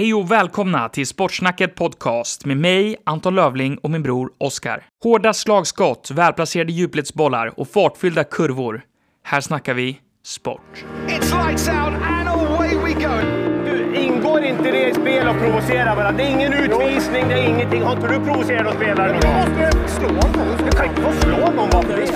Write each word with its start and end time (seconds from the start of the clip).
Hej 0.00 0.14
och 0.14 0.30
välkomna 0.30 0.88
till 0.88 1.06
Sportsnacket 1.06 1.74
Podcast 1.74 2.44
med 2.44 2.56
mig, 2.56 2.96
Anton 3.06 3.34
Lövling 3.34 3.78
och 3.78 3.90
min 3.90 4.02
bror 4.02 4.32
Oskar. 4.38 4.86
Hårda 5.02 5.32
slagskott, 5.32 6.10
välplacerade 6.10 6.72
djupledsbollar 6.72 7.60
och 7.60 7.68
fartfyllda 7.68 8.24
kurvor. 8.24 8.82
Här 9.24 9.40
snackar 9.40 9.74
vi 9.74 9.98
sport. 10.24 10.84
It's 11.06 11.46
lights 11.46 11.68
out 11.68 11.76
and 12.02 12.28
away 12.28 12.76
we 12.76 12.92
go. 12.92 13.14
Du, 13.64 13.94
ingår 13.94 14.44
inte 14.44 14.70
det 14.70 14.88
i 14.88 14.94
spel 14.94 15.28
att 15.28 15.38
provocera 15.38 15.94
varandra? 15.94 16.12
Det 16.12 16.22
är 16.22 16.30
ingen 16.30 16.52
utvisning, 16.52 17.28
det 17.28 17.34
är 17.34 17.48
ingenting. 17.48 17.82
Har 17.82 17.92
inte 17.92 18.08
du 18.08 18.24
provocerat 18.24 18.64
någon 18.64 18.74
spelare 18.74 19.12
någon 19.12 19.20
gång? 19.20 19.82
måste 19.82 19.88
slå 19.88 20.08
honom. 20.08 20.56
Du 20.64 20.76
kan 20.76 20.86
inte 20.86 21.02
få 21.02 21.12
slå 21.12 21.38
någon 21.38 21.70
bara 21.70 21.82
för 21.82 21.96
det. 21.96 22.06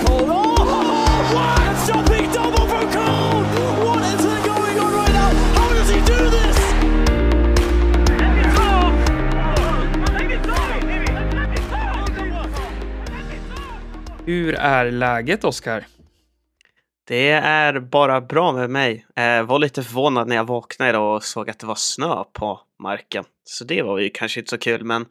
What? 1.33 1.89
Jumping 1.89 2.31
double 2.33 2.67
from 2.67 2.91
Cole! 2.91 3.44
Hur 14.27 14.55
är 14.55 14.91
läget, 14.91 15.43
Oskar? 15.43 15.85
Det 17.07 17.29
är 17.31 17.79
bara 17.79 18.21
bra 18.21 18.51
med 18.51 18.69
mig. 18.69 19.05
Jag 19.13 19.43
var 19.43 19.59
lite 19.59 19.83
förvånad 19.83 20.27
när 20.27 20.35
jag 20.35 20.47
vaknade 20.47 20.89
idag 20.89 21.15
och 21.15 21.23
såg 21.23 21.49
att 21.49 21.59
det 21.59 21.67
var 21.67 21.75
snö 21.75 22.23
på 22.33 22.61
marken. 22.79 23.23
Så 23.43 23.63
det 23.63 23.81
var 23.81 23.99
ju 23.99 24.09
kanske 24.09 24.39
inte 24.39 24.49
så 24.49 24.57
kul, 24.57 24.83
men 24.83 25.05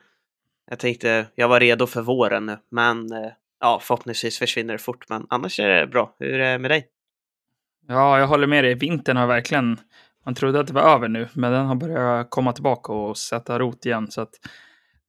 jag 0.71 0.79
tänkte 0.79 1.27
jag 1.35 1.49
var 1.49 1.61
redo 1.61 1.87
för 1.87 2.03
våren 2.03 2.47
nu. 2.47 2.59
Men 2.71 3.13
eh, 3.13 3.33
ja, 3.61 3.81
förhoppningsvis 3.83 4.39
försvinner 4.39 4.73
det 4.73 4.79
fort, 4.79 5.09
men 5.09 5.27
annars 5.31 5.61
är 5.61 5.69
det 5.69 5.87
bra. 5.87 6.15
Hur 6.19 6.41
är 6.41 6.53
det 6.53 6.59
med 6.59 6.71
dig? 6.71 6.87
Ja, 7.89 8.19
jag 8.19 8.27
håller 8.27 8.47
med 8.47 8.65
dig. 8.65 8.75
Vintern 8.75 9.17
har 9.17 9.27
verkligen... 9.27 9.81
Man 10.25 10.35
trodde 10.35 10.61
att 10.61 10.67
det 10.67 10.73
var 10.73 10.95
över 10.95 11.09
nu, 11.09 11.29
men 11.33 11.53
den 11.53 11.67
har 11.67 11.75
börjat 11.75 12.31
komma 12.31 12.53
tillbaka 12.53 12.93
och 12.93 13.19
sätta 13.19 13.59
rot 13.59 13.87
igen, 13.87 14.11
så 14.11 14.21
att 14.21 14.35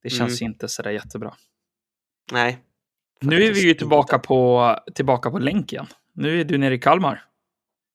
det 0.02 0.10
känns 0.10 0.42
inte 0.42 0.68
sådär 0.68 0.90
jättebra. 0.90 1.34
Nej. 2.32 2.65
Nu 3.20 3.44
är 3.44 3.52
vi 3.52 3.60
ju 3.68 3.74
tillbaka 3.74 4.18
på, 4.18 4.76
tillbaka 4.94 5.30
på 5.30 5.38
länk 5.38 5.72
igen. 5.72 5.86
Nu 6.14 6.40
är 6.40 6.44
du 6.44 6.58
nere 6.58 6.74
i 6.74 6.78
Kalmar. 6.78 7.22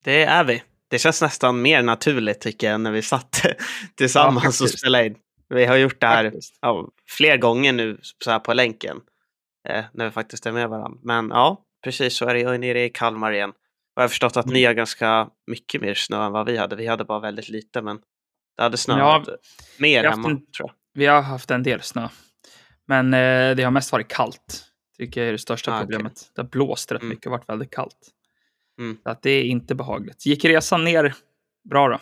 Det 0.03 0.23
är 0.23 0.43
vi. 0.43 0.63
Det 0.87 0.99
känns 0.99 1.21
nästan 1.21 1.61
mer 1.61 1.81
naturligt 1.81 2.41
tycker 2.41 2.71
jag 2.71 2.81
när 2.81 2.91
vi 2.91 3.01
satt 3.01 3.45
tillsammans 3.95 4.37
och 4.37 4.43
faktiskt. 4.65 4.79
spelade 4.79 5.05
in. 5.05 5.15
Vi 5.49 5.65
har 5.65 5.75
gjort 5.77 5.99
det 6.01 6.07
här 6.07 6.33
ja, 6.61 6.87
fler 7.09 7.37
gånger 7.37 7.73
nu 7.73 7.97
så 8.23 8.31
här 8.31 8.39
på 8.39 8.53
länken. 8.53 8.97
Eh, 9.69 9.83
när 9.93 10.05
vi 10.05 10.11
faktiskt 10.11 10.45
är 10.45 10.51
med 10.51 10.69
varandra. 10.69 10.99
Men 11.03 11.29
ja, 11.29 11.61
precis 11.83 12.15
så 12.17 12.25
är 12.25 12.33
det. 12.33 12.39
Jag 12.39 12.53
är 12.53 12.59
nere 12.59 12.83
i 12.83 12.89
Kalmar 12.89 13.31
igen. 13.31 13.49
Och 13.49 13.55
jag 13.95 14.03
har 14.03 14.07
förstått 14.09 14.37
att 14.37 14.45
ni 14.45 14.65
har 14.65 14.73
ganska 14.73 15.27
mycket 15.47 15.81
mer 15.81 15.93
snö 15.93 16.25
än 16.25 16.31
vad 16.31 16.45
vi 16.45 16.57
hade. 16.57 16.75
Vi 16.75 16.87
hade 16.87 17.05
bara 17.05 17.19
väldigt 17.19 17.49
lite, 17.49 17.81
men 17.81 17.99
det 18.57 18.63
hade 18.63 18.77
snöat 18.77 19.27
mer 19.77 20.03
har 20.03 20.09
haft 20.11 20.17
hemma, 20.17 20.29
en- 20.29 20.45
tror 20.57 20.69
jag. 20.69 20.73
Vi 20.93 21.05
har 21.05 21.21
haft 21.21 21.51
en 21.51 21.63
del 21.63 21.81
snö. 21.81 22.07
Men 22.87 23.13
eh, 23.13 23.55
det 23.55 23.63
har 23.63 23.71
mest 23.71 23.91
varit 23.91 24.07
kallt. 24.07 24.65
Tycker 25.01 25.21
jag 25.21 25.27
är 25.27 25.31
det 25.31 25.37
största 25.37 25.75
Ah, 25.75 25.79
problemet. 25.79 26.31
Det 26.35 26.41
har 26.41 26.49
blåst 26.49 26.91
rätt 26.91 27.01
Mm. 27.01 27.09
mycket 27.09 27.25
och 27.25 27.31
varit 27.31 27.49
väldigt 27.49 27.71
kallt. 27.71 27.97
Mm. 28.79 28.97
Så 29.03 29.09
att 29.09 29.21
det 29.21 29.29
är 29.31 29.43
inte 29.43 29.75
behagligt. 29.75 30.25
Gick 30.25 30.45
resan 30.45 30.83
ner 30.83 31.13
bra 31.69 31.87
då? 31.87 31.99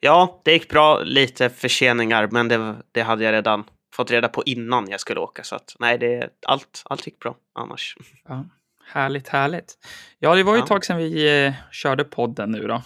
Ja, 0.00 0.40
det 0.44 0.52
gick 0.52 0.68
bra. 0.68 1.00
Lite 1.02 1.50
förseningar, 1.50 2.28
men 2.32 2.48
det, 2.48 2.76
det 2.92 3.02
hade 3.02 3.24
jag 3.24 3.32
redan 3.32 3.64
fått 3.94 4.10
reda 4.10 4.28
på 4.28 4.42
innan 4.46 4.90
jag 4.90 5.00
skulle 5.00 5.20
åka. 5.20 5.42
Så 5.44 5.56
att 5.56 5.76
nej, 5.78 5.98
det, 5.98 6.28
allt, 6.46 6.82
allt 6.84 7.06
gick 7.06 7.18
bra 7.18 7.36
annars. 7.54 7.96
Ja. 8.28 8.44
Härligt, 8.84 9.28
härligt. 9.28 9.78
Ja, 10.18 10.34
det 10.34 10.42
var 10.42 10.52
ju 10.52 10.58
Ja. 10.58 10.62
ett 10.64 10.68
tag 10.68 10.84
sedan 10.84 10.96
vi 10.98 11.44
eh, 11.46 11.52
körde 11.72 12.04
podden 12.04 12.50
nu 12.50 12.66
då. 12.66 12.82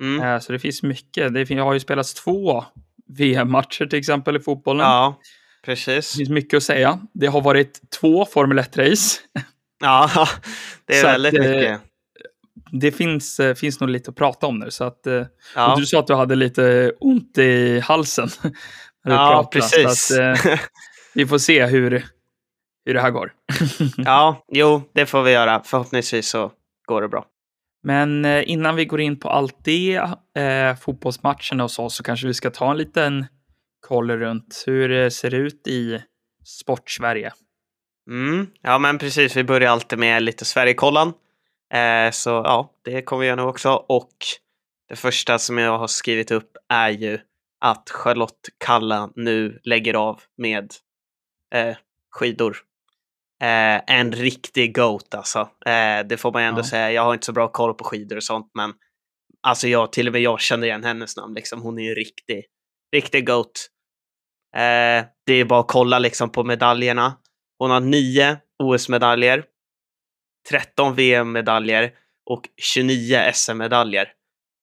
Mm. 0.00 0.22
Eh, 0.22 0.38
så 0.40 0.52
det 0.52 0.58
finns 0.58 0.82
mycket. 0.82 1.34
Det 1.34 1.46
fin- 1.46 1.58
har 1.58 1.72
ju 1.72 1.80
spelats 1.80 2.14
två 2.14 2.64
VM-matcher 3.06 3.86
till 3.86 3.98
exempel 3.98 4.36
i 4.36 4.40
fotbollen. 4.40 4.86
Ja, 4.86 5.20
Det 5.62 5.66
precis. 5.66 6.16
finns 6.16 6.28
mycket 6.30 6.56
att 6.56 6.62
säga. 6.62 6.98
Det 7.12 7.26
har 7.26 7.40
varit 7.40 7.90
två 8.00 8.24
Formel 8.24 8.58
1-race. 8.58 9.20
Ja, 9.84 10.10
det 10.86 10.96
är 10.96 11.00
Så 11.00 11.06
att, 11.06 11.12
väldigt 11.14 11.34
eh, 11.34 11.40
mycket. 11.40 11.80
Det 12.72 12.92
finns, 12.92 13.40
eh, 13.40 13.54
finns 13.54 13.80
nog 13.80 13.90
lite 13.90 14.10
att 14.10 14.16
prata 14.16 14.46
om 14.46 14.58
nu. 14.58 14.70
Så 14.70 14.84
att, 14.84 15.06
eh, 15.06 15.22
Ja, 15.54 15.74
du 15.78 15.86
sa 15.86 15.98
att 15.98 16.06
du 16.06 16.14
hade 16.14 16.34
lite 16.34 16.92
ont 17.00 17.38
i 17.38 17.80
halsen. 17.80 18.28
när 19.04 19.10
du 19.10 19.12
ja 19.12 19.50
pratade, 19.52 19.84
precis. 19.84 20.10
Att, 20.10 20.60
vi 21.14 21.26
får 21.26 21.38
se 21.38 21.66
hur, 21.66 22.04
hur 22.86 22.94
det 22.94 23.00
här 23.00 23.10
går. 23.10 23.32
ja, 23.96 24.44
jo, 24.52 24.82
det 24.94 25.06
får 25.06 25.22
vi 25.22 25.30
göra. 25.30 25.62
Förhoppningsvis 25.64 26.28
så 26.28 26.52
går 26.86 27.02
det 27.02 27.08
bra. 27.08 27.26
Men 27.82 28.24
innan 28.24 28.76
vi 28.76 28.84
går 28.84 29.00
in 29.00 29.18
på 29.18 29.30
allt 29.30 29.56
det, 29.64 29.94
eh, 30.38 30.76
fotbollsmatcherna 30.80 31.64
och 31.64 31.70
så, 31.70 31.90
så 31.90 32.02
kanske 32.02 32.26
vi 32.26 32.34
ska 32.34 32.50
ta 32.50 32.70
en 32.70 32.76
liten 32.76 33.26
koll 33.88 34.10
runt 34.10 34.62
hur 34.66 34.88
det 34.88 35.10
ser 35.10 35.34
ut 35.34 35.66
i 35.66 36.02
Sportsverige. 36.44 37.32
Mm. 38.10 38.46
Ja, 38.62 38.78
men 38.78 38.98
precis. 38.98 39.36
Vi 39.36 39.44
börjar 39.44 39.70
alltid 39.70 39.98
med 39.98 40.22
lite 40.22 40.44
Sverigekollan. 40.44 41.08
Eh, 41.74 42.10
så 42.10 42.30
ja, 42.30 42.72
det 42.84 43.02
kommer 43.02 43.20
vi 43.20 43.26
göra 43.26 43.36
nu 43.36 43.42
också. 43.42 43.70
Och 43.72 44.12
det 44.88 44.96
första 44.96 45.38
som 45.38 45.58
jag 45.58 45.78
har 45.78 45.86
skrivit 45.86 46.30
upp 46.30 46.56
är 46.68 46.90
ju 46.90 47.18
att 47.60 47.90
Charlotte 47.90 48.48
Kalla 48.64 49.10
nu 49.16 49.60
lägger 49.64 49.94
av 49.94 50.20
med 50.36 50.72
eh, 51.54 51.76
skidor. 52.10 52.56
Eh, 53.42 53.80
en 53.98 54.12
riktig 54.12 54.74
GOAT 54.74 55.14
alltså. 55.14 55.40
Eh, 55.66 56.06
det 56.08 56.16
får 56.16 56.32
man 56.32 56.42
ändå 56.42 56.60
Ja. 56.60 56.64
säga. 56.64 56.92
Jag 56.92 57.02
har 57.02 57.14
inte 57.14 57.26
så 57.26 57.32
bra 57.32 57.48
koll 57.48 57.74
på 57.74 57.84
skidor 57.84 58.16
och 58.16 58.24
sånt, 58.24 58.50
men 58.54 58.72
alltså 59.42 59.68
jag, 59.68 59.92
till 59.92 60.06
och 60.06 60.12
med 60.12 60.22
jag 60.22 60.40
känner 60.40 60.66
igen 60.66 60.84
hennes 60.84 61.16
namn. 61.16 61.34
Liksom. 61.34 61.62
Hon 61.62 61.78
är 61.78 61.82
ju 61.82 61.94
riktig, 61.94 62.44
riktig 62.94 63.26
GOAT. 63.26 63.68
Eh, 64.56 65.04
det 65.26 65.32
är 65.34 65.44
bara 65.44 65.60
att 65.60 65.68
kolla 65.68 65.98
liksom 65.98 66.32
på 66.32 66.44
medaljerna. 66.44 67.18
Hon 67.58 67.70
har 67.70 67.80
nio 67.80 68.36
OS-medaljer, 68.62 69.44
13 70.50 70.94
VM-medaljer 70.94 71.90
och 72.30 72.48
29 72.62 73.30
SM-medaljer. 73.34 74.04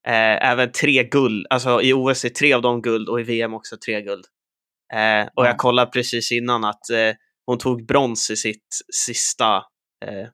Eh, 0.07 0.50
även 0.51 0.72
tre 0.72 1.03
guld, 1.03 1.47
alltså 1.50 1.81
i 1.81 1.94
OS 1.94 2.25
är 2.25 2.29
tre 2.29 2.53
av 2.53 2.62
dem 2.62 2.81
guld 2.81 3.09
och 3.09 3.19
i 3.19 3.23
VM 3.23 3.53
också 3.53 3.78
tre 3.78 4.01
guld. 4.01 4.25
Eh, 4.94 5.22
och 5.22 5.44
Ja. 5.45 5.47
jag 5.47 5.57
kollade 5.57 5.91
precis 5.91 6.31
innan 6.31 6.63
att 6.63 6.89
eh, 6.89 7.13
hon 7.45 7.57
tog 7.57 7.85
brons 7.85 8.29
i 8.31 8.35
sitt 8.35 8.68
sista 9.06 9.63
eh, 10.06 10.28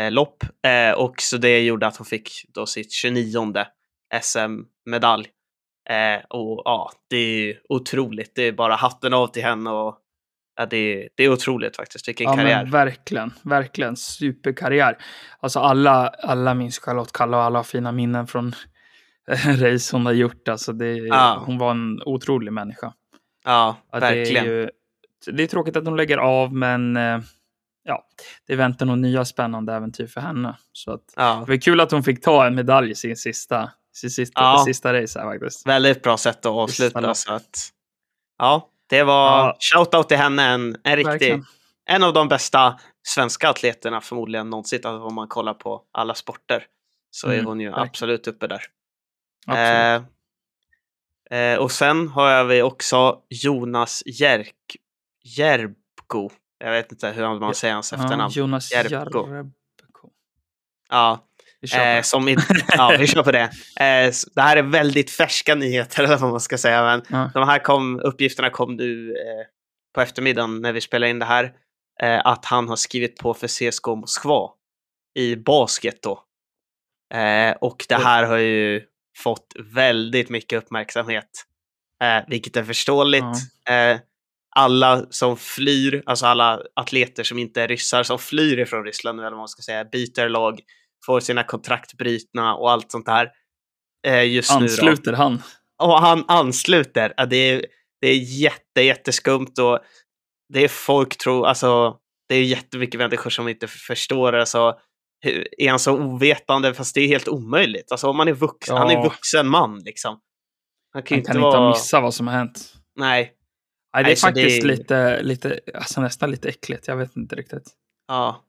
eh, 0.00 0.10
lopp 0.12 0.44
eh, 0.66 0.92
och 0.92 1.20
så 1.22 1.36
det 1.36 1.60
gjorde 1.60 1.86
att 1.86 1.96
hon 1.96 2.06
fick 2.06 2.30
då 2.54 2.66
sitt 2.66 2.92
29 2.92 3.64
SM-medalj. 4.22 5.28
Eh, 5.90 6.24
och 6.28 6.62
ja, 6.64 6.92
det 7.10 7.16
är 7.16 7.60
otroligt. 7.68 8.32
Det 8.34 8.42
är 8.42 8.52
bara 8.52 8.74
hatten 8.74 9.14
av 9.14 9.26
till 9.26 9.42
henne 9.42 9.70
och 9.70 9.98
ja, 10.56 10.66
det, 10.66 10.76
är, 10.76 11.08
det 11.14 11.24
är 11.24 11.32
otroligt 11.32 11.76
faktiskt. 11.76 12.08
Vilken 12.08 12.24
Ja, 12.26 12.36
karriär. 12.36 12.64
verkligen, 12.66 13.32
verkligen 13.42 13.96
superkarriär. 13.96 14.98
Alltså 15.40 15.60
alla, 15.60 16.08
alla 16.08 16.54
minns 16.54 16.78
Charlotte 16.78 17.12
Kalla 17.12 17.36
och 17.36 17.42
alla 17.42 17.58
har 17.58 17.64
fina 17.64 17.92
minnen 17.92 18.26
från 18.26 18.52
race 19.46 19.96
hon 19.96 20.06
har 20.06 20.12
gjort. 20.12 20.48
Alltså 20.48 20.72
det, 20.72 20.96
Ja. 20.96 21.42
Hon 21.46 21.58
var 21.58 21.70
en 21.70 22.02
otrolig 22.02 22.52
människa. 22.52 22.92
Ja, 23.44 23.76
Ja, 23.92 23.98
verkligen. 23.98 24.44
Det 24.44 24.50
är, 24.50 24.54
ju, 24.54 24.70
det 25.32 25.42
är 25.42 25.46
tråkigt 25.46 25.76
att 25.76 25.84
hon 25.84 25.96
lägger 25.96 26.18
av, 26.18 26.54
men 26.54 26.96
eh, 26.96 27.18
ja, 27.84 28.04
det 28.46 28.56
väntar 28.56 28.86
nog 28.86 28.98
nya 28.98 29.24
spännande 29.24 29.72
äventyr 29.74 30.06
för 30.06 30.20
henne. 30.20 30.56
Så 30.72 30.92
att, 30.92 31.04
Ja, 31.16 31.42
det 31.46 31.52
var 31.52 31.60
kul 31.60 31.80
att 31.80 31.90
hon 31.90 32.02
fick 32.02 32.22
ta 32.24 32.46
en 32.46 32.54
medalj 32.54 32.90
i 32.90 32.94
sin 32.94 33.16
sista, 33.16 33.70
sista, 34.10 34.40
Ja. 34.40 34.62
sista 34.66 35.02
race 35.02 35.18
här 35.20 35.26
faktiskt. 35.26 35.66
väldigt 35.66 36.02
bra 36.02 36.16
sätt 36.16 36.38
att 36.38 36.52
avsluta. 36.52 37.14
Så 37.14 37.32
att, 37.32 37.70
ja, 38.38 38.68
det 38.86 39.02
var 39.02 39.38
Ja. 39.46 39.56
shoutout 39.60 40.08
till 40.08 40.16
henne. 40.16 40.42
En, 40.44 40.76
en 40.84 40.96
riktig, 40.96 41.10
Verkligen. 41.12 41.44
en 41.86 42.02
av 42.02 42.12
de 42.12 42.28
bästa 42.28 42.80
svenska 43.02 43.48
atleterna 43.50 44.00
förmodligen 44.00 44.50
någonsin. 44.50 44.80
Alltså, 44.84 45.04
om 45.06 45.14
man 45.14 45.28
kollar 45.28 45.54
på 45.54 45.82
alla 45.92 46.14
sporter 46.14 46.64
så 47.10 47.28
är 47.28 47.34
Mm, 47.34 47.46
hon 47.46 47.60
ju 47.60 47.66
verkligen. 47.66 47.88
absolut 47.88 48.26
uppe 48.26 48.46
där. 48.46 48.62
Absolut. 49.46 50.08
Eh, 51.30 51.38
eh, 51.38 51.58
och 51.58 51.72
sen 51.72 52.08
har 52.08 52.44
vi 52.44 52.62
också 52.62 53.18
Jonas 53.28 54.02
Jerk, 54.06 54.76
Järbko. 55.36 56.30
Jag 56.58 56.70
vet 56.70 56.92
inte 56.92 57.08
hur 57.10 57.38
man 57.40 57.54
säger 57.54 57.74
hans 57.74 57.92
Ja, 57.92 57.98
efternamn. 58.04 58.32
Jonas 58.32 58.72
Järbko. 58.72 58.94
Järbko. 59.34 60.10
Ja, 60.88 61.24
Vi 61.60 61.76
Eh, 61.76 61.96
det. 61.96 62.02
som 62.02 62.28
i, 62.28 62.36
ja, 62.68 62.96
vi 62.98 63.06
kör 63.06 63.22
på 63.22 63.32
det. 63.32 63.42
Eh, 63.80 64.12
det 64.34 64.40
här 64.42 64.56
är 64.56 64.62
väldigt 64.62 65.10
färska 65.10 65.54
nyheter, 65.54 66.02
eller 66.04 66.16
vad 66.16 66.30
man 66.30 66.40
ska 66.40 66.58
säga. 66.58 66.82
Men 66.82 67.02
Ja. 67.08 67.30
de 67.34 67.48
här 67.48 67.58
kom, 67.58 68.00
uppgifterna 68.00 68.50
kom 68.50 68.76
nu 68.76 69.10
eh, 69.10 69.46
på 69.94 70.00
eftermiddagen 70.00 70.60
när 70.62 70.72
vi 70.72 70.80
spelade 70.80 71.10
in 71.10 71.18
det 71.18 71.24
här. 71.24 71.52
Att 72.24 72.44
han 72.44 72.68
har 72.68 72.76
skrivit 72.76 73.16
på 73.16 73.34
för 73.34 73.46
CSKA 73.70 73.94
Moskva 73.94 74.50
i 75.18 75.36
basket 75.36 76.02
då. 76.02 76.24
Och 77.60 77.84
det 77.88 77.94
här 77.94 78.24
har 78.24 78.36
ju 78.36 78.82
fått 79.18 79.46
väldigt 79.74 80.28
mycket 80.30 80.58
uppmärksamhet. 80.62 81.28
Vilket 82.28 82.56
är 82.56 82.64
förståeligt. 82.64 83.24
Eh, 83.70 83.98
alla 84.56 85.06
som 85.10 85.36
flyr, 85.36 86.02
alltså 86.06 86.26
alla 86.26 86.60
atleter 86.74 87.22
som 87.24 87.38
inte 87.38 87.62
är 87.62 87.68
ryssar 87.68 88.02
som 88.02 88.18
flyr 88.18 88.58
ifrån 88.58 88.84
Ryssland, 88.84 89.20
eller 89.20 89.30
vad 89.30 89.38
man 89.38 89.48
ska 89.48 89.62
säga, 89.62 89.84
byter 89.84 90.28
lag, 90.28 90.60
får 91.08 91.20
sina 91.20 91.42
kontrakt 91.44 91.94
brutna 91.94 92.54
och 92.54 92.70
allt 92.70 92.90
sånt 92.90 93.06
där. 93.06 93.30
Eh, 94.06 94.24
just 94.24 94.50
nu. 94.50 94.56
Ansluter 94.64 95.12
han? 95.12 95.42
och 95.82 96.00
han 96.00 96.24
ansluter. 96.28 97.14
Ja, 97.16 97.26
det, 97.26 97.36
är, 97.36 97.66
det 98.00 98.08
är 98.08 98.16
jätte, 98.40 98.80
jätteskumt 98.82 99.58
och 99.60 99.78
det 100.52 100.64
är 100.64 100.68
folk 100.68 101.18
tror, 101.18 101.46
alltså 101.46 101.96
det 102.28 102.34
är 102.34 102.44
jättemycket 102.44 102.98
människor 102.98 103.30
som 103.30 103.48
inte 103.48 103.66
förstår 103.66 104.32
alltså, 104.32 104.78
hur, 105.20 105.48
är 105.60 105.70
han 105.70 105.78
så 105.78 105.92
ovetande 105.98 106.74
fast 106.74 106.94
det 106.94 107.00
är 107.00 107.08
helt 107.08 107.28
omöjligt. 107.28 107.92
Alltså 107.92 108.08
om 108.08 108.16
man 108.16 108.28
är 108.28 108.32
vuxen, 108.32 108.76
Ja. 108.76 108.82
han 108.82 108.90
är 108.90 109.02
vuxen 109.02 109.48
man 109.48 109.78
liksom. 109.78 110.20
Han 110.92 111.02
kan, 111.02 111.14
Han 111.14 111.18
ju 111.18 111.24
kan 111.24 111.36
inte 111.36 111.46
inte 111.46 111.58
vara... 111.58 111.68
missa 111.70 112.00
vad 112.00 112.14
som 112.14 112.26
har 112.26 112.34
hänt. 112.34 112.74
Nej, 112.96 113.32
Nej, 113.94 114.04
det 114.04 114.08
är 114.08 114.10
Nej, 114.10 114.16
faktiskt 114.16 114.62
det- 114.62 114.68
lite, 114.68 115.22
lite, 115.22 115.60
alltså 115.74 116.00
nästan 116.00 116.30
lite 116.30 116.48
äckligt. 116.48 116.88
Jag 116.88 116.96
vet 116.96 117.16
inte 117.16 117.36
riktigt. 117.36 117.68
ja. 118.08 118.44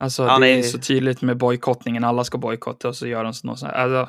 Alltså, 0.00 0.22
Ja, 0.22 0.38
det 0.38 0.48
är 0.48 0.54
nej. 0.54 0.62
så 0.62 0.78
tydligt 0.78 1.22
med 1.22 1.36
bojkottningen. 1.36 2.04
Alla 2.04 2.24
ska 2.24 2.38
bojkotta 2.38 2.88
och 2.88 2.96
så 2.96 3.06
gör 3.06 3.24
de 3.24 3.32
något 3.44 3.58
sånt. 3.58 3.62
Alltså, 3.72 4.08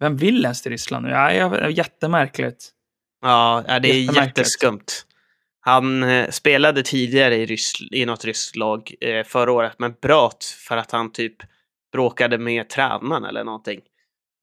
vem 0.00 0.16
vill 0.16 0.42
ens 0.44 0.62
till 0.62 0.72
Ryssland 0.72 1.06
nu? 1.06 1.12
Ja, 1.12 1.32
jag- 1.32 1.70
jättemärkligt. 1.70 2.70
Ja, 3.22 3.64
det 3.82 3.88
är 3.88 4.16
jätteskumt. 4.16 4.86
Han 5.60 6.02
eh, 6.02 6.30
spelade 6.30 6.82
tidigare 6.82 7.36
i, 7.36 7.46
Ryss, 7.46 7.72
i 7.92 8.06
något 8.06 8.24
ryskt 8.24 8.56
lag 8.56 8.94
eh, 9.00 9.24
förra 9.24 9.52
året, 9.52 9.72
men 9.78 9.94
bröt 10.02 10.44
för 10.44 10.76
att 10.76 10.90
han 10.90 11.12
typ 11.12 11.36
bråkade 11.92 12.38
med 12.38 12.68
tränaren 12.68 13.24
eller 13.24 13.44
någonting. 13.44 13.80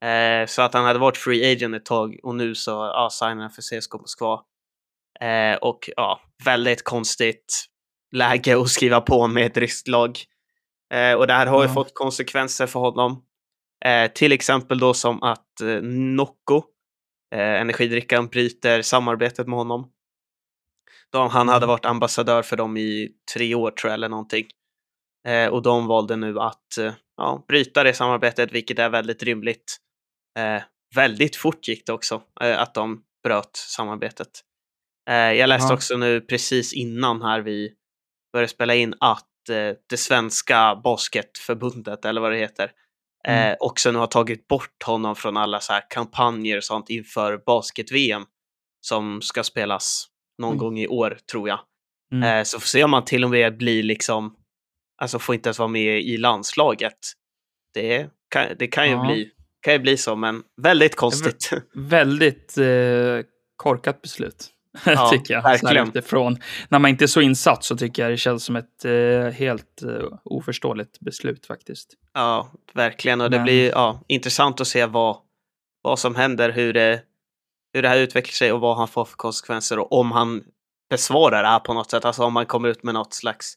Eh, 0.04 0.46
så 0.46 0.62
att 0.62 0.74
han 0.74 0.84
hade 0.84 0.98
varit 0.98 1.16
free 1.16 1.52
agent 1.52 1.74
ett 1.76 1.84
tag 1.84 2.16
och 2.22 2.34
nu 2.34 2.54
så 2.54 2.70
ja, 2.70 3.08
signade 3.12 3.40
han 3.40 3.50
för 3.50 3.62
CSKA 3.80 3.98
Moskva. 3.98 4.40
Eh, 5.20 5.56
och 5.56 5.90
ja, 5.96 6.20
väldigt 6.44 6.84
konstigt 6.84 7.64
läge 8.12 8.60
att 8.60 8.68
skriva 8.68 9.00
på 9.00 9.26
med 9.26 9.46
ett 9.46 9.56
ryskt 9.56 9.88
lag. 9.88 10.18
Eh, 10.94 11.14
och 11.14 11.26
det 11.26 11.32
här 11.32 11.46
har 11.46 11.62
ju 11.62 11.68
Ja. 11.68 11.74
fått 11.74 11.94
konsekvenser 11.94 12.66
för 12.66 12.80
honom. 12.80 13.24
Eh, 13.84 14.12
till 14.12 14.32
exempel 14.32 14.78
då 14.78 14.94
som 14.94 15.22
att 15.22 15.60
eh, 15.60 15.82
Nocco, 15.82 16.62
eh, 17.34 17.60
energidrickan, 17.60 18.26
bryter 18.28 18.82
samarbetet 18.82 19.46
med 19.48 19.58
honom. 19.58 19.90
De, 21.12 21.28
han 21.30 21.48
hade 21.48 21.64
Mm. 21.64 21.68
varit 21.68 21.84
ambassadör 21.84 22.42
för 22.42 22.56
dem 22.56 22.76
i 22.76 23.08
tre 23.34 23.54
år 23.54 23.70
tror 23.70 23.88
jag 23.90 23.94
eller 23.94 24.08
någonting. 24.08 24.46
Eh, 25.28 25.48
och 25.48 25.62
de 25.62 25.86
valde 25.86 26.16
nu 26.16 26.38
att 26.40 26.78
eh, 26.80 26.92
ja, 27.16 27.44
bryta 27.48 27.82
det 27.84 27.94
samarbetet, 27.94 28.52
vilket 28.52 28.78
är 28.78 28.88
väldigt 28.90 29.22
rimligt. 29.22 29.76
Eh, 30.38 30.62
väldigt 30.94 31.36
fort 31.36 31.68
gick 31.68 31.86
det 31.86 31.92
också 31.92 32.22
att 32.40 32.74
de 32.74 33.02
bröt 33.24 33.56
samarbetet. 33.56 34.28
Jag 35.10 35.48
läste 35.48 35.68
Ja. 35.72 35.74
också 35.74 35.96
nu 35.96 36.20
precis 36.20 36.72
innan 36.72 37.22
här 37.22 37.40
vi 37.40 37.74
började 38.32 38.48
spela 38.48 38.74
in 38.74 38.94
att 39.00 39.27
det 39.90 39.96
svenska 39.96 40.80
basketförbundet, 40.84 42.04
eller 42.04 42.20
vad 42.20 42.32
det 42.32 42.38
heter, 42.38 42.64
eh, 43.28 43.44
Mm. 43.46 43.56
också 43.60 43.90
nu 43.90 43.98
har 43.98 44.06
tagit 44.06 44.48
bort 44.48 44.82
honom 44.84 45.16
från 45.16 45.36
alla 45.36 45.60
så 45.60 45.72
här 45.72 45.82
kampanjer 45.90 46.56
och 46.56 46.64
sånt 46.64 46.90
inför 46.90 47.42
basket-VM 47.46 48.24
som 48.80 49.22
ska 49.22 49.42
spelas 49.44 50.06
någon 50.38 50.52
Oj. 50.52 50.58
gång 50.58 50.78
i 50.78 50.88
år, 50.88 51.18
tror 51.32 51.48
jag. 51.48 51.60
Mm. 52.12 52.38
Eh, 52.38 52.42
så 52.44 52.60
får 52.60 52.66
se 52.66 52.84
om 52.84 52.90
man 52.90 53.04
till 53.04 53.24
och 53.24 53.30
med 53.30 53.56
blir 53.56 53.82
liksom, 53.82 54.34
alltså 55.02 55.18
får 55.18 55.34
inte 55.34 55.48
ens 55.48 55.58
vara 55.58 55.68
med 55.68 56.00
i 56.00 56.16
landslaget. 56.16 56.98
Det 57.74 58.10
kan, 58.30 58.46
det 58.58 58.66
kan 58.66 58.86
ju 58.86 58.92
Ja. 58.92 59.04
bli, 59.06 59.30
kan 59.60 59.72
ju 59.72 59.78
bli 59.78 59.96
så, 59.96 60.16
men 60.16 60.42
väldigt 60.62 60.96
konstigt. 60.96 61.50
Väldigt 61.74 62.58
eh, 62.58 63.20
korkat 63.56 64.02
beslut. 64.02 64.48
Ja, 64.86 65.08
tycker 65.12 65.34
jag. 65.34 65.42
Verkligen. 65.42 65.88
Utifrån. 65.88 66.38
När 66.68 66.78
man 66.78 66.90
inte 66.90 67.04
är 67.04 67.06
så 67.06 67.20
insatt 67.20 67.64
så 67.64 67.76
tycker 67.76 68.02
jag 68.02 68.12
det 68.12 68.16
känns 68.16 68.44
som 68.44 68.56
ett 68.56 68.84
eh, 68.84 69.28
helt 69.30 69.82
eh, 69.82 70.18
oförståeligt 70.24 71.00
beslut 71.00 71.46
faktiskt. 71.46 71.94
Ja, 72.14 72.52
verkligen. 72.74 73.20
Och 73.20 73.30
det 73.30 73.36
Men- 73.36 73.44
blir 73.44 73.68
ja, 73.70 74.04
intressant 74.06 74.60
att 74.60 74.66
se 74.68 74.86
vad, 74.86 75.16
vad 75.82 75.98
som 75.98 76.14
händer, 76.14 76.50
hur 76.50 76.72
det, 76.72 77.02
hur 77.72 77.82
det 77.82 77.88
här 77.88 77.98
utvecklar 77.98 78.32
sig 78.32 78.52
och 78.52 78.60
vad 78.60 78.76
han 78.76 78.88
får 78.88 79.04
för 79.04 79.16
konsekvenser 79.16 79.78
och 79.78 79.92
om 79.92 80.12
han 80.12 80.44
besvarar 80.90 81.42
det 81.42 81.48
här 81.48 81.60
på 81.60 81.74
något 81.74 81.90
sätt. 81.90 82.04
Alltså 82.04 82.24
om 82.24 82.32
man 82.32 82.46
kommer 82.46 82.68
ut 82.68 82.82
med 82.82 82.94
något 82.94 83.14
slags 83.14 83.54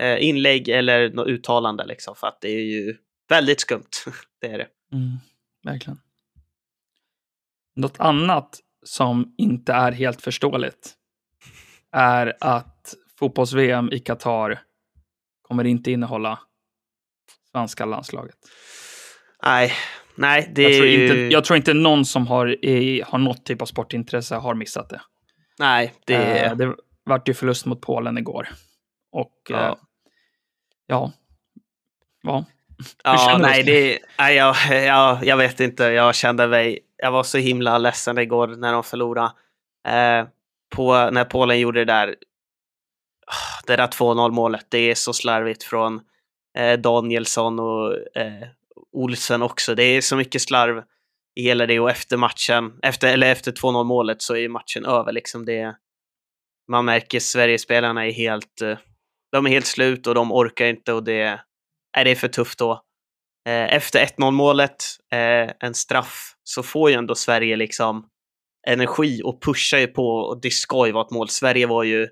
eh, 0.00 0.24
inlägg 0.24 0.68
eller 0.68 1.10
något 1.10 1.26
uttalande 1.28 1.86
liksom. 1.86 2.16
För 2.16 2.26
att 2.26 2.40
det 2.40 2.48
är 2.48 2.62
ju 2.62 2.96
väldigt 3.28 3.60
skumt. 3.60 3.90
det 4.40 4.46
är 4.46 4.58
det. 4.58 4.66
Mm, 4.92 5.16
verkligen. 5.64 6.00
Något 7.76 8.00
annat 8.00 8.58
som 8.82 9.34
inte 9.38 9.72
är 9.72 9.92
helt 9.92 10.22
förståeligt 10.22 10.94
är 11.92 12.36
att 12.40 12.94
fotbolls-VM 13.18 13.92
i 13.92 13.98
Qatar 13.98 14.62
kommer 15.42 15.64
inte 15.64 15.90
innehålla 15.90 16.38
svenska 17.52 17.84
landslaget. 17.84 18.36
Nej, 19.42 19.72
nej, 20.14 20.52
det 20.54 20.62
Jag 20.62 20.72
tror, 20.72 20.86
inte, 20.86 21.14
jag 21.14 21.44
tror 21.44 21.56
inte 21.56 21.74
någon 21.74 22.04
som 22.04 22.26
har, 22.26 22.64
i, 22.64 23.02
har 23.06 23.18
något 23.18 23.44
typ 23.44 23.62
av 23.62 23.66
sportintresse 23.66 24.34
har 24.34 24.54
missat 24.54 24.88
det. 24.88 25.00
Nej, 25.58 25.94
det. 26.06 26.44
Eh, 26.44 26.56
det 26.56 26.74
vart 27.04 27.28
ju 27.28 27.34
förlust 27.34 27.66
mot 27.66 27.80
Polen 27.80 28.18
igår. 28.18 28.48
Och 29.12 29.32
Ja. 29.48 29.56
ja, 29.56 29.78
ja. 30.86 31.12
ja. 32.22 32.44
Ja, 33.04 33.38
nej, 33.40 33.62
det, 33.62 33.98
nej 34.18 34.36
jag, 34.36 34.56
jag, 34.70 35.24
jag 35.24 35.36
vet 35.36 35.60
inte. 35.60 35.84
Jag 35.84 36.14
kände 36.14 36.48
mig... 36.48 36.78
Jag 37.02 37.10
var 37.10 37.22
så 37.22 37.38
himla 37.38 37.78
ledsen 37.78 38.18
igår 38.18 38.46
när 38.46 38.72
de 38.72 38.84
förlorade. 38.84 39.32
Eh, 39.88 40.26
på, 40.76 41.10
när 41.10 41.24
Polen 41.24 41.60
gjorde 41.60 41.80
det 41.80 41.92
där... 41.92 42.16
Ah, 43.26 43.62
det 43.66 43.76
där 43.76 43.86
2-0 43.86 44.30
målet, 44.30 44.66
det 44.68 44.78
är 44.78 44.94
så 44.94 45.12
slarvigt 45.12 45.62
från 45.62 46.00
eh, 46.58 46.78
Danielsson 46.78 47.58
och 47.60 48.16
eh, 48.16 48.48
Olsen 48.92 49.42
också. 49.42 49.74
Det 49.74 49.82
är 49.82 50.00
så 50.00 50.16
mycket 50.16 50.42
slarv 50.42 50.82
i 51.34 51.42
hela 51.42 51.66
det 51.66 51.80
och 51.80 51.90
efter 51.90 52.16
matchen, 52.16 52.78
efter, 52.82 53.12
eller 53.12 53.32
efter 53.32 53.52
2-0 53.52 53.84
målet 53.84 54.22
så 54.22 54.36
är 54.36 54.48
matchen 54.48 54.84
över 54.84 55.12
liksom. 55.12 55.44
Det, 55.44 55.76
man 56.68 56.84
märker 56.84 57.20
Sverigespelarna 57.20 58.06
är 58.06 58.12
helt, 58.12 58.60
eh, 58.62 58.78
de 59.32 59.46
är 59.46 59.50
helt 59.50 59.66
slut 59.66 60.06
och 60.06 60.14
de 60.14 60.32
orkar 60.32 60.66
inte 60.66 60.92
och 60.92 61.04
det, 61.04 61.40
är 61.96 62.04
det 62.04 62.10
är 62.10 62.14
för 62.14 62.28
tufft 62.28 62.58
då. 62.58 62.82
Eh, 63.48 63.74
Efter 63.74 64.00
1-0 64.00 64.30
målet, 64.30 64.84
eh, 65.12 65.52
en 65.60 65.74
straff, 65.74 66.34
så 66.44 66.62
får 66.62 66.90
ju 66.90 66.96
ändå 66.96 67.14
Sverige 67.14 67.56
liksom 67.56 68.06
energi 68.66 69.22
och 69.24 69.42
pushar 69.42 69.78
ju 69.78 69.86
på 69.86 70.06
och 70.06 70.40
det 70.40 70.50
ska 70.50 70.86
ju 70.86 70.92
vara 70.92 71.04
ett 71.04 71.10
mål. 71.10 71.28
Sverige 71.28 71.66
var 71.66 71.82
ju 71.82 72.08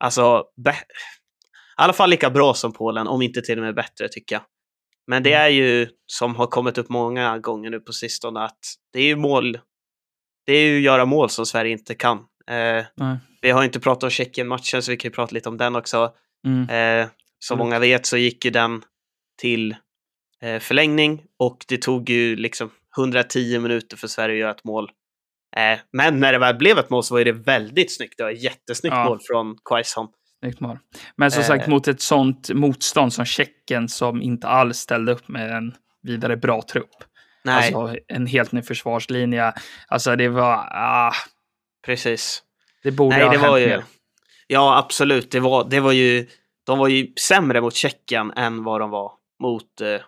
alltså 0.00 0.44
i 0.68 1.82
alla 1.82 1.92
fall 1.92 2.10
lika 2.10 2.30
bra 2.30 2.54
som 2.54 2.72
Polen, 2.72 3.06
om 3.06 3.22
inte 3.22 3.42
till 3.42 3.58
och 3.58 3.64
med 3.64 3.74
bättre 3.74 4.08
tycker 4.08 4.34
jag. 4.34 4.42
Men 5.06 5.22
det 5.22 5.32
är 5.32 5.48
ju 5.48 5.88
som 6.06 6.36
har 6.36 6.46
kommit 6.46 6.78
upp 6.78 6.88
många 6.88 7.38
gånger 7.38 7.70
nu 7.70 7.80
på 7.80 7.92
sistone 7.92 8.40
att 8.40 8.58
det 8.92 8.98
är 9.00 9.04
ju 9.06 9.16
mål. 9.16 9.58
Det 10.46 10.52
är 10.52 10.66
ju 10.66 10.76
att 10.76 10.82
göra 10.82 11.04
mål 11.04 11.30
som 11.30 11.46
Sverige 11.46 11.72
inte 11.72 11.94
kan. 11.94 12.18
Eh, 12.50 12.84
vi 13.42 13.50
har 13.50 13.64
inte 13.64 13.80
pratat 13.80 14.02
om 14.02 14.10
Tjeckien-matchen 14.10 14.82
så 14.82 14.90
vi 14.90 14.96
kan 14.96 15.08
ju 15.08 15.14
prata 15.14 15.34
lite 15.34 15.48
om 15.48 15.56
den 15.56 15.76
också. 15.76 16.12
Mm. 16.46 16.62
Eh, 16.62 17.06
som 17.06 17.14
Absolut. 17.38 17.58
många 17.58 17.78
vet 17.78 18.06
så 18.06 18.16
gick 18.16 18.44
ju 18.44 18.50
den 18.50 18.82
till 19.40 19.76
förlängning 20.60 21.22
och 21.38 21.64
det 21.68 21.82
tog 21.82 22.10
ju 22.10 22.36
liksom 22.36 22.70
110 22.98 23.58
minuter 23.58 23.96
för 23.96 24.06
Sverige 24.08 24.34
att 24.34 24.40
göra 24.40 24.50
ett 24.50 24.64
mål. 24.64 24.90
Eh, 25.56 25.78
men 25.92 26.20
när 26.20 26.32
det 26.32 26.38
väl 26.38 26.54
blev 26.56 26.78
ett 26.78 26.90
mål 26.90 27.04
så 27.04 27.14
var 27.14 27.24
det 27.24 27.32
väldigt 27.32 27.96
snyggt. 27.96 28.14
Det 28.16 28.22
var 28.22 28.30
ett 28.30 28.42
jättesnyggt 28.42 28.94
Ja. 28.96 29.04
mål 29.04 29.18
från 29.26 29.56
Quaison. 29.64 30.08
Men 31.16 31.30
som 31.30 31.40
Eh. 31.40 31.46
sagt, 31.46 31.66
mot 31.66 31.88
ett 31.88 32.00
sånt 32.00 32.50
motstånd 32.54 33.12
som 33.12 33.24
Tjeckien 33.24 33.88
som 33.88 34.22
inte 34.22 34.48
alls 34.48 34.78
ställde 34.78 35.12
upp 35.12 35.28
med 35.28 35.50
en 35.50 35.74
vidare 36.02 36.36
bra 36.36 36.62
trupp. 36.62 36.90
Nej, 37.44 37.74
Alltså 37.74 37.96
en 38.08 38.26
helt 38.26 38.52
ny 38.52 38.62
försvarslinje. 38.62 39.52
Alltså 39.88 40.16
det 40.16 40.28
var... 40.28 40.52
Ah, 40.72 41.12
precis. 41.86 42.42
det 42.82 42.90
borde 42.90 43.16
Nej, 43.16 43.24
ha 43.24 43.32
det 43.32 43.38
hänt 43.38 43.50
var 43.50 43.58
ju... 43.58 43.66
mer. 43.66 43.84
Ja, 44.46 44.78
absolut. 44.78 45.30
Det 45.30 45.40
var, 45.40 45.68
det 45.70 45.80
var 45.80 45.92
ju... 45.92 46.26
De 46.66 46.78
var 46.78 46.88
ju 46.88 47.12
sämre 47.20 47.60
mot 47.60 47.74
Tjeckien 47.74 48.32
än 48.36 48.64
vad 48.64 48.80
de 48.80 48.90
var 48.90 49.12
mot... 49.42 49.80
Eh, 49.80 50.00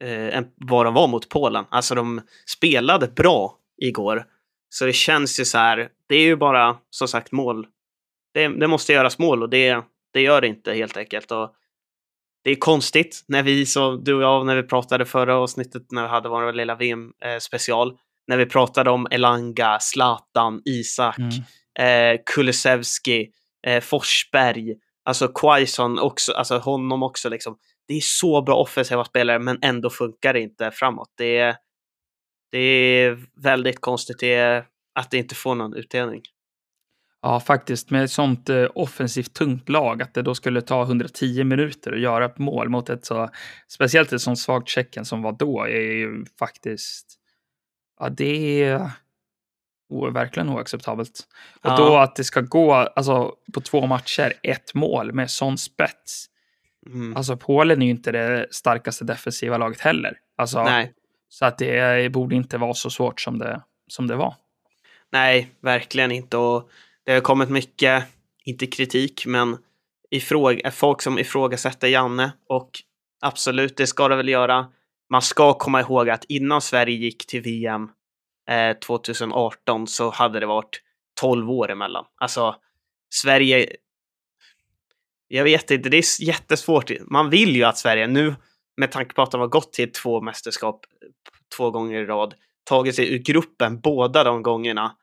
eh, 0.00 0.36
än 0.36 0.46
vad 0.56 0.86
de 0.86 0.94
var 0.94 1.06
mot 1.08 1.28
Polen. 1.28 1.64
Alltså 1.70 1.94
de 1.94 2.20
spelade 2.46 3.08
bra 3.08 3.56
igår. 3.82 4.24
Så 4.68 4.84
det 4.86 4.92
känns 4.92 5.40
ju 5.40 5.44
så 5.44 5.58
här... 5.58 5.88
Det 6.06 6.14
är 6.16 6.20
ju 6.22 6.36
bara, 6.36 6.76
som 6.90 7.08
sagt, 7.08 7.32
mål. 7.32 7.66
Det, 8.34 8.48
det 8.48 8.66
måste 8.66 8.92
göras 8.92 9.18
mål 9.18 9.42
och 9.42 9.48
det, 9.50 9.84
det 10.12 10.20
gör 10.20 10.40
det 10.40 10.46
inte 10.46 10.72
helt 10.74 10.96
enkelt. 10.96 11.30
Och 11.30 11.54
det 12.44 12.50
är 12.50 12.54
konstigt 12.56 13.24
när 13.28 13.42
vi, 13.42 13.66
så, 13.66 13.96
du 13.96 14.14
och 14.14 14.22
jag, 14.22 14.46
när 14.46 14.56
vi 14.56 14.62
pratade 14.62 15.04
förra 15.04 15.36
avsnittet 15.36 15.82
när 15.90 16.02
vi 16.02 16.08
hade 16.08 16.28
vår 16.28 16.52
lilla 16.52 16.74
VM-special. 16.74 17.98
när 18.26 18.36
vi 18.36 18.46
pratade 18.46 18.90
om 18.90 19.06
Elanga, 19.10 19.78
Zlatan, 19.80 20.62
Isak 20.64 21.18
Mm. 21.18 22.14
eh, 22.14 22.20
Kulusevski, 22.26 23.30
eh, 23.66 23.80
Forsberg, 23.80 24.74
alltså 25.04 25.28
Quaison 25.28 25.98
också, 25.98 26.32
alltså 26.32 26.58
honom 26.58 27.02
också 27.02 27.28
liksom. 27.28 27.56
Det 27.88 27.94
är 27.94 28.00
så 28.00 28.42
bra 28.42 28.56
offensiva 28.56 29.04
spelare 29.04 29.38
men 29.38 29.58
ändå 29.62 29.90
funkar 29.90 30.32
det 30.32 30.40
inte 30.40 30.70
framåt. 30.70 31.10
Det 31.16 31.38
är, 31.38 31.56
det 32.50 32.58
är 32.58 33.18
väldigt 33.42 33.80
konstigt 33.80 34.18
det 34.20 34.66
att 34.94 35.10
det 35.10 35.18
inte 35.18 35.34
får 35.34 35.54
någon 35.54 35.74
utdelning. 35.74 36.22
Ja, 37.22 37.40
faktiskt. 37.40 37.90
Med 37.90 38.04
ett 38.04 38.10
sånt 38.10 38.48
eh, 38.48 38.66
offensivt 38.74 39.34
tungt 39.34 39.68
lag, 39.68 40.02
att 40.02 40.14
det 40.14 40.22
då 40.22 40.34
skulle 40.34 40.60
ta 40.60 40.82
110 40.82 41.44
minuter 41.44 41.92
att 41.92 42.00
göra 42.00 42.24
ett 42.24 42.38
mål 42.38 42.68
mot 42.68 42.90
ett 42.90 43.04
så, 43.04 43.30
speciellt 43.68 44.12
ett 44.12 44.20
sånt 44.20 44.38
svagt 44.38 44.68
Tjeckien 44.68 45.04
som 45.04 45.22
var 45.22 45.32
då, 45.32 45.64
är 45.64 45.80
ju 45.80 46.24
faktiskt, 46.38 47.06
ja 48.00 48.08
det 48.08 48.62
är, 48.62 48.90
verkligen 50.12 50.48
oacceptabelt. 50.48 51.20
Och 51.62 51.70
Ja. 51.70 51.76
då 51.76 51.96
att 51.96 52.16
det 52.16 52.24
ska 52.24 52.40
gå 52.40 52.72
alltså, 52.72 53.32
på 53.54 53.60
två 53.60 53.86
matcher, 53.86 54.32
ett 54.42 54.74
mål 54.74 55.12
med 55.12 55.30
sån 55.30 55.58
spets. 55.58 56.26
Mm. 56.86 57.16
Alltså 57.16 57.36
Polen 57.36 57.82
är 57.82 57.86
ju 57.86 57.90
inte 57.90 58.12
det 58.12 58.46
starkaste 58.50 59.04
defensiva 59.04 59.58
laget 59.58 59.80
heller. 59.80 60.18
Alltså, 60.36 60.64
Nej, 60.64 60.92
Så 61.28 61.44
att 61.44 61.58
det 61.58 62.12
borde 62.12 62.34
inte 62.34 62.58
vara 62.58 62.74
så 62.74 62.90
svårt 62.90 63.20
som 63.20 63.38
det, 63.38 63.62
som 63.88 64.06
det 64.06 64.16
var. 64.16 64.34
nej, 65.12 65.50
verkligen 65.60 66.12
inte. 66.12 66.36
Och 66.36 66.70
det 67.04 67.12
har 67.12 67.20
kommit 67.20 67.50
mycket, 67.50 68.04
inte 68.44 68.66
kritik, 68.66 69.26
men 69.26 69.58
ifråg 70.10 70.60
folk 70.72 71.02
som 71.02 71.18
ifrågasätter 71.18 71.88
Janne. 71.88 72.32
Och 72.48 72.70
absolut, 73.20 73.76
det 73.76 73.86
ska 73.86 74.08
det 74.08 74.16
väl 74.16 74.28
göra. 74.28 74.66
Man 75.10 75.22
ska 75.22 75.52
komma 75.54 75.80
ihåg 75.80 76.10
att 76.10 76.24
innan 76.24 76.60
Sverige 76.60 76.96
gick 76.96 77.26
till 77.26 77.42
VM 77.42 77.88
eh, 78.50 78.76
2018 78.76 79.86
så 79.86 80.10
hade 80.10 80.40
det 80.40 80.46
varit 80.46 80.80
12 81.20 81.50
år 81.50 81.70
emellan. 81.70 82.04
Alltså, 82.20 82.56
Sverige... 83.14 83.76
Jag 85.28 85.44
vet 85.44 85.70
inte, 85.70 85.88
det 85.88 85.96
är 85.96 86.22
jättesvårt. 86.22 86.90
Man 87.00 87.30
vill 87.30 87.56
ju 87.56 87.64
att 87.64 87.78
Sverige 87.78 88.06
nu, 88.06 88.34
med 88.76 88.92
tanke 88.92 89.14
på 89.14 89.22
att 89.22 89.30
de 89.30 89.40
har 89.40 89.48
gått 89.48 89.72
till 89.72 89.92
två 89.92 90.20
mästerskap 90.20 90.86
två 91.56 91.70
gånger 91.70 92.02
i 92.02 92.06
rad, 92.06 92.34
tagit 92.64 92.94
sig 92.94 93.14
ur 93.14 93.18
gruppen 93.18 93.80
båda 93.80 94.24
de 94.24 94.42
gångerna, 94.42 94.96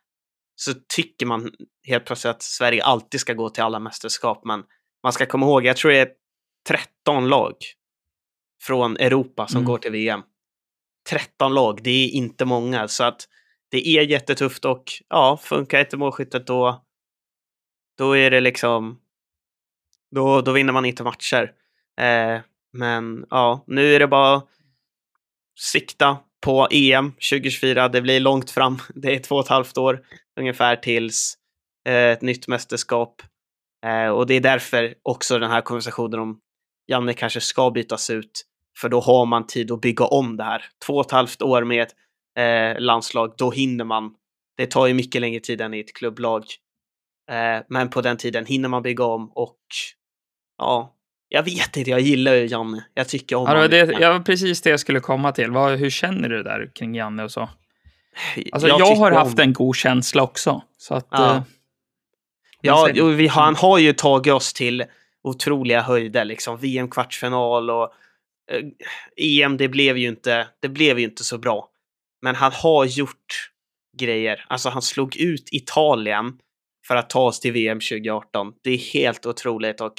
så 0.55 0.73
tycker 0.95 1.25
man 1.25 1.51
helt 1.87 2.05
plötsligt 2.05 2.31
att 2.31 2.41
Sverige 2.43 2.83
alltid 2.83 3.19
ska 3.19 3.33
gå 3.33 3.49
till 3.49 3.63
alla 3.63 3.79
mästerskap. 3.79 4.45
Men 4.45 4.63
man 5.03 5.13
ska 5.13 5.25
komma 5.25 5.45
ihåg, 5.45 5.65
jag 5.65 5.77
tror 5.77 5.91
det 5.91 5.97
är 5.99 6.09
13 6.67 7.29
lag 7.29 7.55
från 8.63 8.97
Europa 8.97 9.47
som 9.47 9.57
Mm. 9.57 9.67
går 9.67 9.77
till 9.77 9.91
VM. 9.91 10.21
13 11.09 11.53
lag, 11.53 11.83
det 11.83 11.89
är 11.89 12.09
inte 12.09 12.45
många. 12.45 12.87
Så 12.87 13.03
att 13.03 13.27
det 13.71 13.87
är 13.87 14.01
jättetufft 14.01 14.65
och 14.65 14.83
ja, 15.09 15.39
funkar 15.43 15.79
inte 15.79 15.97
målskyttet 15.97 16.47
då, 16.47 16.85
då 17.97 18.17
är 18.17 18.31
det 18.31 18.41
liksom, 18.41 19.00
då, 20.11 20.41
då 20.41 20.51
vinner 20.51 20.73
man 20.73 20.85
inte 20.85 21.03
matcher. 21.03 21.51
Eh, 22.01 22.41
men 22.73 23.25
ja, 23.29 23.63
nu 23.67 23.95
är 23.95 23.99
det 23.99 24.07
bara 24.07 24.41
sikta 25.59 26.17
på 26.41 26.67
EM 26.71 27.11
2024. 27.11 27.89
Det 27.89 28.01
blir 28.01 28.19
långt 28.19 28.51
fram. 28.51 28.77
Det 28.95 29.15
är 29.15 29.19
två 29.19 29.35
och 29.35 29.43
ett 29.43 29.49
halvt 29.49 29.77
år 29.77 30.01
ungefär 30.39 30.75
tills 30.75 31.37
eh, 31.87 32.11
ett 32.11 32.21
nytt 32.21 32.47
mästerskap. 32.47 33.21
Eh, 33.85 34.09
och 34.09 34.27
det 34.27 34.33
är 34.33 34.41
därför 34.41 34.93
också 35.03 35.39
den 35.39 35.51
här 35.51 35.61
konversationen 35.61 36.19
om 36.19 36.39
Janne 36.87 37.13
kanske 37.13 37.41
ska 37.41 37.71
bytas 37.71 38.09
ut. 38.09 38.45
För 38.77 38.89
då 38.89 38.99
har 38.99 39.25
man 39.25 39.47
tid 39.47 39.71
att 39.71 39.81
bygga 39.81 40.05
om 40.05 40.37
det 40.37 40.43
här. 40.43 40.65
Två 40.85 40.93
och 40.93 41.05
ett 41.05 41.11
halvt 41.11 41.41
år 41.41 41.63
med 41.63 41.83
ett 41.83 41.95
eh, 42.37 42.81
landslag, 42.81 43.33
då 43.37 43.51
hinner 43.51 43.85
man. 43.85 44.13
Det 44.57 44.65
tar 44.65 44.87
ju 44.87 44.93
mycket 44.93 45.21
längre 45.21 45.39
tid 45.39 45.61
än 45.61 45.73
i 45.73 45.79
ett 45.79 45.93
klubblag. 45.93 46.43
Eh, 47.31 47.63
men 47.69 47.89
på 47.89 48.01
den 48.01 48.17
tiden 48.17 48.45
hinner 48.45 48.69
man 48.69 48.81
bygga 48.81 49.03
om 49.03 49.31
och 49.35 49.57
ja, 50.61 50.93
jag 51.29 51.43
vet 51.43 51.77
inte, 51.77 51.89
jag 51.89 51.99
gillar 51.99 52.33
ju 52.33 52.45
Janne. 52.47 52.85
Jag 52.93 53.09
tycker 53.09 53.35
om 53.35 53.45
Ja, 53.47 53.67
det 53.67 53.79
var 53.85 53.93
honom. 53.93 54.01
ja, 54.01 54.23
precis 54.25 54.61
det 54.61 54.69
jag 54.69 54.79
skulle 54.79 54.99
komma 54.99 55.31
till. 55.31 55.51
Vad, 55.51 55.79
hur 55.79 55.89
känner 55.89 56.29
du 56.29 56.43
där 56.43 56.71
kring 56.75 56.95
Janne 56.95 57.23
och 57.23 57.31
så? 57.31 57.49
Alltså, 58.51 58.67
Jag 58.67 58.79
jag, 58.79 58.95
har 58.95 59.11
haft 59.11 59.33
om- 59.39 59.43
en 59.43 59.53
god 59.53 59.75
känsla 59.75 60.23
också. 60.23 60.61
Så 60.77 60.93
att, 60.93 61.07
Ja. 61.11 61.35
eh, 61.35 61.41
Ja, 62.63 62.89
jo, 62.93 63.07
vi, 63.07 63.27
han 63.27 63.55
har 63.55 63.77
ju 63.77 63.93
tagit 63.93 64.33
oss 64.33 64.53
till 64.53 64.83
otroliga 65.23 65.81
höjder, 65.81 66.25
liksom 66.25 66.57
VM-kvartsfinal 66.57 67.69
och 67.69 67.93
eh, 68.51 68.63
EM, 69.43 69.57
det 69.57 69.67
blev 69.67 69.97
ju 69.97 70.07
inte, 70.07 70.47
det 70.59 70.69
blev 70.69 70.99
ju 70.99 71.05
inte 71.05 71.23
så 71.23 71.37
bra. 71.37 71.69
Men 72.21 72.35
han 72.35 72.51
har 72.51 72.85
gjort 72.85 73.49
grejer. 73.97 74.45
Alltså 74.47 74.69
han 74.69 74.81
slog 74.81 75.17
ut 75.17 75.49
Italien 75.51 76.37
för 76.87 76.95
att 76.95 77.09
ta 77.09 77.21
oss 77.21 77.39
till 77.39 77.51
VM 77.51 77.79
2018. 77.79 78.53
Det 78.63 78.69
är 78.71 78.77
helt 78.93 79.25
otroligt 79.25 79.81
och 79.81 79.93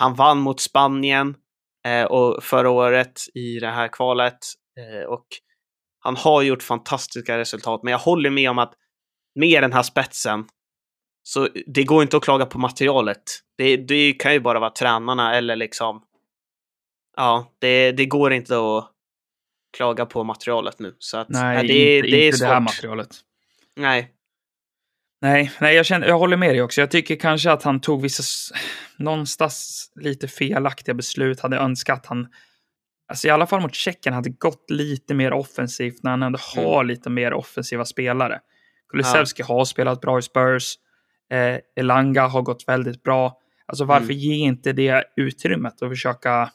han 0.00 0.14
vann 0.14 0.38
mot 0.38 0.60
Spanien 0.60 1.36
eh, 1.86 2.04
och 2.04 2.44
förra 2.44 2.70
året 2.70 3.20
i 3.34 3.58
det 3.58 3.70
här 3.70 3.88
kvalet 3.88 4.38
eh, 4.78 5.08
och 5.08 5.26
han 6.00 6.16
har 6.16 6.42
gjort 6.42 6.62
fantastiska 6.62 7.38
resultat. 7.38 7.82
Men 7.82 7.90
jag 7.90 7.98
håller 7.98 8.30
med 8.30 8.50
om 8.50 8.58
att 8.58 8.74
med 9.34 9.62
den 9.62 9.72
här 9.72 9.82
spetsen 9.82 10.44
så 11.22 11.48
det 11.66 11.84
går 11.84 12.02
inte 12.02 12.16
att 12.16 12.22
klaga 12.22 12.46
på 12.46 12.58
materialet. 12.58 13.22
Det, 13.56 13.76
det 13.76 14.12
kan 14.12 14.32
ju 14.32 14.40
bara 14.40 14.58
vara 14.60 14.70
tränarna 14.70 15.34
eller 15.34 15.56
liksom... 15.56 16.02
Ja, 17.16 17.52
det, 17.58 17.92
det 17.92 18.06
går 18.06 18.32
inte 18.32 18.58
att 18.58 18.90
klaga 19.76 20.06
på 20.06 20.24
materialet 20.24 20.78
nu. 20.78 20.96
Så 20.98 21.18
att, 21.18 21.28
nej, 21.28 21.56
ja, 21.56 21.62
det, 21.62 21.96
inte, 21.96 22.08
det 22.10 22.22
är 22.22 22.26
inte 22.26 22.38
det 22.38 22.46
här 22.46 22.54
svårt. 22.54 22.62
materialet. 22.62 23.16
Nej, 23.76 24.12
Nej, 25.20 25.52
nej 25.60 25.74
jag, 25.76 25.86
känner, 25.86 26.06
jag 26.06 26.18
håller 26.18 26.36
med 26.36 26.50
dig 26.50 26.62
också. 26.62 26.80
Jag 26.80 26.90
tycker 26.90 27.16
kanske 27.16 27.50
att 27.52 27.62
han 27.62 27.80
tog 27.80 28.02
vissa 28.02 28.54
någonstans 28.96 29.90
lite 30.00 30.28
felaktiga 30.28 30.94
beslut. 30.94 31.40
Hade 31.40 31.56
önskat 31.56 31.98
att 31.98 32.06
han, 32.06 32.28
alltså 33.08 33.28
i 33.28 33.30
alla 33.30 33.46
fall 33.46 33.60
mot 33.60 33.74
Tjeckien, 33.74 34.14
hade 34.14 34.30
gått 34.30 34.70
lite 34.70 35.14
mer 35.14 35.32
offensivt 35.32 36.02
när 36.02 36.10
han 36.10 36.22
ändå 36.22 36.38
Mm. 36.56 36.64
har 36.70 36.84
lite 36.84 37.10
mer 37.10 37.32
offensiva 37.32 37.84
spelare. 37.84 38.40
Kulusevski 38.88 39.42
har 39.42 39.64
spelat 39.64 40.00
bra 40.00 40.18
i 40.18 40.22
Spurs. 40.22 40.74
Eh, 41.32 41.58
Elanga 41.76 42.26
har 42.26 42.42
gått 42.42 42.64
väldigt 42.68 43.02
bra. 43.02 43.38
Alltså 43.66 43.84
varför 43.84 44.04
Mm. 44.04 44.16
ge 44.16 44.34
inte 44.34 44.72
det 44.72 45.04
utrymmet 45.16 45.82
och 45.82 45.90
försöka... 45.90 46.50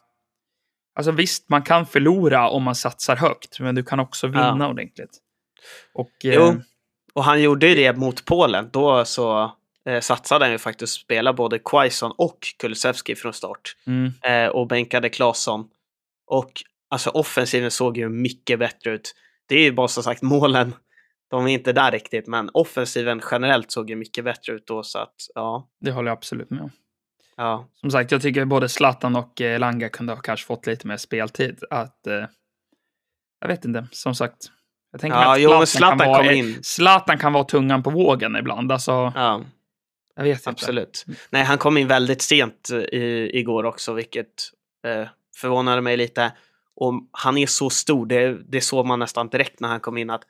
Alltså 0.95 1.11
visst, 1.11 1.49
man 1.49 1.61
kan 1.61 1.85
förlora 1.85 2.49
om 2.49 2.63
man 2.63 2.75
satsar 2.75 3.15
högt, 3.15 3.59
men 3.59 3.75
du 3.75 3.83
kan 3.83 3.99
också 3.99 4.27
vinna 4.27 4.57
Ja. 4.59 4.67
ordentligt. 4.67 5.17
Och, 5.93 6.11
eh, 6.25 6.33
Jo. 6.33 6.61
Och 7.13 7.23
han 7.23 7.41
gjorde 7.41 7.67
ju 7.67 7.75
det 7.75 7.97
mot 7.97 8.25
Polen. 8.25 8.69
Då 8.71 9.05
så 9.05 9.51
eh, 9.85 9.99
satsade 9.99 10.45
han 10.45 10.51
ju 10.51 10.57
faktiskt 10.57 10.93
spela 10.93 11.33
både 11.33 11.59
Quaison 11.59 12.13
och 12.17 12.37
Kulusevski 12.59 13.15
från 13.15 13.33
start. 13.33 13.75
mm, 13.87 14.11
eh, 14.21 14.47
och 14.47 14.67
bänkade 14.67 15.09
Claesson. 15.09 15.69
Och 16.27 16.51
alltså 16.89 17.09
offensiven 17.09 17.71
såg 17.71 17.97
ju 17.97 18.09
mycket 18.09 18.59
bättre 18.59 18.91
ut. 18.91 19.15
Det 19.45 19.55
är 19.55 19.63
ju 19.63 19.71
bara 19.71 19.87
som 19.87 20.03
sagt 20.03 20.21
målen. 20.21 20.75
De 21.29 21.47
är 21.47 21.53
inte 21.53 21.73
där 21.73 21.91
riktigt, 21.91 22.27
men 22.27 22.49
offensiven 22.53 23.21
generellt 23.31 23.71
såg 23.71 23.89
ju 23.89 23.95
mycket 23.95 24.23
bättre 24.23 24.53
ut 24.53 24.67
då 24.67 24.83
så 24.83 24.99
att 24.99 25.15
ja, 25.35 25.69
det 25.81 25.91
håller 25.91 26.09
jag 26.11 26.17
absolut 26.17 26.49
med 26.49 26.61
om. 26.61 26.71
ja, 27.37 27.67
Som 27.81 27.91
sagt, 27.91 28.11
jag 28.11 28.21
tycker 28.21 28.45
både 28.45 28.69
Zlatan 28.69 29.15
och 29.15 29.41
eh, 29.41 29.59
Langa 29.59 29.89
kunde 29.89 30.13
ha 30.13 30.21
kanske 30.21 30.45
fått 30.45 30.67
lite 30.67 30.87
mer 30.87 30.97
speltid. 30.97 31.63
Att, 31.69 32.07
eh, 32.07 32.25
jag 33.39 33.47
vet 33.47 33.65
inte, 33.65 33.87
som 33.91 34.15
sagt. 34.15 34.51
Jag 34.93 35.01
tänker 35.01 35.17
ja, 35.17 35.33
att 35.33 35.41
jo, 35.41 35.49
men 35.49 35.67
Zlatan, 35.67 35.97
Zlatan 35.97 36.15
kan 36.15 36.25
vara, 36.25 36.33
in. 36.33 36.59
Zlatan 36.63 37.17
kan 37.17 37.33
vara 37.33 37.43
tungan 37.43 37.83
på 37.83 37.89
vågen 37.89 38.35
ibland. 38.35 38.71
Alltså, 38.71 38.91
Ja, 39.15 39.41
jag 40.15 40.23
vet 40.23 40.37
inte. 40.37 40.49
absolut. 40.49 41.05
Nej, 41.29 41.43
han 41.43 41.57
kom 41.57 41.77
in 41.77 41.87
väldigt 41.87 42.21
sent 42.21 42.69
eh, 42.71 42.77
i, 42.77 43.31
igår 43.33 43.63
också, 43.63 43.93
vilket 43.93 44.27
eh, 44.87 45.07
förvånade 45.35 45.81
mig 45.81 45.97
lite. 45.97 46.31
Och 46.75 46.93
han 47.11 47.37
är 47.37 47.47
så 47.47 47.69
stor, 47.69 48.05
det, 48.05 48.51
det 48.51 48.61
såg 48.61 48.85
man 48.85 48.99
nästan 48.99 49.29
direkt 49.29 49.59
när 49.59 49.69
han 49.69 49.79
kom 49.79 49.97
in 49.97 50.09
att 50.09 50.23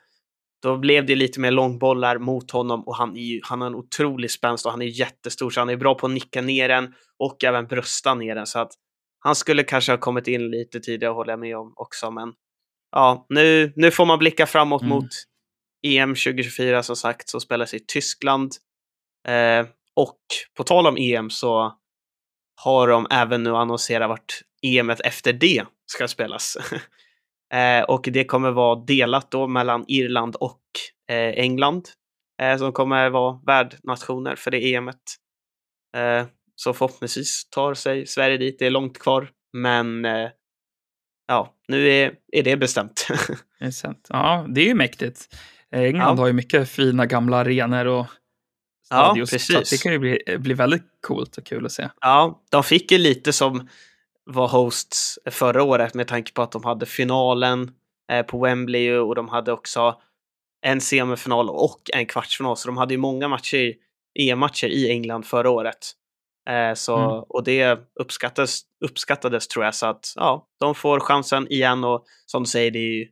då 0.62 0.78
blev 0.78 1.06
det 1.06 1.16
lite 1.16 1.40
mer 1.40 1.52
långbollar 1.52 2.18
mot 2.18 2.52
honom 2.52 2.88
och 2.88 2.96
han, 2.96 3.18
är 3.18 3.40
han 3.44 3.62
har 3.62 3.68
en 3.68 3.76
otrolig 3.76 4.32
spänst 4.32 4.66
och 4.66 4.72
han 4.72 4.82
är 4.82 4.86
jättestor 4.86 5.50
så 5.50 5.62
han 5.62 5.70
är 5.70 5.78
bra 5.78 5.96
på 5.96 6.06
att 6.06 6.12
nicka 6.12 6.42
ner 6.42 6.70
den 6.70 6.94
och 7.20 7.44
även 7.44 7.68
brösta 7.68 8.16
ner 8.16 8.36
den 8.36 8.48
så 8.48 8.60
att 8.60 8.72
han 9.20 9.36
skulle 9.36 9.64
kanske 9.64 9.92
ha 9.92 9.98
kommit 9.98 10.28
in 10.28 10.52
lite 10.52 10.80
tidigare 10.80 11.14
håller 11.14 11.32
jag 11.32 11.40
med 11.40 11.58
om 11.58 11.74
också 11.76 12.12
men 12.12 12.34
ja, 12.94 13.26
nu, 13.30 13.74
nu 13.76 13.92
får 13.92 14.06
man 14.06 14.20
blicka 14.20 14.46
framåt 14.46 14.82
Mm. 14.82 14.90
mot 14.96 15.10
EM 15.88 16.10
2024 16.10 16.84
som 16.84 16.96
sagt 16.96 17.30
som 17.30 17.42
spelas 17.42 17.74
i 17.74 17.80
Tyskland 17.80 18.52
eh, 19.28 19.68
och 19.96 20.20
på 20.58 20.64
tal 20.64 20.88
om 20.88 20.98
EM 20.98 21.30
så 21.30 21.74
har 22.62 22.88
de 22.88 23.08
även 23.12 23.44
nu 23.44 23.56
annonserat 23.56 24.10
vart 24.10 24.34
EMet 24.62 25.00
efter 25.00 25.34
det 25.34 25.66
ska 25.86 26.08
spelas. 26.08 26.58
eh, 27.54 27.84
och 27.84 28.10
det 28.14 28.26
kommer 28.26 28.52
vara 28.52 28.76
delat 28.76 29.32
då 29.32 29.48
mellan 29.48 29.86
Irland 29.88 30.36
och 30.36 30.62
eh, 31.10 31.44
England 31.44 31.90
eh, 32.42 32.58
som 32.58 32.72
kommer 32.72 33.10
vara 33.10 33.40
värdnationer 33.46 34.36
för 34.36 34.52
det 34.52 34.74
EMet. 34.74 35.02
Eh, 35.98 36.26
så 36.56 36.74
förhoppningsvis 36.74 37.50
tar 37.50 37.74
sig 37.74 38.08
Sverige 38.08 38.38
dit. 38.38 38.60
Det 38.60 38.66
är 38.66 38.70
långt 38.72 39.00
kvar, 39.00 39.30
men 39.54 40.06
eh, 40.06 40.30
ja, 41.34 41.54
nu 41.68 41.90
är, 41.90 42.14
är 42.32 42.44
det 42.44 42.58
bestämt. 42.58 43.08
Det 43.60 43.66
är 43.66 43.72
sant. 43.72 44.08
Ja, 44.10 44.46
det 44.50 44.62
är 44.62 44.66
ju 44.66 44.74
mäktigt. 44.74 45.36
England 45.72 46.18
Ja. 46.18 46.22
har 46.22 46.28
ju 46.28 46.34
mycket 46.34 46.70
fina 46.70 47.06
gamla 47.06 47.38
arenor 47.38 47.86
och 47.86 48.06
Ja, 48.90 49.06
stadios, 49.06 49.30
så 49.30 49.36
att 49.36 49.42
precis. 49.48 49.70
det 49.70 49.84
kan 49.84 49.92
ju 49.92 50.00
bli, 50.00 50.20
bli 50.40 50.54
väldigt 50.54 50.84
coolt 51.08 51.38
och 51.38 51.46
kul 51.46 51.66
att 51.66 51.72
se. 51.72 51.90
Ja, 52.02 52.42
de 52.52 52.64
fick 52.64 52.92
ju 52.92 52.98
lite 52.98 53.34
som 53.34 53.70
var 54.26 54.48
hosts 54.48 55.20
förra 55.32 55.64
året 55.64 55.94
med 55.94 56.08
tanke 56.08 56.34
på 56.34 56.42
att 56.42 56.52
de 56.52 56.64
hade 56.64 56.86
finalen 56.86 57.72
eh, 58.12 58.22
på 58.26 58.40
Wembley 58.40 58.92
och 58.92 59.16
de 59.16 59.30
hade 59.30 59.52
också 59.52 59.96
en 60.62 60.82
semifinal 60.82 61.50
och 61.50 61.82
en 61.94 62.06
kvartsfinal. 62.06 62.58
Så 62.58 62.68
de 62.68 62.78
hade 62.78 62.94
ju 62.94 62.98
många 62.98 63.28
matcher, 63.28 63.74
EM-matcher 64.20 64.68
i 64.68 64.90
England 64.92 65.26
förra 65.26 65.50
året. 65.50 65.92
Eh, 66.50 66.74
så, 66.74 66.98
Mm. 66.98 67.24
Och 67.30 67.44
det 67.44 67.80
uppskattades, 68.00 68.62
uppskattades 68.86 69.48
tror 69.48 69.66
jag. 69.66 69.76
Så 69.76 69.86
att 69.86 70.14
ja, 70.16 70.48
de 70.60 70.76
får 70.76 71.00
chansen 71.00 71.48
igen 71.52 71.84
och 71.84 72.06
som 72.26 72.44
du 72.44 72.50
säger, 72.50 72.72
det 72.72 72.80
är 72.80 72.94
ju 73.00 73.08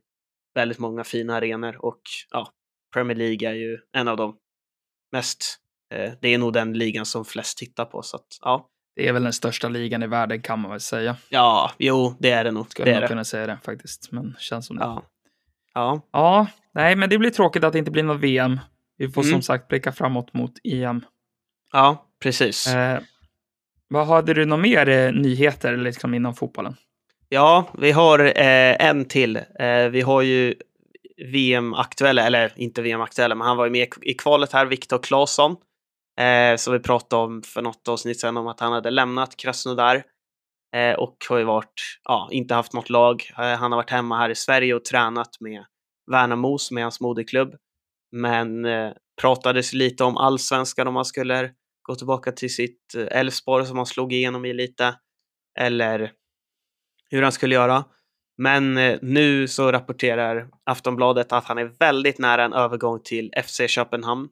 väldigt 0.54 0.78
många 0.78 1.04
fina 1.04 1.34
arenor 1.36 1.84
och 1.84 2.00
ja, 2.30 2.48
Premier 2.94 3.16
League 3.16 3.48
är 3.48 3.54
ju 3.54 3.78
en 3.96 4.08
av 4.08 4.16
de 4.16 4.36
mest, 5.12 5.56
eh, 5.94 6.12
det 6.20 6.28
är 6.28 6.38
nog 6.38 6.52
den 6.52 6.72
ligan 6.72 7.06
som 7.06 7.24
flest 7.24 7.58
tittar 7.58 7.84
på. 7.84 8.02
Så 8.02 8.16
att, 8.16 8.26
ja. 8.40 8.68
Det 8.96 9.08
är 9.08 9.12
väl 9.12 9.22
den 9.22 9.32
största 9.32 9.68
ligan 9.68 10.02
i 10.02 10.06
världen 10.06 10.42
kan 10.42 10.60
man 10.60 10.70
väl 10.70 10.80
säga. 10.80 11.16
ja, 11.28 11.72
jo, 11.78 12.16
det 12.20 12.30
är 12.30 12.44
det 12.44 12.50
nog. 12.50 12.70
Skulle 12.70 12.94
Det 12.94 13.00
det. 13.00 13.08
kunna 13.08 13.24
säga 13.24 13.46
det 13.46 13.58
faktiskt. 13.64 14.12
Men 14.12 14.34
känns 14.38 14.66
som 14.66 14.76
det. 14.76 14.82
Ja. 14.84 15.02
ja, 15.74 16.00
Ja, 16.12 16.46
nej, 16.74 16.96
men 16.96 17.10
det 17.10 17.18
blir 17.18 17.30
tråkigt 17.30 17.64
att 17.64 17.72
det 17.72 17.78
inte 17.78 17.90
blir 17.90 18.02
något 18.02 18.20
VM. 18.20 18.60
Vi 18.96 19.08
får 19.08 19.22
Mm. 19.22 19.32
som 19.32 19.42
sagt 19.42 19.68
blicka 19.68 19.92
framåt 19.92 20.34
mot 20.34 20.52
EM. 20.64 21.04
ja, 21.72 22.06
precis. 22.22 22.66
Eh, 22.66 23.00
vad 23.92 24.06
hade 24.06 24.34
du 24.34 24.44
några 24.44 24.62
mer 24.62 24.88
eh, 24.88 25.12
nyheter 25.12 25.76
liksom, 25.76 26.14
inom 26.14 26.34
fotbollen? 26.34 26.76
Ja, 27.28 27.68
vi 27.78 27.92
har 27.92 28.18
eh, 28.18 28.86
en 28.88 29.04
till. 29.04 29.36
Eh, 29.36 29.88
vi 29.90 30.00
har 30.00 30.22
ju 30.22 30.54
VM-aktuella, 31.32 32.26
eller 32.26 32.52
inte 32.56 32.82
VM-aktuella, 32.82 33.34
men 33.34 33.46
han 33.46 33.56
var 33.56 33.64
ju 33.64 33.70
med 33.70 33.88
i 34.02 34.14
kvalet 34.14 34.52
här, 34.52 34.66
Viktor 34.66 34.98
Claesson. 34.98 35.56
Eh, 36.20 36.56
som 36.56 36.72
vi 36.72 36.78
pratade 36.78 37.22
om 37.22 37.42
för 37.42 37.62
något 37.62 37.88
avsnitt 37.88 38.20
sedan 38.20 38.36
om 38.36 38.46
att 38.46 38.60
han 38.60 38.72
hade 38.72 38.90
lämnat 38.90 39.36
Krasnodar. 39.36 40.02
Eh, 40.76 40.94
och 40.94 41.16
har 41.28 41.38
ju 41.38 41.44
varit, 41.44 41.98
ja, 42.04 42.28
inte 42.32 42.54
haft 42.54 42.72
något 42.72 42.90
lag. 42.90 43.22
Eh, 43.38 43.44
han 43.44 43.72
har 43.72 43.76
varit 43.76 43.90
hemma 43.90 44.18
här 44.18 44.30
i 44.30 44.34
Sverige 44.34 44.74
och 44.74 44.84
tränat 44.84 45.40
med 45.40 45.64
Värnamo 46.10 46.58
som 46.58 46.78
är 46.78 46.82
hans 46.82 47.00
moderklubb. 47.00 47.54
Men 48.12 48.64
eh, 48.64 48.92
pratades 49.20 49.72
lite 49.72 50.04
om 50.04 50.16
allsvenskan 50.16 50.88
om 50.88 50.94
man 50.94 51.04
skulle 51.04 51.50
gå 51.82 51.94
tillbaka 51.94 52.32
till 52.32 52.54
sitt 52.54 52.94
eh, 52.96 53.18
Elfsborg 53.18 53.66
som 53.66 53.76
han 53.76 53.86
slog 53.86 54.12
igenom 54.12 54.44
i 54.44 54.52
lite. 54.52 54.94
Eller 55.58 56.12
hur 57.10 57.22
han 57.22 57.32
skulle 57.32 57.54
göra. 57.54 57.84
Men 58.38 58.78
eh, 58.78 58.98
nu 59.02 59.48
så 59.48 59.72
rapporterar 59.72 60.48
Aftonbladet 60.64 61.32
att 61.32 61.44
han 61.44 61.58
är 61.58 61.64
väldigt 61.64 62.18
nära 62.18 62.44
en 62.44 62.52
övergång 62.52 63.00
till 63.04 63.32
FC 63.44 63.60
Köpenhamn. 63.68 64.28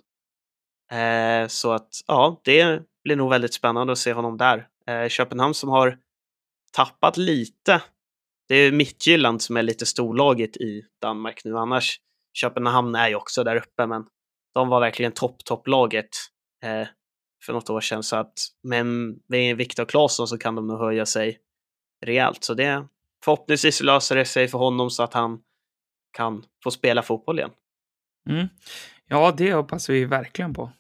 Eh, 0.92 1.48
så 1.48 1.72
att 1.72 1.88
ja, 2.06 2.40
det 2.44 2.82
blir 3.04 3.16
nog 3.16 3.30
väldigt 3.30 3.54
spännande 3.54 3.92
att 3.92 3.98
se 3.98 4.12
honom 4.12 4.36
där. 4.36 4.68
Eh, 4.86 5.08
Köpenhamn 5.08 5.54
som 5.54 5.68
har 5.68 5.98
tappat 6.72 7.16
lite. 7.16 7.82
Det 8.48 8.54
är 8.54 8.72
Midtjylland 8.72 9.42
som 9.42 9.56
är 9.56 9.62
lite 9.62 9.86
storlaget 9.86 10.56
i 10.56 10.82
Danmark 11.02 11.44
nu. 11.44 11.58
Annars, 11.58 12.00
Köpenhamn 12.32 12.94
är 12.94 13.08
ju 13.08 13.14
också 13.14 13.44
där 13.44 13.56
uppe, 13.56 13.86
men 13.86 14.04
de 14.54 14.68
var 14.68 14.80
verkligen 14.80 15.12
topp, 15.12 15.44
topplaget 15.44 16.08
eh, 16.64 16.88
för 17.42 17.52
något 17.52 17.70
år 17.70 17.80
sedan. 17.80 18.02
Så 18.02 18.16
att 18.16 18.32
med, 18.62 18.86
med 19.28 19.56
Viktor 19.56 19.84
Claesson 19.84 20.28
så 20.28 20.38
kan 20.38 20.54
de 20.54 20.66
nog 20.66 20.78
höja 20.78 21.06
sig 21.06 21.38
rejält. 22.06 22.44
Så 22.44 22.54
det 22.54 22.86
förhoppningsvis 23.24 23.80
löser 23.80 24.16
det 24.16 24.24
sig 24.24 24.48
för 24.48 24.58
honom 24.58 24.90
så 24.90 25.02
att 25.02 25.14
han 25.14 25.40
kan 26.12 26.44
få 26.64 26.70
spela 26.70 27.02
fotboll 27.02 27.38
igen. 27.38 27.50
Mm. 28.28 28.48
Ja, 29.08 29.34
det 29.36 29.52
hoppas 29.52 29.88
vi 29.88 30.04
verkligen 30.04 30.54
på. 30.54 30.72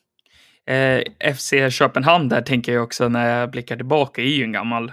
Eh, 0.66 1.34
FC 1.34 1.54
Köpenhamn 1.70 2.28
där 2.28 2.42
tänker 2.42 2.72
jag 2.72 2.84
också 2.84 3.08
när 3.08 3.38
jag 3.38 3.50
blickar 3.50 3.76
tillbaka 3.76 4.22
är 4.22 4.26
ju 4.26 4.44
en 4.44 4.52
gammal, 4.52 4.92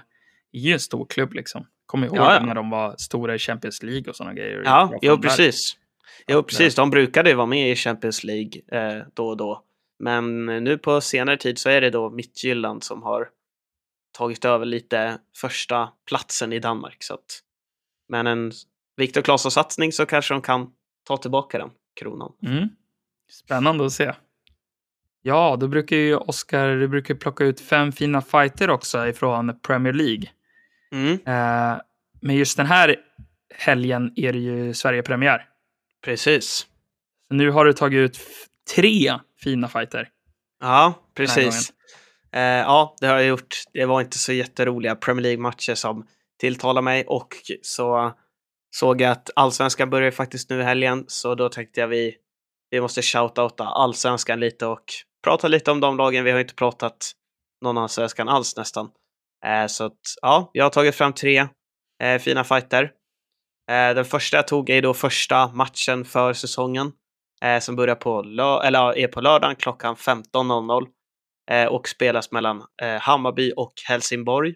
är 0.51 0.59
ju 0.59 0.73
en 0.73 0.79
stor 0.79 1.05
klubb 1.05 1.33
liksom. 1.33 1.67
Kommer 1.85 2.07
ihåg 2.07 2.17
Ja, 2.17 2.33
ja. 2.33 2.45
när 2.45 2.55
de 2.55 2.69
var 2.69 2.95
stora 2.97 3.35
i 3.35 3.39
Champions 3.39 3.83
League 3.83 4.09
och 4.09 4.15
sådana 4.15 4.33
grejer. 4.33 4.61
Ja, 4.65 4.93
jo 5.01 5.17
precis. 5.17 5.77
Jo 6.27 6.43
precis, 6.43 6.75
de 6.75 6.89
brukade 6.89 7.29
ju 7.29 7.35
vara 7.35 7.47
med 7.47 7.71
i 7.71 7.75
Champions 7.75 8.23
League 8.23 8.61
eh, 8.71 9.03
då 9.13 9.27
och 9.27 9.37
då. 9.37 9.63
Men 9.99 10.45
nu 10.45 10.77
på 10.77 11.01
senare 11.01 11.37
tid 11.37 11.57
så 11.59 11.69
är 11.69 11.81
det 11.81 11.89
då 11.89 12.09
Midtjylland 12.09 12.83
som 12.83 13.03
har 13.03 13.29
tagit 14.11 14.45
över 14.45 14.65
lite 14.65 15.17
första 15.35 15.89
platsen 16.07 16.53
i 16.53 16.59
Danmark. 16.59 17.03
Så 17.03 17.13
att, 17.13 17.41
men 18.09 18.27
en 18.27 18.51
Viktor 18.95 19.21
Claesson-satsning 19.21 19.91
så 19.91 20.05
kanske 20.05 20.33
de 20.33 20.41
kan 20.41 20.71
ta 21.07 21.17
tillbaka 21.17 21.57
den 21.57 21.69
kronan. 21.99 22.33
Mm. 22.43 22.69
Spännande 23.31 23.85
att 23.85 23.93
se. 23.93 24.13
Ja, 25.21 25.57
då 25.59 25.67
brukar 25.67 25.95
ju 25.95 26.15
Oskar 26.15 26.67
du 26.75 26.87
brukar 26.87 27.15
plocka 27.15 27.43
ut 27.43 27.59
fem 27.61 27.91
fina 27.91 28.21
fighter 28.21 28.69
också 28.69 29.07
ifrån 29.07 29.59
Premier 29.59 29.93
League. 29.93 30.29
Mm, 30.91 31.13
Eh, 31.13 31.81
men 32.21 32.35
just 32.35 32.57
den 32.57 32.65
här 32.65 32.95
helgen 33.55 34.13
är 34.15 34.33
det 34.33 34.39
ju 34.39 34.73
Sverige-premiär. 34.73 35.45
precis. 36.01 36.67
Nu 37.29 37.49
har 37.51 37.65
du 37.65 37.73
tagit 37.73 37.97
ut 37.97 38.19
tre 38.75 39.19
fina 39.43 39.67
fighter. 39.67 40.09
Ja, 40.59 40.93
precis. 41.15 41.73
Eh, 42.33 42.41
ja, 42.41 42.95
det 43.01 43.07
har 43.07 43.15
jag 43.15 43.25
gjort. 43.25 43.63
Det 43.73 43.85
var 43.85 44.01
inte 44.01 44.17
så 44.17 44.33
jätteroliga 44.33 44.95
Premier 44.95 45.23
League-matcher 45.23 45.75
som 45.75 46.07
tilltalar 46.39 46.81
mig 46.81 47.05
och 47.07 47.27
så 47.61 48.13
såg 48.75 49.01
jag 49.01 49.11
att 49.11 49.29
allsvenskan 49.35 49.89
börjar 49.89 50.11
faktiskt 50.11 50.49
nu 50.49 50.59
i 50.59 50.63
helgen 50.63 51.05
så 51.07 51.35
då 51.35 51.49
tänkte 51.49 51.79
jag 51.79 51.87
vi, 51.87 52.15
vi 52.69 52.81
måste 52.81 53.01
shoutouta 53.01 53.63
allsvenskan 53.63 54.39
lite 54.39 54.65
och 54.65 54.83
prata 55.23 55.47
lite 55.47 55.71
om 55.71 55.79
de 55.79 55.97
lagen. 55.97 56.23
Vi 56.23 56.31
har 56.31 56.39
inte 56.39 56.55
pratat 56.55 57.11
någon 57.61 57.77
allsvenskan 57.77 58.29
alls 58.29 58.57
nästan. 58.57 58.89
Eh, 59.45 59.67
så 59.67 59.85
att 59.85 59.99
ja, 60.21 60.49
jag 60.53 60.65
har 60.65 60.69
tagit 60.69 60.95
fram 60.95 61.13
tre 61.13 61.47
eh, 62.03 62.19
fina 62.19 62.43
fighter. 62.43 62.83
Eh, 63.71 63.95
den 63.95 64.05
första 64.05 64.37
jag 64.37 64.47
tog 64.47 64.69
är 64.69 64.81
då 64.81 64.93
första 64.93 65.47
matchen 65.47 66.05
för 66.05 66.33
säsongen 66.33 66.91
eh, 67.43 67.59
som 67.59 67.75
börjar 67.75 67.95
på, 67.95 68.19
eller, 68.63 68.97
är 68.97 69.07
på 69.07 69.21
lördagen 69.21 69.55
klockan 69.55 69.95
15.00 69.95 70.87
eh, 71.51 71.65
och 71.67 71.87
spelas 71.87 72.31
mellan 72.31 72.63
eh, 72.81 73.01
Hammarby 73.01 73.53
och 73.55 73.73
Helsingborg. 73.87 74.55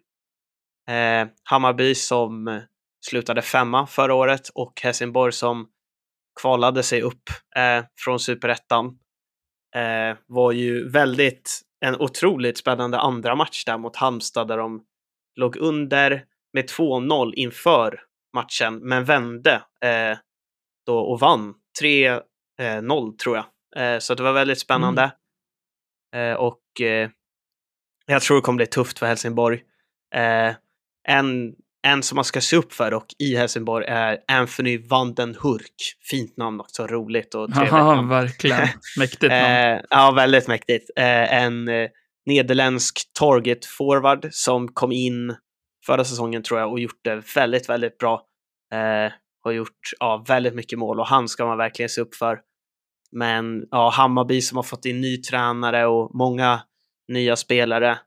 Eh, 0.89 1.27
Hammarby 1.43 1.95
som 1.95 2.61
slutade 3.05 3.41
femma 3.41 3.87
förra 3.87 4.13
året 4.13 4.49
och 4.55 4.81
Helsingborg 4.83 5.33
som 5.33 5.67
kvalade 6.41 6.83
sig 6.83 7.01
upp 7.01 7.23
eh, 7.55 7.85
från 7.99 8.19
superettan. 8.19 8.85
Eh, 9.75 10.17
var 10.27 10.51
ju 10.51 10.89
väldigt, 10.89 11.61
en 11.85 12.01
otroligt 12.01 12.57
spännande 12.57 12.99
andra 12.99 13.35
match 13.35 13.65
där 13.65 13.77
mot 13.77 13.95
Halmstad 13.95 14.47
där 14.47 14.57
de 14.57 14.83
låg 15.35 15.57
under 15.57 16.23
med 16.53 16.69
2-0 16.69 17.33
inför 17.33 18.01
matchen 18.35 18.79
men 18.79 19.05
vände 19.05 19.53
eh, 19.85 20.17
då 20.85 20.99
och 20.99 21.19
vann 21.19 21.53
3-0 22.59 23.17
tror 23.17 23.35
jag. 23.35 23.45
Eh, 23.75 23.99
så 23.99 24.15
det 24.15 24.23
var 24.23 24.33
väldigt 24.33 24.59
spännande. 24.59 25.11
Eh, 26.15 26.33
och 26.33 26.81
eh, 26.81 27.09
jag 28.05 28.21
tror 28.21 28.37
det 28.37 28.41
kommer 28.41 28.57
bli 28.57 28.65
tufft 28.65 28.99
för 28.99 29.05
Helsingborg. 29.05 29.61
Eh, 30.15 30.55
en, 31.07 31.53
en 31.87 32.03
som 32.03 32.15
man 32.15 32.25
ska 32.25 32.41
se 32.41 32.55
upp 32.55 32.73
för 32.73 32.91
dock 32.91 33.13
i 33.19 33.35
Helsingborg 33.35 33.85
är 33.85 34.19
Anthony 34.27 34.87
van 34.87 35.13
den 35.13 35.35
Hurk. 35.35 35.97
Fint 36.09 36.37
namn 36.37 36.59
också, 36.59 36.87
roligt 36.87 37.35
och 37.35 37.53
trevligt 37.53 37.71
Ja, 37.71 38.01
verkligen. 38.01 38.67
Mäktigt 38.99 39.31
namn. 39.31 39.45
Eh, 39.45 39.81
ja, 39.89 40.11
väldigt 40.11 40.47
mäktigt. 40.47 40.89
Eh, 40.95 41.43
en 41.43 41.67
eh, 41.67 41.89
nederländsk 42.25 43.13
target 43.19 43.65
forward 43.65 44.27
som 44.31 44.67
kom 44.67 44.91
in 44.91 45.35
förra 45.85 46.05
säsongen 46.05 46.43
tror 46.43 46.59
jag 46.59 46.71
och 46.71 46.79
gjort 46.79 46.99
det 47.03 47.35
väldigt, 47.35 47.69
väldigt 47.69 47.97
bra. 47.97 48.21
Eh, 48.73 49.11
har 49.43 49.51
gjort 49.51 49.91
ja, 49.99 50.23
väldigt 50.27 50.55
mycket 50.55 50.79
mål 50.79 50.99
och 50.99 51.07
han 51.07 51.27
ska 51.27 51.45
man 51.45 51.57
verkligen 51.57 51.89
se 51.89 52.01
upp 52.01 52.15
för. 52.15 52.39
Men 53.11 53.65
ja, 53.71 53.89
Hammarby 53.89 54.41
som 54.41 54.55
har 54.55 54.63
fått 54.63 54.85
in 54.85 55.01
ny 55.01 55.17
tränare 55.17 55.85
och 55.85 56.15
många 56.15 56.61
nya 57.07 57.35
spelare 57.35 57.99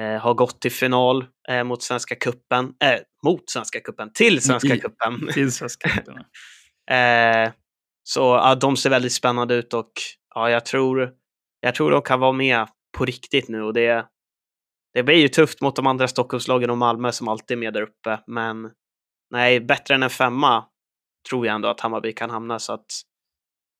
eh, 0.00 0.16
har 0.20 0.34
gått 0.34 0.60
till 0.60 0.72
final 0.72 1.24
eh, 1.48 1.64
mot 1.64 1.82
Svenska 1.82 2.14
Kuppen, 2.14 2.64
eh, 2.64 2.98
mot 3.24 3.50
Svenska 3.50 3.80
Kuppen, 3.80 4.12
till 4.12 4.42
Svenska 4.42 4.74
I- 4.74 4.80
Kuppen. 4.80 5.28
Till 5.32 5.52
Svenska 5.52 5.88
cupen. 5.88 6.14
Eh, 6.90 7.50
så 8.02 8.20
ja, 8.20 8.54
de 8.54 8.76
ser 8.76 8.90
väldigt 8.90 9.12
spännande 9.12 9.54
ut 9.54 9.74
och 9.74 9.92
ja, 10.34 10.50
jag 10.50 10.64
tror, 10.66 11.10
jag 11.60 11.74
tror 11.74 11.90
de 11.90 12.02
kan 12.02 12.20
vara 12.20 12.32
med 12.32 12.68
på 12.98 13.04
riktigt 13.04 13.48
nu 13.48 13.62
och 13.62 13.74
det, 13.74 14.06
det 14.94 15.02
blir 15.02 15.16
ju 15.16 15.28
tufft 15.28 15.60
mot 15.60 15.76
de 15.76 15.86
andra 15.86 16.08
Stockholmslagen 16.08 16.70
och 16.70 16.78
Malmö 16.78 17.12
som 17.12 17.28
alltid 17.28 17.56
är 17.56 17.60
med 17.60 17.72
där 17.74 17.82
uppe. 17.82 18.20
Men 18.26 18.70
nej, 19.30 19.60
bättre 19.60 19.94
än 19.94 20.02
en 20.02 20.10
femma 20.10 20.64
tror 21.28 21.46
jag 21.46 21.54
ändå 21.54 21.68
att 21.68 21.80
Hammarby 21.80 22.12
kan 22.12 22.30
hamna 22.30 22.58
så 22.58 22.72
att 22.72 23.02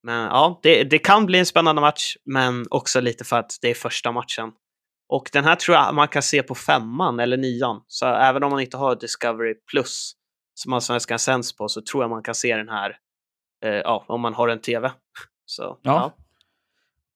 men 0.03 0.21
ja, 0.23 0.59
det, 0.63 0.83
det 0.83 0.99
kan 0.99 1.25
bli 1.25 1.39
en 1.39 1.45
spännande 1.45 1.81
match, 1.81 2.15
men 2.25 2.65
också 2.69 3.01
lite 3.01 3.23
för 3.23 3.39
att 3.39 3.57
det 3.61 3.69
är 3.69 3.73
första 3.73 4.11
matchen. 4.11 4.51
Och 5.09 5.29
den 5.33 5.43
här 5.43 5.55
tror 5.55 5.77
jag 5.77 5.95
man 5.95 6.07
kan 6.07 6.21
se 6.21 6.43
på 6.43 6.55
femman 6.55 7.19
eller 7.19 7.37
nian. 7.37 7.81
Så 7.87 8.05
även 8.05 8.43
om 8.43 8.51
man 8.51 8.59
inte 8.59 8.77
har 8.77 8.95
Discovery 8.95 9.53
Plus 9.71 10.13
som 10.53 10.73
Allsvenskan 10.73 11.19
sänds 11.19 11.55
på 11.55 11.67
så 11.67 11.81
tror 11.81 12.03
jag 12.03 12.09
man 12.09 12.23
kan 12.23 12.35
se 12.35 12.55
den 12.55 12.69
här 12.69 12.97
eh, 13.65 13.71
ja, 13.71 14.05
om 14.07 14.21
man 14.21 14.33
har 14.33 14.47
en 14.47 14.61
tv. 14.61 14.91
Så, 15.45 15.79
Ja. 15.81 16.15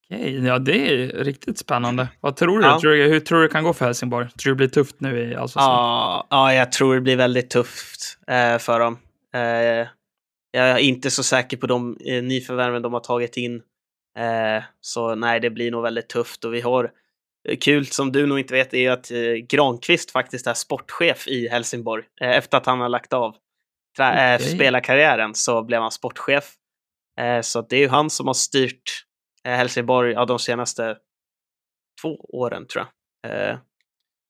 Okej, 0.09 0.45
ja 0.45 0.59
det 0.59 0.93
är 0.93 1.07
riktigt 1.23 1.57
spännande. 1.59 2.07
Vad 2.19 2.35
tror 2.35 2.59
du? 2.59 2.65
Ja. 2.65 2.79
Tror 2.79 2.91
du 2.91 3.03
hur 3.03 3.19
tror 3.19 3.37
du 3.37 3.47
det 3.47 3.53
kan 3.53 3.63
gå 3.63 3.73
för 3.73 3.85
Helsingborg? 3.85 4.29
Tror 4.29 4.51
du 4.51 4.51
det 4.51 4.55
blir 4.55 4.67
tufft 4.67 4.99
nu 4.99 5.19
i 5.19 5.35
Allsvenskan? 5.35 5.73
Ja, 5.73 6.27
ja, 6.29 6.53
jag 6.53 6.71
tror 6.71 6.95
det 6.95 7.01
blir 7.01 7.15
väldigt 7.17 7.49
tufft 7.49 8.17
eh, 8.27 8.57
för 8.57 8.79
dem. 8.79 8.99
Eh, 9.33 9.87
jag 10.55 10.69
är 10.69 10.77
inte 10.77 11.11
så 11.11 11.23
säker 11.23 11.57
på 11.57 11.67
de 11.67 11.97
eh, 12.05 12.23
nyförvärven 12.23 12.81
de 12.81 12.93
har 12.93 12.99
tagit 12.99 13.37
in. 13.37 13.55
Eh, 14.17 14.63
så 14.81 15.15
nej, 15.15 15.39
det 15.39 15.49
blir 15.49 15.71
nog 15.71 15.83
väldigt 15.83 16.09
tufft 16.09 16.45
och 16.45 16.53
vi 16.53 16.61
har 16.61 16.91
eh, 17.49 17.57
kul 17.57 17.85
som 17.85 18.11
du 18.11 18.25
nog 18.25 18.39
inte 18.39 18.53
vet 18.53 18.73
är 18.73 18.91
att 18.91 19.11
eh, 19.11 19.33
Granqvist 19.33 20.11
faktiskt 20.11 20.47
är 20.47 20.53
sportchef 20.53 21.27
i 21.27 21.47
Helsingborg 21.47 22.03
eh, 22.21 22.29
efter 22.29 22.57
att 22.57 22.65
han 22.65 22.79
har 22.79 22.89
lagt 22.89 23.13
av 23.13 23.35
trä- 23.97 24.31
eh, 24.31 24.35
Okej. 24.35 24.55
spelarkarriären 24.55 25.35
så 25.35 25.63
blev 25.63 25.81
han 25.81 25.91
sportchef. 25.91 26.53
Eh, 27.19 27.41
så 27.41 27.61
det 27.61 27.75
är 27.75 27.79
ju 27.79 27.87
han 27.87 28.09
som 28.09 28.27
har 28.27 28.33
styrt 28.33 29.05
Helsingborg 29.43 30.11
ja, 30.13 30.25
de 30.25 30.39
senaste 30.39 30.97
två 32.01 32.15
åren 32.33 32.67
tror 32.67 32.85
jag. 32.85 32.91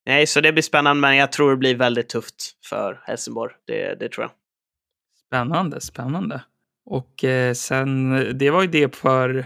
Nej, 0.06 0.28
så 0.28 0.42
det 0.42 0.52
blir 0.52 0.64
spännande, 0.64 1.02
men 1.02 1.16
jag 1.16 1.32
tror 1.32 1.52
det 1.52 1.58
blir 1.58 1.76
väldigt 1.76 2.10
tufft 2.10 2.52
för 2.70 3.04
Helsingborg. 3.04 3.54
Det, 3.68 3.96
det 4.00 4.10
tror 4.10 4.24
jag. 4.24 4.32
Spännande, 5.40 5.82
spännande. 5.82 6.42
Och 6.86 7.24
eh, 7.24 7.54
sen, 7.54 8.14
det 8.38 8.50
var 8.50 8.62
ju 8.62 8.68
det 8.68 8.96
för, 8.96 9.46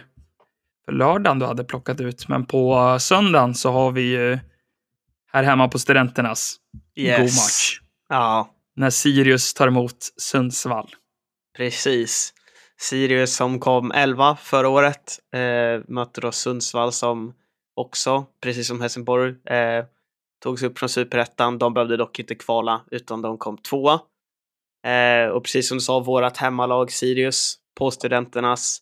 för 0.85 0.91
lördagen 0.91 1.39
du 1.39 1.45
hade 1.45 1.63
plockat 1.63 2.01
ut. 2.01 2.27
Men 2.27 2.45
på 2.45 2.97
söndagen 2.99 3.55
så 3.55 3.71
har 3.71 3.91
vi 3.91 4.01
ju 4.01 4.39
här 5.31 5.43
hemma 5.43 5.67
på 5.67 5.79
Studenternas 5.79 6.55
god 6.95 7.19
match. 7.19 7.79
Ja, 8.09 8.49
När 8.75 8.89
Sirius 8.89 9.53
tar 9.53 9.67
emot 9.67 9.97
Sundsvall. 10.17 10.89
precis. 11.57 12.33
Sirius 12.81 13.35
som 13.35 13.59
kom 13.59 13.91
11 13.91 14.35
förra 14.35 14.69
året 14.69 15.19
eh, 15.33 15.81
mötte 15.87 16.21
då 16.21 16.31
Sundsvall 16.31 16.91
som 16.91 17.33
också, 17.75 18.25
precis 18.41 18.67
som 18.67 18.81
Helsingborg, 18.81 19.29
eh, 19.45 19.85
togs 20.43 20.63
upp 20.63 20.79
från 20.79 20.89
superettan. 20.89 21.57
De 21.57 21.73
behövde 21.73 21.97
dock 21.97 22.19
inte 22.19 22.35
kvala 22.35 22.81
utan 22.91 23.21
de 23.21 23.37
kom 23.37 23.57
tvåa. 23.57 23.99
Eh, 24.87 25.29
och 25.29 25.43
precis 25.43 25.67
som 25.67 25.77
du 25.77 25.81
sa, 25.81 25.99
vårat 25.99 26.37
hemmalag 26.37 26.91
Sirius 26.91 27.55
på 27.79 27.91
Studenternas. 27.91 28.81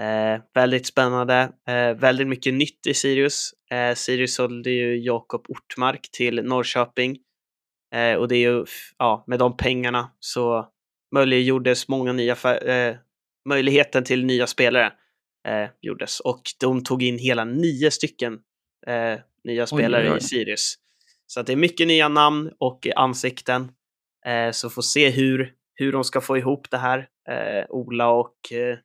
Eh, 0.00 0.42
väldigt 0.54 0.86
spännande, 0.86 1.52
eh, 1.68 1.94
väldigt 1.94 2.28
mycket 2.28 2.54
nytt 2.54 2.86
i 2.86 2.94
Sirius. 2.94 3.50
Eh, 3.70 3.94
Sirius 3.94 4.34
sålde 4.34 4.70
ju 4.70 4.98
Jakob 4.98 5.46
Ortmark 5.48 6.08
till 6.12 6.44
Norrköping. 6.44 7.18
Eh, 7.94 8.14
och 8.14 8.28
det 8.28 8.36
är 8.36 8.50
ju, 8.50 8.64
ja, 8.98 9.24
med 9.26 9.38
de 9.38 9.56
pengarna 9.56 10.10
så 10.20 10.68
möjliggjordes 11.14 11.88
många 11.88 12.12
nya, 12.12 12.36
eh, 12.56 12.96
möjligheten 13.48 14.04
till 14.04 14.24
nya 14.24 14.46
spelare 14.46 14.92
gjordes. 15.80 16.20
Och 16.20 16.42
de 16.60 16.84
tog 16.84 17.02
in 17.02 17.18
hela 17.18 17.44
nio 17.44 17.90
stycken 17.90 18.38
nya 19.44 19.66
spelare 19.66 20.12
oj. 20.12 20.18
i 20.18 20.20
Sirius. 20.20 20.74
Så 21.26 21.42
det 21.42 21.52
är 21.52 21.56
mycket 21.56 21.86
nya 21.86 22.08
namn 22.08 22.52
och 22.58 22.86
ansikten. 22.96 23.72
Eh, 24.26 24.50
så 24.50 24.70
får 24.70 24.82
se 24.82 25.10
hur, 25.10 25.52
hur 25.74 25.92
de 25.92 26.04
ska 26.04 26.20
få 26.20 26.36
ihop 26.36 26.70
det 26.70 26.78
här, 26.78 27.08
eh, 27.28 27.64
Ola 27.68 28.08
och 28.08 28.36
eh, 28.52 28.78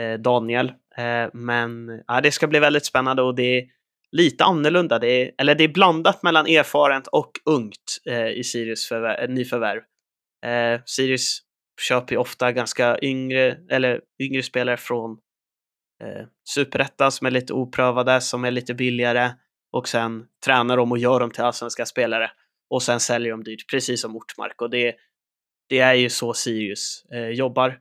eh, 0.00 0.18
Daniel. 0.18 0.68
Eh, 0.96 1.28
men 1.32 2.02
ja, 2.06 2.20
det 2.20 2.32
ska 2.32 2.46
bli 2.46 2.58
väldigt 2.58 2.86
spännande 2.86 3.22
och 3.22 3.34
det 3.34 3.58
är 3.58 3.64
lite 4.12 4.44
annorlunda. 4.44 4.98
Det 4.98 5.08
är, 5.08 5.32
eller 5.38 5.54
det 5.54 5.64
är 5.64 5.68
blandat 5.68 6.22
mellan 6.22 6.46
erfarent 6.46 7.06
och 7.06 7.30
ungt 7.44 7.98
eh, 8.06 8.28
i 8.28 8.44
Sirius 8.44 8.92
förvär- 8.92 9.22
eh, 9.22 9.28
nyförvärv. 9.28 9.82
Eh, 10.46 10.80
Sirius 10.84 11.40
köper 11.80 12.14
ju 12.14 12.18
ofta 12.18 12.52
ganska 12.52 12.98
yngre, 13.02 13.58
eller 13.70 14.00
yngre 14.22 14.42
spelare 14.42 14.76
från 14.76 15.10
eh, 16.04 16.26
superettan 16.48 17.12
som 17.12 17.26
är 17.26 17.30
lite 17.30 17.52
oprövade, 17.52 18.20
som 18.20 18.44
är 18.44 18.50
lite 18.50 18.74
billigare 18.74 19.30
och 19.72 19.88
sen 19.88 20.26
tränar 20.44 20.76
de 20.76 20.92
och 20.92 20.98
gör 20.98 21.20
dem 21.20 21.30
till 21.30 21.42
allsvenska 21.44 21.86
spelare 21.86 22.30
och 22.70 22.82
sen 22.82 23.00
säljer 23.00 23.30
de 23.30 23.44
dyrt, 23.44 23.70
precis 23.70 24.00
som 24.00 24.16
Ortmark. 24.16 24.62
Och 24.62 24.70
det, 24.70 24.94
det 25.68 25.78
är 25.78 25.94
ju 25.94 26.10
så 26.10 26.34
Sirius 26.34 27.04
eh, 27.12 27.28
jobbar. 27.28 27.80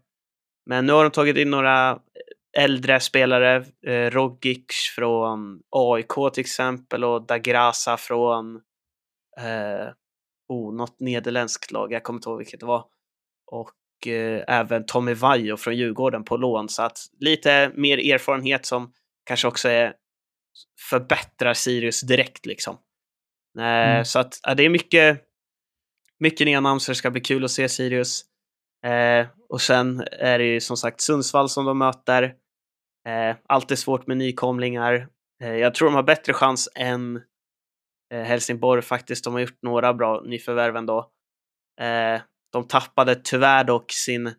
Men 0.66 0.86
nu 0.86 0.94
har 0.94 1.04
de 1.04 1.12
tagit 1.12 1.38
in 1.38 1.50
några 1.50 1.92
eh, 1.92 2.64
äldre 2.64 3.00
spelare, 3.00 3.66
eh, 3.88 4.12
Rogic 4.12 4.66
från 4.96 5.62
AIK 5.70 6.34
till 6.34 6.42
exempel 6.42 7.04
och 7.04 7.26
Dagrasa 7.26 7.98
från 7.98 8.56
eh, 9.38 9.88
oh, 10.48 10.76
något 10.76 11.00
nederländskt 11.00 11.72
lag, 11.72 11.92
jag 11.92 12.04
kommer 12.04 12.18
inte 12.18 12.30
ihåg 12.30 12.38
vilket 12.38 12.60
det 12.60 12.66
var. 12.66 12.86
Och 13.52 14.08
eh, 14.08 14.44
även 14.48 14.86
Tommy 14.86 15.14
Vaiho 15.14 15.58
från 15.58 15.78
Djurgården 15.78 16.24
på 16.24 16.38
lån, 16.38 16.70
så 16.70 16.84
att 16.84 17.00
lite 17.20 17.72
mer 17.76 18.14
erfarenhet 18.14 18.66
som 18.66 18.94
kanske 19.24 19.48
också 19.48 19.70
är 19.70 19.94
förbättrar 20.90 21.54
Sirius 21.54 22.02
direkt 22.02 22.46
liksom. 22.46 22.78
Eh, 23.60 23.64
Mm. 23.64 24.06
Så 24.06 24.20
att 24.20 24.40
det 24.58 24.64
är 24.64 24.70
mycket, 24.70 25.22
mycket 26.20 26.46
nya 26.46 26.60
namn 26.60 26.80
så 26.80 26.92
det 26.92 26.96
ska 26.96 27.12
bli 27.12 27.22
kul 27.22 27.46
att 27.46 27.52
se 27.52 27.70
Sirius. 27.70 28.26
Eh, 28.86 29.28
och 29.50 29.62
sen 29.62 30.04
är 30.12 30.40
det 30.40 30.46
ju 30.46 30.62
som 30.62 30.78
sagt 30.78 31.02
Sundsvall 31.02 31.50
som 31.50 31.66
de 31.66 31.78
möter. 31.78 32.24
Eh, 33.08 33.36
alltid 33.48 33.80
svårt 33.80 34.08
med 34.08 34.18
nykomlingar. 34.18 35.08
Eh, 35.44 35.56
jag 35.56 35.76
tror 35.76 35.88
de 35.88 35.96
har 35.96 36.04
bättre 36.04 36.34
chans 36.34 36.70
än 36.76 37.22
eh, 38.14 38.22
Helsingborg 38.24 38.82
faktiskt. 38.82 39.24
De 39.24 39.34
har 39.34 39.42
gjort 39.42 39.62
några 39.62 39.94
bra 39.94 40.22
nyförvärv 40.26 40.76
ändå. 40.76 41.12
Eh, 41.82 42.22
de 42.52 42.68
tappade 42.68 43.16
tyvärr 43.16 43.64
dock 43.64 43.92
sin 43.92 44.34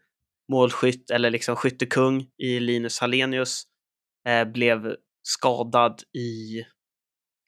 målskytt, 0.53 1.11
eller 1.11 1.31
liksom 1.31 1.57
skyttekung 1.57 2.27
i 2.43 2.61
Linus 2.61 3.01
Hallenius. 3.01 3.65
Blev 4.47 4.97
skadad 5.23 6.03
i 6.19 6.65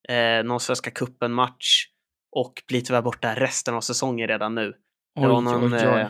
eh, 0.09 0.44
någon 0.44 0.61
Svenska 0.61 0.90
cupen-match 0.90 1.87
och 2.37 2.62
blir 2.68 2.81
tyvärr 2.81 3.03
borta 3.03 3.35
resten 3.35 3.75
av 3.75 3.81
säsongen 3.81 4.29
redan 4.29 4.55
nu. 4.55 4.75
Det 5.21 5.29
var, 5.29 5.40
någon, 5.40 5.73
eh, 5.73 6.09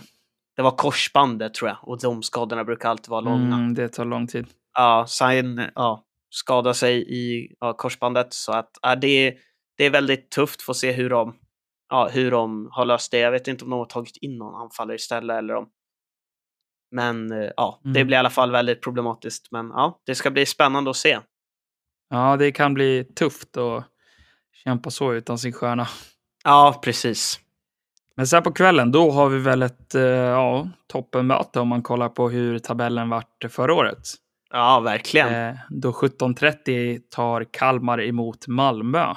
det 0.56 0.62
var 0.62 0.70
korsbandet 0.70 1.54
tror 1.54 1.68
jag 1.68 1.78
och 1.82 2.00
de 2.00 2.22
skadorna 2.22 2.64
brukar 2.64 2.88
alltid 2.88 3.08
vara 3.08 3.20
långa. 3.20 3.56
Mm, 3.56 3.74
det 3.74 3.88
tar 3.88 4.04
lång 4.04 4.26
tid. 4.26 4.46
Ja, 4.74 5.04
Sain 5.08 5.70
ja, 5.74 6.04
skadade 6.30 6.74
sig 6.74 7.14
i 7.14 7.54
ja, 7.60 7.72
korsbandet 7.72 8.32
så 8.32 8.52
att 8.52 8.70
ja, 8.82 8.96
det, 8.96 9.36
det 9.76 9.84
är 9.84 9.90
väldigt 9.90 10.30
tufft 10.30 10.62
för 10.62 10.72
att 10.72 10.76
se 10.76 10.92
hur 10.92 11.10
de, 11.10 11.36
ja, 11.88 12.08
hur 12.12 12.30
de 12.30 12.68
har 12.72 12.84
löst 12.84 13.10
det. 13.10 13.18
Jag 13.18 13.30
vet 13.30 13.48
inte 13.48 13.64
om 13.64 13.70
de 13.70 13.78
har 13.78 13.86
tagit 13.86 14.16
in 14.16 14.38
någon 14.38 14.54
anfallare 14.62 14.96
istället 14.96 15.38
eller 15.38 15.54
om 15.54 15.68
men 16.90 17.32
eh, 17.32 17.50
ja, 17.56 17.80
det 17.82 17.88
Mm. 17.88 18.06
blir 18.06 18.16
i 18.16 18.18
alla 18.18 18.30
fall 18.30 18.50
väldigt 18.50 18.82
problematiskt. 18.82 19.48
Men 19.50 19.68
ja, 19.68 20.00
det 20.06 20.14
ska 20.14 20.30
bli 20.30 20.46
spännande 20.46 20.90
att 20.90 20.96
se. 20.96 21.18
Ja, 22.10 22.36
det 22.36 22.52
kan 22.52 22.74
bli 22.74 23.04
tufft 23.04 23.56
att 23.56 23.84
kämpa 24.64 24.90
så 24.90 25.12
utan 25.12 25.38
sin 25.38 25.52
stjärna. 25.52 25.88
Ja, 26.44 26.80
precis. 26.84 27.40
Men 28.16 28.26
sen 28.26 28.42
på 28.42 28.52
kvällen, 28.52 28.92
då 28.92 29.10
har 29.10 29.28
vi 29.28 29.38
väl 29.38 29.62
ett 29.62 29.94
eh, 29.94 30.02
ja, 30.02 30.68
toppenmöte 30.86 31.60
om 31.60 31.68
man 31.68 31.82
kollar 31.82 32.08
på 32.08 32.28
hur 32.28 32.58
tabellen 32.58 33.08
vart 33.08 33.44
förra 33.48 33.74
året. 33.74 33.98
Ja, 34.50 34.80
verkligen. 34.80 35.34
Eh, 35.34 35.54
då 35.68 35.90
17.30 35.90 37.00
tar 37.10 37.44
Kalmar 37.44 38.00
emot 38.02 38.46
Malmö. 38.46 39.14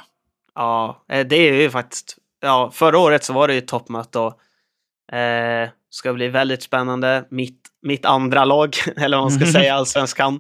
Ja, 0.56 1.06
eh, 1.10 1.28
det 1.28 1.36
är 1.36 1.54
ju 1.54 1.70
faktiskt, 1.70 2.18
ja, 2.42 2.72
förra 2.74 3.00
året 3.00 3.24
så 3.24 3.34
var 3.34 3.48
det 3.48 3.54
ju 3.54 3.62
toppmöte 3.62 4.20
och 4.20 5.16
eh, 5.16 5.70
ska 5.90 6.14
bli 6.14 6.28
väldigt 6.28 6.64
spännande. 6.64 7.26
Mitt, 7.30 7.62
mitt 7.82 8.06
andra 8.06 8.46
lag, 8.46 8.76
eller 8.98 9.18
vad 9.18 9.32
man 9.32 9.40
ska 9.40 9.52
säga, 9.52 9.74
allsvenskan. 9.74 10.40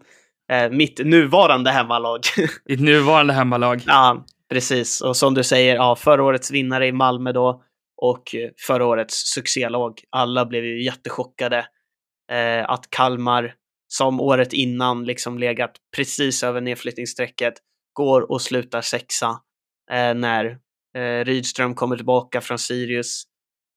Eh, 0.51 0.69
mitt 0.69 1.05
nuvarande 1.05 1.71
hemmalag. 1.71 2.21
Ditt 2.65 2.79
nuvarande 2.79 3.33
hemmalag. 3.33 3.81
ja, 3.85 4.25
precis. 4.49 5.01
Och 5.01 5.17
som 5.17 5.33
du 5.33 5.43
säger, 5.43 5.75
ja, 5.75 5.95
förra 5.95 6.23
årets 6.23 6.51
vinnare 6.51 6.87
i 6.87 6.91
Malmö 6.91 7.31
då 7.31 7.63
och 8.01 8.35
eh, 8.35 8.49
förra 8.67 8.85
årets 8.85 9.15
succélag. 9.15 10.01
Alla 10.09 10.45
blev 10.45 10.65
ju 10.65 10.83
jättechockade 10.83 11.57
eh, 12.31 12.69
att 12.69 12.89
Kalmar, 12.89 13.53
som 13.87 14.21
året 14.21 14.53
innan 14.53 15.03
liksom 15.03 15.39
legat 15.39 15.71
precis 15.95 16.43
över 16.43 16.61
nedflyttningsstrecket, 16.61 17.53
går 17.93 18.31
och 18.31 18.41
slutar 18.41 18.81
sexa 18.81 19.39
eh, 19.91 20.13
när 20.13 20.57
eh, 20.97 21.25
Rydström 21.25 21.75
kommer 21.75 21.95
tillbaka 21.95 22.41
från 22.41 22.59
Sirius 22.59 23.23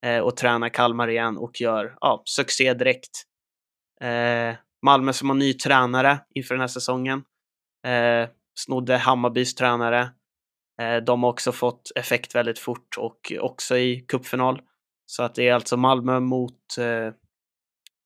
eh, 0.06 0.18
och 0.18 0.36
tränar 0.36 0.68
Kalmar 0.68 1.08
igen 1.08 1.36
och 1.36 1.60
gör 1.60 1.96
ja, 2.00 2.22
succé 2.24 2.74
direkt. 2.74 3.10
Malmö 4.84 5.12
som 5.12 5.28
har 5.28 5.36
ny 5.36 5.54
tränare 5.54 6.20
inför 6.34 6.54
den 6.54 6.60
här 6.60 6.68
säsongen. 6.68 7.24
Eh, 7.86 8.28
snodde 8.58 8.96
Hammarbys 8.96 9.54
tränare. 9.54 10.10
Eh, 10.80 10.96
de 10.96 11.22
har 11.22 11.30
också 11.30 11.52
fått 11.52 11.92
effekt 11.94 12.34
väldigt 12.34 12.58
fort 12.58 12.98
och 12.98 13.32
också 13.40 13.76
i 13.76 14.04
cupfinal. 14.08 14.60
Så 15.06 15.22
att 15.22 15.34
det 15.34 15.48
är 15.48 15.54
alltså 15.54 15.76
Malmö 15.76 16.20
mot 16.20 16.78
eh, 16.78 17.14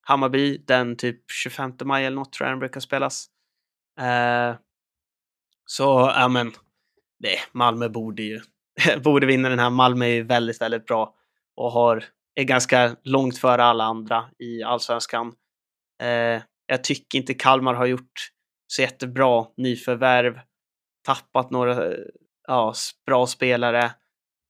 Hammarby 0.00 0.58
den 0.58 0.96
typ 0.96 1.30
25 1.30 1.72
maj 1.84 2.04
eller 2.04 2.16
något 2.16 2.32
tror 2.32 2.46
jag 2.46 2.52
den 2.52 2.58
brukar 2.58 2.80
spelas. 2.80 3.26
Eh, 4.00 4.56
så 5.66 6.12
ja 6.16 6.28
men, 6.28 6.52
det, 7.18 7.38
Malmö 7.52 7.88
borde 7.88 8.22
ju 8.22 8.40
borde 9.04 9.26
vinna 9.26 9.48
den 9.48 9.58
här. 9.58 9.70
Malmö 9.70 10.04
är 10.04 10.14
ju 10.14 10.22
väldigt, 10.22 10.60
väldigt 10.60 10.86
bra 10.86 11.14
och 11.56 11.72
har, 11.72 12.04
är 12.34 12.44
ganska 12.44 12.96
långt 13.02 13.38
före 13.38 13.64
alla 13.64 13.84
andra 13.84 14.30
i 14.38 14.62
allsvenskan. 14.62 15.34
Eh, 16.02 16.42
jag 16.68 16.84
tycker 16.84 17.18
inte 17.18 17.34
Kalmar 17.34 17.74
har 17.74 17.86
gjort 17.86 18.30
så 18.66 18.82
jättebra 18.82 19.46
nyförvärv, 19.56 20.40
tappat 21.06 21.50
några 21.50 21.94
ja, 22.48 22.74
bra 23.06 23.26
spelare. 23.26 23.92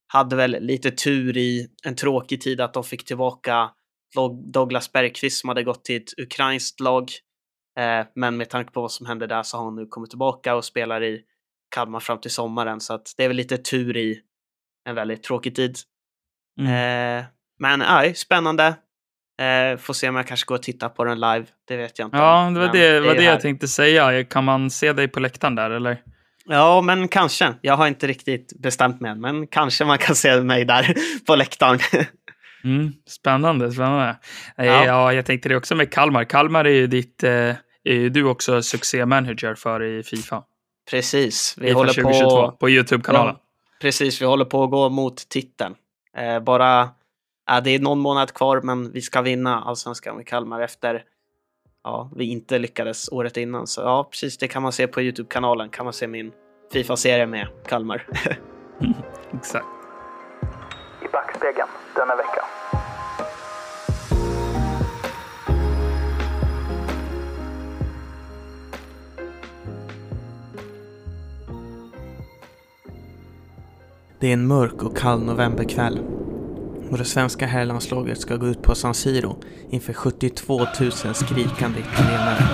Hade 0.07 0.37
väl 0.37 0.51
lite 0.61 0.91
tur 0.91 1.37
i 1.37 1.69
en 1.85 1.97
tråkig 1.97 2.41
tid 2.41 2.61
att 2.61 2.75
de 2.75 2.85
fick 2.85 3.05
tillbaka 3.05 3.71
Douglas 4.53 4.93
Bergqvist 4.93 5.41
som 5.41 5.49
hade 5.49 5.63
gått 5.63 5.85
till 5.85 5.97
ett 5.97 6.19
ukrainskt 6.19 6.81
lag. 6.81 7.11
Eh, 7.79 8.07
men 8.15 8.37
med 8.37 8.51
tanke 8.51 8.73
på 8.73 8.81
vad 8.81 8.93
som 8.93 9.07
hände 9.07 9.27
där 9.27 9.43
så 9.43 9.57
har 9.57 9.65
han 9.65 9.77
nu 9.77 9.87
kommit 9.87 10.11
tillbaka 10.11 10.55
och 10.55 10.65
spelar 10.65 11.03
i 11.05 11.23
Kalmar 11.75 12.01
fram 12.01 12.21
till 12.21 12.31
sommaren. 12.31 12.81
Så 12.81 12.95
att 12.95 13.15
det 13.17 13.25
är 13.25 13.29
väl 13.29 13.37
lite 13.37 13.59
tur 13.59 13.97
i 13.97 14.23
en 14.85 14.95
väldigt 14.95 15.23
tråkig 15.23 15.55
tid. 15.55 15.77
Mm. 16.61 17.19
Eh, 17.19 17.25
men 17.59 17.79
nej, 17.79 18.15
spännande. 18.15 18.77
Eh, 19.39 19.79
får 19.79 19.95
se 19.95 20.09
om 20.09 20.17
jag 20.17 20.27
kanske 20.27 20.47
går 20.47 20.55
och 20.55 20.63
tittar 20.63 20.89
på 20.89 21.05
den 21.05 21.21
live. 21.21 21.45
Det 21.69 21.77
vet 21.77 21.99
jag 21.99 22.07
inte. 22.07 22.17
Ja, 22.17 22.51
det 22.55 22.59
var 22.59 22.67
Men 22.67 22.77
det, 22.77 23.01
var 23.01 23.15
det 23.15 23.23
jag 23.23 23.41
tänkte 23.41 23.69
säga. 23.69 24.25
Kan 24.25 24.45
man 24.45 24.71
se 24.71 24.93
dig 24.93 25.09
på 25.09 25.21
läktaren 25.21 25.55
där 25.55 25.71
eller? 25.71 26.03
Ja, 26.45 26.81
men 26.81 27.09
kanske. 27.09 27.55
Jag 27.61 27.77
har 27.77 27.87
inte 27.87 28.07
riktigt 28.07 28.53
bestämt 28.63 29.01
mig 29.01 29.11
än, 29.11 29.21
men 29.21 29.47
kanske 29.47 29.85
man 29.85 29.99
kan 29.99 30.15
se 30.17 30.41
mig 30.41 30.65
där 30.65 30.95
på 31.27 31.37
läktaren. 31.37 31.79
Mm, 32.65 32.93
spännande, 33.07 33.73
spännande. 33.73 34.17
Ja. 34.57 34.65
Ja. 34.65 34.85
ja, 34.85 35.13
jag 35.13 35.27
tänkte 35.27 35.49
det 35.49 35.57
också 35.57 35.75
med 35.75 35.93
Kalmar. 35.93 36.25
Kalmar 36.25 36.65
är 36.65 36.73
ju 36.73 36.87
ditt, 36.87 37.23
eh, 37.23 37.31
är 37.31 37.57
ju 37.85 38.09
du 38.09 38.25
också 38.25 38.63
succémanager 38.63 39.55
för 39.55 39.83
i 39.83 40.03
Fifa. 40.03 40.43
Precis. 40.91 41.55
Vi 41.59 41.67
Fifa 41.67 41.79
håller 41.79 41.93
2022 41.93 42.31
på, 42.31 42.53
på... 42.53 42.71
YouTube-kanalen. 42.71 43.35
Ja, 43.39 43.45
precis, 43.81 44.23
vi 44.23 44.27
håller 44.27 44.45
på 44.45 44.65
att 44.65 44.71
gå 44.71 44.89
mot 44.89 45.29
titeln. 45.29 45.75
Eh, 46.17 46.41
bara... 46.41 46.89
Ja, 47.51 47.61
det 47.61 47.71
är 47.71 47.79
någon 47.79 47.99
månad 47.99 48.33
kvar, 48.33 48.61
men 48.61 48.93
vi 48.93 49.01
ska 49.01 49.23
vinna 49.23 49.61
allsvenskan 49.61 50.17
med 50.17 50.27
Kalmar 50.27 50.61
efter 50.61 51.05
ja, 51.85 52.11
vi 52.17 52.25
inte 52.25 52.59
lyckades 52.59 53.09
året 53.09 53.37
innan. 53.37 53.67
Så 53.67 53.81
ja, 53.81 54.09
precis, 54.11 54.39
det 54.39 54.49
kan 54.49 54.63
man 54.63 54.73
se 54.73 54.87
på 54.87 55.03
YouTube-kanalen. 55.03 55.69
Kan 55.71 55.87
man 55.87 55.93
se 55.93 56.07
min 56.07 56.33
Fifa-serie 56.73 57.27
med 57.27 57.49
Kalmar. 57.67 58.07
Exakt. 59.33 59.67
i 61.03 61.09
backspegeln 61.13 61.69
denna 61.95 62.17
vecka. 62.17 62.45
Det 74.21 74.29
är 74.29 74.33
en 74.33 74.47
mörk 74.47 74.83
och 74.83 74.97
kall 74.97 75.23
novemberkväll 75.23 76.18
och 76.91 76.99
det 76.99 77.05
svenska 77.05 77.47
herrlandslaget 77.47 78.21
ska 78.21 78.37
gå 78.37 78.47
ut 78.47 78.63
på 78.63 78.75
San 78.75 78.95
Siro 78.95 79.43
inför 79.71 79.93
72 79.93 80.59
000 80.81 80.93
skrikande 81.15 81.81
italienare 81.81 82.45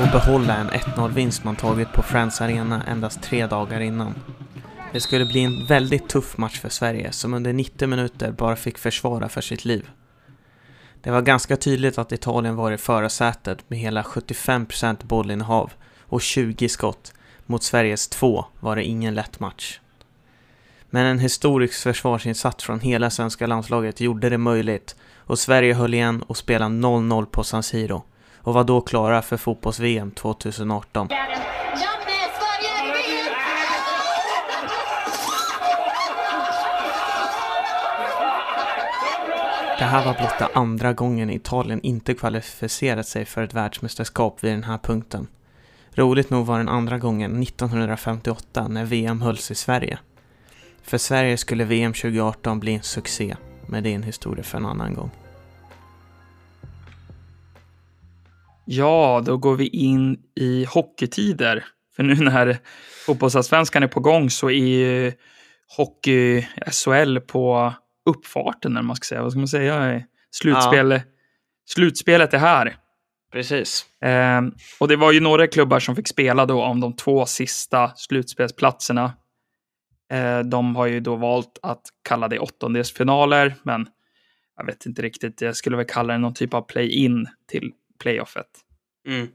och 0.00 0.12
behålla 0.12 0.56
en 0.56 0.70
1-0-vinst 0.70 1.44
man 1.44 1.56
tagit 1.56 1.92
på 1.92 2.02
Friends 2.02 2.40
Arena 2.40 2.82
endast 2.82 3.22
tre 3.22 3.46
dagar 3.46 3.80
innan. 3.80 4.14
Det 4.92 5.00
skulle 5.00 5.24
bli 5.24 5.40
en 5.40 5.66
väldigt 5.66 6.08
tuff 6.08 6.38
match 6.38 6.60
för 6.60 6.68
Sverige 6.68 7.12
som 7.12 7.34
under 7.34 7.52
90 7.52 7.88
minuter 7.88 8.32
bara 8.32 8.56
fick 8.56 8.78
försvara 8.78 9.28
för 9.28 9.40
sitt 9.40 9.64
liv. 9.64 9.90
Det 11.02 11.10
var 11.10 11.22
ganska 11.22 11.56
tydligt 11.56 11.98
att 11.98 12.12
Italien 12.12 12.56
var 12.56 12.72
i 12.72 12.78
förarsätet 12.78 13.70
med 13.70 13.78
hela 13.78 14.02
75% 14.02 15.06
bollinnehav 15.06 15.72
och 16.00 16.22
20 16.22 16.68
skott. 16.68 17.12
Mot 17.46 17.62
Sveriges 17.62 18.08
två 18.08 18.44
var 18.60 18.76
det 18.76 18.84
ingen 18.84 19.14
lätt 19.14 19.40
match. 19.40 19.80
Men 20.94 21.06
en 21.06 21.18
historisk 21.18 21.82
försvarsinsats 21.82 22.64
från 22.64 22.80
hela 22.80 23.10
svenska 23.10 23.46
landslaget 23.46 24.00
gjorde 24.00 24.30
det 24.30 24.38
möjligt 24.38 24.96
och 25.16 25.38
Sverige 25.38 25.74
höll 25.74 25.94
igen 25.94 26.22
och 26.22 26.36
spelade 26.36 26.74
0-0 26.74 27.26
på 27.26 27.44
San 27.44 27.62
Siro 27.62 28.02
och 28.38 28.54
var 28.54 28.64
då 28.64 28.80
klara 28.80 29.22
för 29.22 29.36
fotbolls-VM 29.36 30.10
2018. 30.10 31.08
Det 31.08 31.14
här 39.84 40.04
var 40.04 40.14
blotta 40.14 40.48
andra 40.54 40.92
gången 40.92 41.30
Italien 41.30 41.80
inte 41.82 42.14
kvalificerat 42.14 43.06
sig 43.06 43.24
för 43.24 43.42
ett 43.42 43.54
världsmästerskap 43.54 44.44
vid 44.44 44.52
den 44.52 44.64
här 44.64 44.78
punkten. 44.78 45.26
Roligt 45.90 46.30
nog 46.30 46.46
var 46.46 46.58
den 46.58 46.68
andra 46.68 46.98
gången 46.98 47.42
1958 47.42 48.68
när 48.68 48.84
VM 48.84 49.22
hölls 49.22 49.50
i 49.50 49.54
Sverige. 49.54 49.98
För 50.82 50.98
Sverige 50.98 51.36
skulle 51.36 51.64
VM 51.64 51.92
2018 51.92 52.60
bli 52.60 52.74
en 52.74 52.82
succé, 52.82 53.36
men 53.66 53.82
det 53.82 53.90
är 53.90 53.94
en 53.94 54.02
historia 54.02 54.44
för 54.44 54.58
en 54.58 54.66
annan 54.66 54.94
gång. 54.94 55.10
Ja, 58.64 59.22
då 59.24 59.36
går 59.36 59.56
vi 59.56 59.68
in 59.68 60.18
i 60.34 60.64
hockeytider. 60.64 61.64
För 61.96 62.02
nu 62.02 62.14
när 62.14 62.58
fotbollsallsvenskan 63.06 63.82
är 63.82 63.86
på 63.86 64.00
gång 64.00 64.30
så 64.30 64.50
är 64.50 64.66
ju 64.66 65.12
hockey-SHL 65.76 67.20
på 67.20 67.74
uppfarten, 68.10 68.72
eller 68.72 68.82
man 68.82 68.96
ska 68.96 69.04
säga. 69.04 69.22
Vad 69.22 69.32
ska 69.32 69.38
man 69.38 69.48
säga? 69.48 70.02
Slutspel, 70.30 71.00
Slutspelet 71.66 72.34
är 72.34 72.38
här. 72.38 72.76
precis. 73.32 73.86
Ehm, 74.00 74.52
och 74.80 74.88
det 74.88 74.96
var 74.96 75.12
ju 75.12 75.20
några 75.20 75.46
klubbar 75.46 75.80
som 75.80 75.96
fick 75.96 76.08
spela 76.08 76.46
då 76.46 76.62
om 76.62 76.80
de 76.80 76.96
två 76.96 77.26
sista 77.26 77.92
slutspelsplatserna. 77.96 79.12
Eh, 80.12 80.40
de 80.40 80.76
har 80.76 80.86
ju 80.86 81.00
då 81.00 81.16
valt 81.16 81.58
att 81.62 81.82
kalla 82.02 82.28
det 82.28 82.38
åttondelsfinaler, 82.38 83.54
men 83.62 83.88
jag 84.56 84.66
vet 84.66 84.86
inte 84.86 85.02
riktigt. 85.02 85.40
Jag 85.40 85.56
skulle 85.56 85.76
väl 85.76 85.86
kalla 85.86 86.12
det 86.12 86.18
någon 86.18 86.34
typ 86.34 86.54
av 86.54 86.62
play-in 86.62 87.26
till 87.48 87.72
playoffet. 87.98 88.46
Mm. 89.06 89.28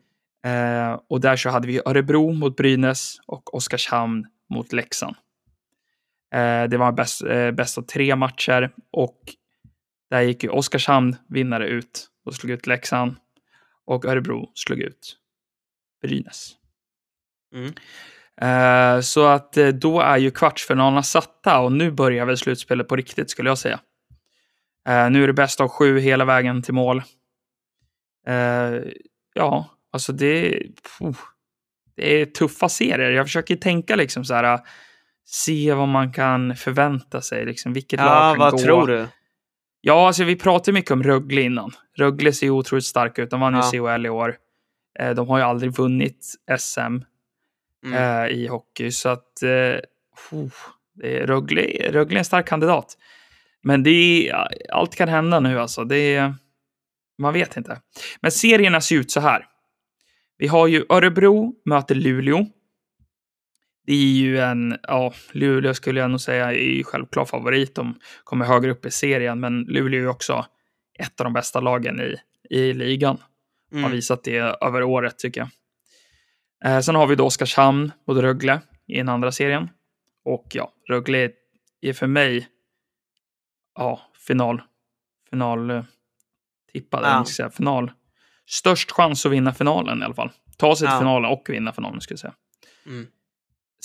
Eh, 0.45 0.99
och 1.07 1.21
där 1.21 1.35
så 1.35 1.49
hade 1.49 1.67
vi 1.67 1.81
Örebro 1.85 2.33
mot 2.33 2.55
Brynäs 2.55 3.17
och 3.25 3.55
Oskarshamn 3.55 4.27
mot 4.49 4.73
Leksand. 4.73 5.15
Eh, 6.33 6.63
det 6.63 6.77
var 6.77 6.91
bäst, 6.91 7.23
eh, 7.23 7.51
bäst 7.51 7.77
av 7.77 7.81
tre 7.81 8.15
matcher 8.15 8.71
och 8.91 9.19
där 10.09 10.21
gick 10.21 10.43
ju 10.43 10.49
Oskarshamn 10.49 11.15
vinnare 11.29 11.67
ut 11.67 12.07
och 12.25 12.35
slog 12.35 12.51
ut 12.51 12.67
Leksand 12.67 13.15
och 13.85 14.05
Örebro 14.05 14.51
slog 14.53 14.79
ut 14.79 15.17
Brynäs. 16.01 16.55
Mm. 17.53 17.73
Eh, 18.41 18.99
så 19.01 19.25
att 19.25 19.57
eh, 19.57 19.67
då 19.67 20.01
är 20.01 20.17
ju 20.17 20.31
kvartsfinalerna 20.31 21.03
satta 21.03 21.59
och 21.59 21.71
nu 21.71 21.91
börjar 21.91 22.25
väl 22.25 22.37
slutspelet 22.37 22.87
på 22.87 22.95
riktigt 22.95 23.29
skulle 23.29 23.49
jag 23.49 23.57
säga. 23.57 23.79
Eh, 24.89 25.09
nu 25.09 25.23
är 25.23 25.27
det 25.27 25.33
bäst 25.33 25.61
av 25.61 25.67
sju 25.67 25.99
hela 25.99 26.25
vägen 26.25 26.61
till 26.61 26.73
mål. 26.73 27.03
Ja, 29.33 29.69
alltså 29.93 30.13
det, 30.13 30.63
puh, 30.99 31.17
det 31.95 32.21
är 32.21 32.25
tuffa 32.25 32.69
serier. 32.69 33.11
Jag 33.11 33.25
försöker 33.25 33.55
tänka 33.55 33.95
liksom 33.95 34.25
så 34.25 34.33
här, 34.33 34.59
se 35.25 35.73
vad 35.73 35.87
man 35.87 36.11
kan 36.13 36.55
förvänta 36.55 37.21
sig, 37.21 37.45
liksom 37.45 37.73
vilket 37.73 37.99
lag 37.99 38.07
Ja, 38.07 38.31
kan 38.33 38.39
vad 38.39 38.51
gå. 38.51 38.57
tror 38.57 38.87
du? 38.87 39.07
Ja, 39.81 40.07
alltså 40.07 40.23
vi 40.23 40.35
pratade 40.35 40.73
mycket 40.73 40.91
om 40.91 41.03
Rögle 41.03 41.41
innan. 41.41 41.71
Rögle 41.97 42.33
ser 42.33 42.49
otroligt 42.49 42.85
starka 42.85 43.21
ut. 43.21 43.29
De 43.29 43.39
vann 43.39 43.53
ju 43.53 43.59
Ja. 43.77 43.95
CHL 43.97 44.05
i 44.05 44.09
år. 44.09 44.35
De 45.15 45.27
har 45.27 45.37
ju 45.37 45.43
aldrig 45.43 45.77
vunnit 45.77 46.33
SM 46.59 46.97
Mm. 47.85 48.23
eh, 48.23 48.37
i 48.37 48.47
hockey, 48.47 48.91
så 48.91 49.09
att 49.09 49.43
eh, 49.43 49.79
oh, 50.31 50.51
det 50.93 51.17
är 51.19 51.27
Rögle, 51.27 51.91
Rögle 51.91 52.15
är 52.15 52.19
en 52.19 52.25
stark 52.25 52.47
kandidat. 52.47 52.97
Men 53.63 53.83
det 53.83 54.29
är, 54.29 54.47
allt 54.73 54.95
kan 54.95 55.09
hända 55.09 55.39
nu 55.39 55.59
alltså. 55.59 55.83
Det 55.83 56.15
är, 56.15 56.35
man 57.17 57.33
vet 57.33 57.57
inte. 57.57 57.81
Men 58.21 58.31
serierna 58.31 58.81
ser 58.81 58.95
ut 58.95 59.11
så 59.11 59.19
här. 59.19 59.45
Vi 60.37 60.47
har 60.47 60.67
ju 60.67 60.85
Örebro 60.89 61.53
möter 61.65 61.95
Luleå. 61.95 62.45
Det 63.85 63.93
är 63.93 64.13
ju 64.13 64.39
en, 64.39 64.77
ja, 64.83 65.13
Luleå 65.31 65.73
skulle 65.73 65.99
jag 65.99 66.11
nog 66.11 66.21
säga 66.21 66.45
är 66.51 66.75
ju 66.75 66.83
självklar 66.83 67.25
favorit. 67.25 67.75
De 67.75 67.99
kommer 68.23 68.45
högre 68.45 68.71
upp 68.71 68.85
i 68.85 68.91
serien, 68.91 69.39
men 69.39 69.61
Luleå 69.61 69.99
är 69.99 70.03
ju 70.03 70.07
också 70.07 70.45
ett 70.99 71.19
av 71.19 71.23
de 71.23 71.33
bästa 71.33 71.59
lagen 71.59 71.99
i, 72.01 72.15
i 72.49 72.73
ligan. 72.73 73.17
Har 73.71 73.77
Mm. 73.79 73.91
visat 73.91 74.23
det 74.23 74.37
över 74.37 74.83
året 74.83 75.17
tycker 75.19 75.41
jag. 75.41 75.49
Eh, 76.65 76.79
sen 76.79 76.95
har 76.95 77.07
vi 77.07 77.15
då 77.15 77.25
Oskarshamn 77.25 77.91
mot 78.07 78.17
Rögle 78.17 78.61
i 78.87 78.97
den 78.97 79.09
andra 79.09 79.31
serien. 79.31 79.69
Och 80.25 80.47
ja, 80.53 80.71
Rögle 80.89 81.31
är 81.81 81.93
för 81.93 82.07
mig 82.07 82.47
ja, 83.75 84.01
final. 84.27 84.61
Final 85.29 85.69
eh, 85.69 85.83
tippad, 86.73 87.03
Ja. 87.03 87.25
säga, 87.25 87.49
final. 87.49 87.91
Störst 88.45 88.91
chans 88.91 89.25
att 89.25 89.31
vinna 89.31 89.53
finalen 89.53 90.01
i 90.01 90.05
alla 90.05 90.13
fall. 90.13 90.31
Ta 90.57 90.75
sig 90.75 90.87
till 90.87 90.93
Ja. 90.93 90.99
finalen 90.99 91.31
och 91.31 91.49
vinna 91.49 91.73
finalen 91.73 92.01
skulle 92.01 92.13
jag 92.13 92.19
säga. 92.19 92.33
Mm. 92.85 93.07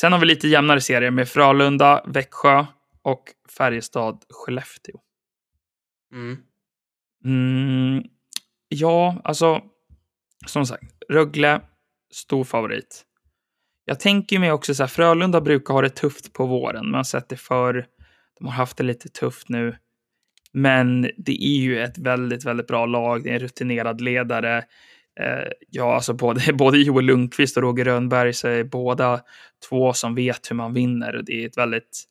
Sen 0.01 0.13
har 0.13 0.19
vi 0.21 0.27
lite 0.27 0.49
jämnare 0.49 0.81
serier 0.81 1.11
med 1.11 1.29
Frölunda, 1.29 2.05
Växjö 2.07 2.67
och 3.03 3.25
Färjestad, 3.57 4.25
Skellefteå. 4.31 5.01
Mm. 6.13 6.39
Mm, 7.25 8.05
ja, 8.69 9.21
alltså 9.25 9.61
som 10.47 10.67
sagt, 10.67 10.85
Rögle, 11.09 11.61
stor 12.13 12.45
favorit. 12.45 13.05
Jag 13.85 14.01
tänker 14.01 14.39
mig 14.39 14.53
också 14.53 14.75
så 14.75 14.83
här, 14.83 14.89
Frölunda 14.89 15.41
brukar 15.41 15.75
ha 15.75 15.83
det 15.83 15.91
tufft 15.91 16.33
på 16.33 16.47
våren. 16.47 16.91
Man 16.91 16.95
har 16.95 17.05
sett 17.05 17.29
det 17.29 17.37
förr. 17.37 17.87
De 18.39 18.47
har 18.47 18.55
haft 18.55 18.77
det 18.77 18.85
lite 18.85 19.09
tufft 19.09 19.49
nu. 19.49 19.77
Men 20.53 21.03
det 21.03 21.45
är 21.45 21.61
ju 21.61 21.83
ett 21.83 21.99
väldigt, 21.99 22.45
väldigt 22.45 22.67
bra 22.67 22.87
lag. 22.87 23.25
Det 23.25 23.31
är 23.31 23.35
en 23.35 23.41
rutinerad 23.41 24.01
ledare. 24.01 24.59
Eh, 25.21 25.53
ja, 25.71 25.95
alltså 25.95 26.13
både, 26.15 26.53
både 26.59 26.79
Joel 26.79 27.05
Lundqvist 27.05 27.57
och 27.57 27.63
Roger 27.63 27.85
Rönnberg 27.85 28.33
så 28.33 28.49
är 28.49 28.65
båda 28.65 29.21
två 29.69 29.93
som 29.93 30.15
vet 30.15 30.51
hur 30.51 30.57
man 30.57 30.75
vinner. 30.75 31.23
Det 31.27 31.43
är 31.43 31.47
ett 31.47 31.59
väldigt 31.59 32.05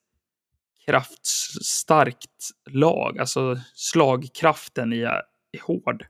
kraftstarkt 0.86 2.50
lag. 2.70 3.20
Alltså 3.20 3.60
slagkraften 3.74 4.94
är, 4.94 5.06
är 5.52 5.62
hård. 5.62 6.06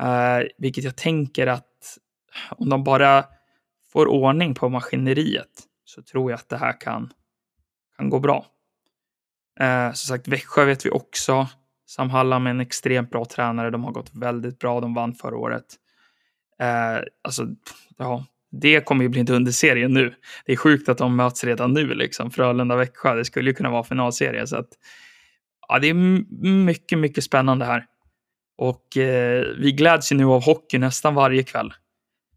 Eh, 0.00 0.46
vilket 0.58 0.84
jag 0.84 0.96
tänker 0.96 1.46
att 1.46 1.98
om 2.50 2.68
de 2.68 2.84
bara 2.84 3.24
får 3.92 4.06
ordning 4.06 4.54
på 4.54 4.68
maskineriet 4.68 5.62
så 5.84 6.02
tror 6.02 6.30
jag 6.30 6.38
att 6.38 6.48
det 6.48 6.56
här 6.56 6.80
kan, 6.80 7.12
kan 7.96 8.10
gå 8.10 8.20
bra. 8.20 8.46
Eh, 9.60 9.92
som 9.92 10.16
sagt, 10.16 10.28
Växjö 10.28 10.64
vet 10.64 10.86
vi 10.86 10.90
också. 10.90 11.48
Sam 11.86 12.10
Hallam 12.10 12.46
är 12.46 12.50
en 12.50 12.60
extremt 12.60 13.10
bra 13.10 13.24
tränare. 13.24 13.70
De 13.70 13.84
har 13.84 13.92
gått 13.92 14.14
väldigt 14.14 14.58
bra. 14.58 14.80
De 14.80 14.94
vann 14.94 15.14
förra 15.14 15.36
året. 15.36 15.64
Eh, 16.60 17.04
alltså, 17.22 17.46
ja, 17.98 18.24
det 18.50 18.80
kommer 18.80 19.02
ju 19.02 19.08
bli 19.08 19.20
en 19.20 19.28
underserie 19.28 19.88
nu. 19.88 20.14
Det 20.46 20.52
är 20.52 20.56
sjukt 20.56 20.88
att 20.88 20.98
de 20.98 21.16
möts 21.16 21.44
redan 21.44 21.72
nu, 21.72 21.94
liksom. 21.94 22.30
Frölunda-Växjö. 22.30 23.14
Det 23.14 23.24
skulle 23.24 23.50
ju 23.50 23.54
kunna 23.54 23.70
vara 23.70 23.84
finalserie. 23.84 24.46
Så 24.46 24.56
att, 24.56 24.68
ja, 25.68 25.78
det 25.78 25.88
är 25.88 25.94
mycket, 26.64 26.98
mycket 26.98 27.24
spännande 27.24 27.64
här. 27.64 27.86
Och 28.58 28.96
eh, 28.96 29.44
vi 29.58 29.72
gläds 29.72 30.12
ju 30.12 30.16
nu 30.16 30.24
av 30.24 30.44
hockey 30.44 30.78
nästan 30.78 31.14
varje 31.14 31.42
kväll. 31.42 31.72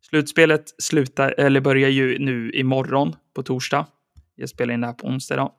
Slutspelet 0.09 0.63
slutar, 0.81 1.35
eller 1.37 1.61
börjar 1.61 1.89
ju 1.89 2.19
nu 2.19 2.51
imorgon 2.51 3.15
på 3.35 3.43
torsdag. 3.43 3.85
Jag 4.35 4.49
spelar 4.49 4.73
in 4.73 4.81
det 4.81 4.87
här 4.87 4.93
på 4.93 5.07
onsdag 5.07 5.33
idag. 5.35 5.51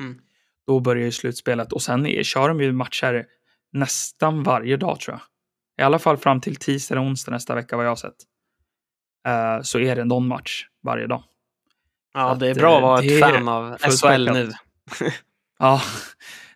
Mm. 0.00 0.18
Då 0.66 0.80
börjar 0.80 1.04
ju 1.04 1.12
slutspelet 1.12 1.72
och 1.72 1.82
sen 1.82 2.06
är, 2.06 2.22
kör 2.22 2.48
de 2.48 2.60
ju 2.60 2.72
matcher 2.72 3.26
nästan 3.72 4.42
varje 4.42 4.76
dag 4.76 5.00
tror 5.00 5.14
jag. 5.14 5.22
I 5.82 5.86
alla 5.86 5.98
fall 5.98 6.16
fram 6.16 6.40
till 6.40 6.56
tisdag 6.56 6.94
eller 6.94 7.06
onsdag 7.06 7.32
nästa 7.32 7.54
vecka 7.54 7.76
vad 7.76 7.84
jag 7.86 7.90
har 7.90 7.96
sett. 7.96 8.16
Eh, 9.28 9.62
så 9.62 9.78
är 9.78 9.96
det 9.96 10.04
någon 10.04 10.28
match 10.28 10.64
varje 10.82 11.06
dag. 11.06 11.22
Ja, 12.14 12.30
att, 12.30 12.40
det 12.40 12.48
är 12.50 12.54
bra 12.54 12.76
att 12.76 12.82
vara 12.82 13.00
det 13.00 13.14
ett 13.14 13.20
fan 13.20 13.48
av. 13.48 13.76
SHL 13.78 14.32
nu. 14.32 14.50
Ja, 15.58 15.82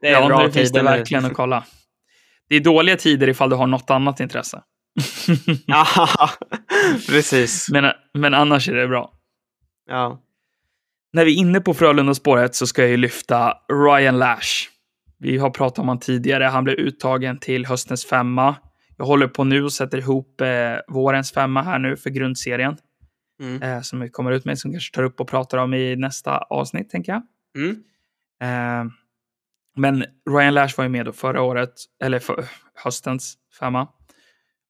Det 0.01 0.09
är 0.09 0.13
ja 0.13 0.27
bra 0.27 0.39
nu 0.39 0.53
finns 0.53 0.73
det 0.73 0.79
tider 0.79 0.91
nu. 0.91 0.99
verkligen 0.99 1.25
att 1.25 1.35
kolla. 1.35 1.65
Det 2.49 2.57
är 2.57 2.61
dåliga 2.61 2.97
tider 2.97 3.29
ifall 3.29 3.51
du 3.51 3.57
har 3.57 3.67
något 3.67 3.91
annat 3.91 4.21
intresse. 4.21 4.63
Ja, 5.67 5.87
precis. 7.09 7.69
men, 7.71 7.93
men 8.15 8.35
annars 8.35 8.69
är 8.69 8.75
det 8.75 8.89
bra. 8.89 9.13
Ja. 9.91 10.23
När 11.13 11.25
vi 11.25 11.35
är 11.35 11.39
inne 11.39 11.61
på 11.61 11.75
Frölunda-spåret 11.75 12.55
så 12.55 12.67
ska 12.67 12.83
jag 12.83 12.91
ju 12.91 12.97
lyfta 12.97 13.55
Ryan 13.73 14.19
Lash. 14.19 14.69
Vi 15.19 15.39
har 15.39 15.51
pratat 15.51 15.79
om 15.79 15.89
honom 15.89 16.01
tidigare. 16.01 16.45
Han 16.45 16.65
blev 16.65 16.77
uttagen 16.77 17.39
till 17.39 17.67
höstens 17.67 18.07
femma. 18.07 18.57
Jag 18.97 19.05
håller 19.05 19.27
på 19.29 19.45
nu 19.45 19.65
och 19.65 19.73
sätter 19.73 19.99
ihop 19.99 20.41
eh, 20.41 20.49
vårens 20.89 21.33
femma 21.33 21.63
här 21.63 21.79
nu 21.79 21.97
för 21.97 22.11
grundserien. 22.11 22.77
Mm. 23.41 23.63
Eh, 23.63 23.81
som 23.81 24.01
vi 24.01 24.09
kommer 24.09 24.33
ut 24.33 24.45
med, 24.45 24.59
som 24.59 24.73
kanske 24.73 24.95
tar 24.95 25.03
upp 25.03 25.21
och 25.21 25.29
pratar 25.29 25.59
om 25.59 25.75
i 25.75 25.97
nästa 25.97 26.39
avsnitt, 26.39 26.91
tänker 26.91 27.13
jag. 27.13 27.23
Mm. 27.57 27.83
Eh, 28.43 28.93
men 29.77 30.05
Ryan 30.31 30.55
Lash 30.55 30.77
var 30.77 30.85
ju 30.85 30.91
med 30.91 31.07
då 31.07 31.13
förra 31.13 31.43
året, 31.43 31.73
eller 32.03 32.19
för, 32.19 32.45
höstens 32.75 33.35
femma. 33.59 33.89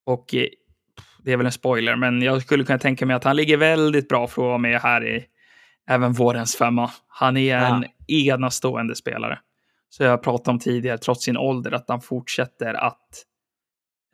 Och 0.05 0.35
eh, 0.35 0.47
det 1.25 1.33
är 1.33 1.37
väl 1.37 1.47
en 1.47 1.53
spoiler, 1.53 1.97
men 1.97 2.23
jag 2.23 2.43
skulle 2.43 2.65
kunna 2.65 2.79
tänka 2.79 3.07
mig 3.07 3.17
att 3.17 3.25
han 3.25 3.37
ligger 3.37 3.57
väldigt 3.57 4.09
bra 4.09 4.27
för 4.27 4.43
att 4.43 4.47
vara 4.47 4.59
med 4.59 4.81
här 4.81 5.07
i 5.07 5.27
även 5.89 6.13
vårens 6.13 6.57
femma. 6.57 6.91
Han 7.09 7.37
är 7.37 7.57
en 7.57 7.85
enastående 8.09 8.97
spelare. 8.97 9.39
Så 9.89 10.03
jag 10.03 10.23
pratade 10.23 10.51
om 10.51 10.59
tidigare, 10.59 10.99
trots 10.99 11.25
sin 11.25 11.37
ålder, 11.37 11.73
att 11.73 11.89
han 11.89 12.01
fortsätter 12.01 12.75
att 12.75 13.25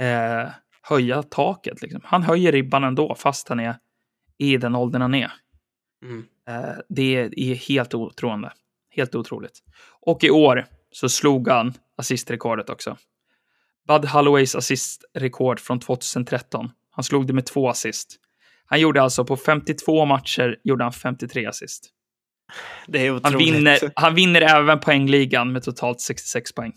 eh, 0.01 0.51
höja 0.83 1.23
taket. 1.23 1.83
Liksom. 1.83 2.01
Han 2.05 2.23
höjer 2.23 2.53
ribban 2.53 2.85
ändå, 2.85 3.15
fast 3.15 3.49
han 3.49 3.61
är 3.61 3.75
i 4.39 4.57
den 4.57 4.75
åldern 4.75 5.03
han 5.03 5.15
är. 5.15 5.33
Mm. 6.03 6.25
Eh, 6.49 6.77
det 6.89 7.17
är 7.17 7.55
helt 7.55 7.95
otroende. 7.95 8.53
Helt 8.91 9.15
otroligt. 9.15 9.63
Och 10.01 10.25
i 10.25 10.31
år 10.31 10.67
så 10.91 11.09
slog 11.09 11.49
han 11.49 11.75
assistrekordet 11.97 12.71
också. 12.71 12.97
Bud 13.89 14.05
Holloways 14.05 14.55
assistrekord 14.55 15.61
från 15.61 15.81
2013. 15.81 16.71
Han 16.91 17.05
slog 17.05 17.27
det 17.27 17.33
med 17.33 17.47
två 17.47 17.69
assist. 17.69 18.17
Han 18.67 18.81
gjorde 18.81 19.03
alltså 19.03 19.25
på 19.25 19.37
52 19.37 20.05
matcher 20.05 20.57
gjorde 20.65 20.85
han 20.85 20.93
53 20.93 21.47
assist. 21.47 21.91
Det 22.87 23.07
är 23.07 23.11
Han 23.11 23.17
otroligt. 23.17 23.55
vinner, 23.55 23.79
han 23.95 24.15
vinner 24.15 24.41
även 24.43 24.81
poängligan 24.81 25.53
med 25.53 25.63
totalt 25.63 26.01
66 26.01 26.53
poäng. 26.55 26.73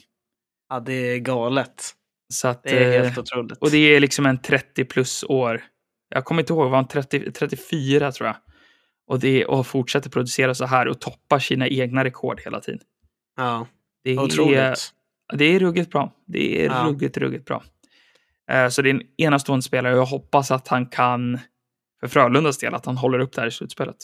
Ja, 0.69 0.79
det 0.79 0.93
är 0.93 1.17
galet. 1.19 1.91
Så 2.33 2.47
att, 2.47 2.63
Det 2.63 2.69
är 2.69 2.97
eh, 2.99 3.03
helt 3.03 3.17
otroligt. 3.17 3.57
och 3.57 3.71
det 3.71 3.77
är 3.77 3.99
liksom 3.99 4.25
en 4.25 4.41
30 4.41 4.85
plus 4.85 5.23
år. 5.23 5.61
Jag 6.09 6.25
kommer 6.25 6.41
inte 6.41 6.53
ihåg, 6.53 6.69
var 6.69 6.75
han 6.75 6.87
30, 6.87 7.31
34 7.31 8.11
tror 8.11 8.27
jag. 8.27 8.35
Och, 9.07 9.19
det, 9.19 9.45
och 9.45 9.67
fortsätter 9.67 10.09
producera 10.09 10.55
så 10.55 10.65
här 10.65 10.87
och 10.87 11.01
toppar 11.01 11.39
sina 11.39 11.67
egna 11.67 12.03
rekord 12.03 12.41
hela 12.41 12.59
tiden. 12.59 12.79
Ja, 13.37 13.67
Det 14.03 14.09
är, 14.11 14.19
otroligt. 14.19 14.93
Det 15.33 15.45
är 15.45 15.59
ruggigt 15.59 15.91
bra. 15.91 16.11
Det 16.27 16.65
är 16.65 16.69
Ja. 16.69 16.83
ruggigt, 16.87 17.17
ruggigt 17.17 17.45
bra. 17.45 17.63
Eh, 18.51 18.69
Så 18.69 18.81
det 18.81 18.89
är 18.89 18.93
en 18.93 19.01
enastående 19.17 19.63
spelare 19.63 19.93
och 19.93 19.99
jag 19.99 20.05
hoppas 20.05 20.51
att 20.51 20.67
han 20.67 20.85
kan, 20.85 21.39
för 21.99 22.07
Frölundas 22.07 22.57
del, 22.57 22.73
att 22.75 22.85
han 22.85 22.97
håller 22.97 23.19
upp 23.19 23.33
det 23.33 23.41
här 23.41 23.47
i 23.47 23.51
slutspelet. 23.51 23.95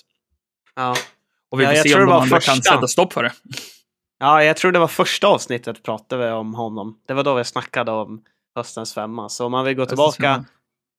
Ja. 0.76 0.96
Och 1.52 1.60
vi 1.60 1.64
Ja, 1.64 1.70
får 1.70 1.76
jag 1.78 1.90
se 1.90 1.96
om 1.96 2.06
de 2.06 2.12
andra 2.12 2.40
kan 2.40 2.56
första. 2.56 2.74
sätta 2.74 2.88
stopp 2.88 3.14
för 3.14 3.24
det. 3.24 3.32
ja, 4.20 4.44
jag 4.44 4.58
tror 4.58 4.72
det 4.72 4.80
var 4.80 4.88
första 4.88 5.28
avsnittet 5.28 5.84
pratade 5.84 6.26
vi 6.26 6.32
om 6.32 6.54
honom. 6.56 7.00
Det 7.08 7.14
var 7.14 7.24
då 7.24 7.34
vi 7.36 7.44
snackade 7.44 7.92
om 7.92 8.24
höstens 8.56 8.94
femma. 8.94 9.30
Så 9.30 9.46
om 9.46 9.52
man 9.52 9.66
vill 9.66 9.76
gå 9.76 9.86
tillbaka 9.86 10.46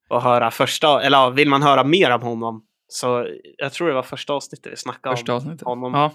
och 0.08 0.22
höra 0.22 0.50
första, 0.50 1.02
eller 1.02 1.18
ja, 1.18 1.30
vill 1.30 1.48
man 1.48 1.62
höra 1.62 1.84
mer 1.84 2.10
om 2.10 2.22
honom 2.22 2.62
så 2.88 3.26
jag 3.58 3.72
tror 3.72 3.88
det 3.88 3.94
var 3.94 4.02
första 4.02 4.32
avsnittet 4.32 4.72
vi 4.72 4.76
snackade 4.76 5.16
Första 5.16 5.32
om 5.32 5.36
avsnittet. 5.36 5.62
honom. 5.66 5.94
Ja. 5.94 6.12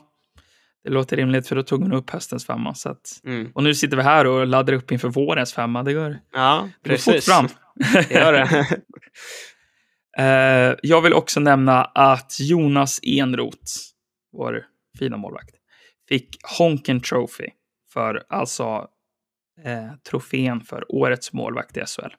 Det 0.83 0.89
låter 0.89 1.17
rimligt 1.17 1.47
för 1.47 1.55
då 1.55 1.63
tog 1.63 1.81
hon 1.81 1.93
upp 1.93 2.09
höstens 2.09 2.45
femma. 2.45 2.73
Så 2.73 2.89
att... 2.89 3.21
Mm. 3.23 3.51
Och 3.55 3.63
nu 3.63 3.75
sitter 3.75 3.97
vi 3.97 4.03
här 4.03 4.27
och 4.27 4.47
laddar 4.47 4.73
upp 4.73 4.91
inför 4.91 5.09
vårens 5.09 5.53
femma. 5.53 5.83
Det 5.83 5.93
går, 5.93 6.17
Ja, 6.33 6.69
det 6.81 6.89
går 6.89 6.97
fort 6.97 7.23
fram. 7.23 7.47
Det 7.93 8.11
gör 8.11 8.33
det. 8.33 8.65
Eh, 10.17 10.75
jag 10.81 11.01
vill 11.01 11.13
också 11.13 11.39
nämna 11.39 11.83
att 11.83 12.37
Jonas 12.39 12.99
Enroth, 13.03 13.71
vår 14.31 14.65
fina 14.99 15.17
målvakt, 15.17 15.55
fick 16.09 16.29
Honken 16.57 17.01
Trophy 17.01 17.47
för 17.93 18.23
alltså 18.29 18.87
eh, 19.65 19.93
trofén 20.09 20.61
för 20.61 20.85
årets 20.89 21.33
målvakt 21.33 21.77
i 21.77 21.79
SHL. 21.79 22.13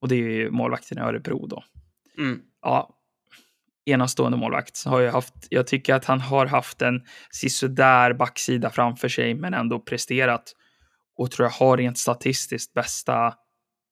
Och 0.00 0.08
det 0.08 0.14
är 0.14 0.28
ju 0.28 0.50
målvakten 0.50 0.98
i 0.98 1.00
Örebro 1.00 1.46
då. 1.46 1.64
Mm. 2.18 2.40
Ja, 2.62 2.95
enastående 3.86 4.38
målvakt. 4.38 4.84
Har 4.84 5.00
jag, 5.00 5.12
haft, 5.12 5.34
jag 5.50 5.66
tycker 5.66 5.94
att 5.94 6.04
han 6.04 6.20
har 6.20 6.46
haft 6.46 6.82
en 6.82 7.02
sisådär 7.30 8.12
backsida 8.12 8.70
framför 8.70 9.08
sig, 9.08 9.34
men 9.34 9.54
ändå 9.54 9.80
presterat. 9.80 10.52
Och 11.18 11.30
tror 11.30 11.46
jag 11.46 11.52
har 11.52 11.76
rent 11.76 11.98
statistiskt 11.98 12.74
bästa, 12.74 13.34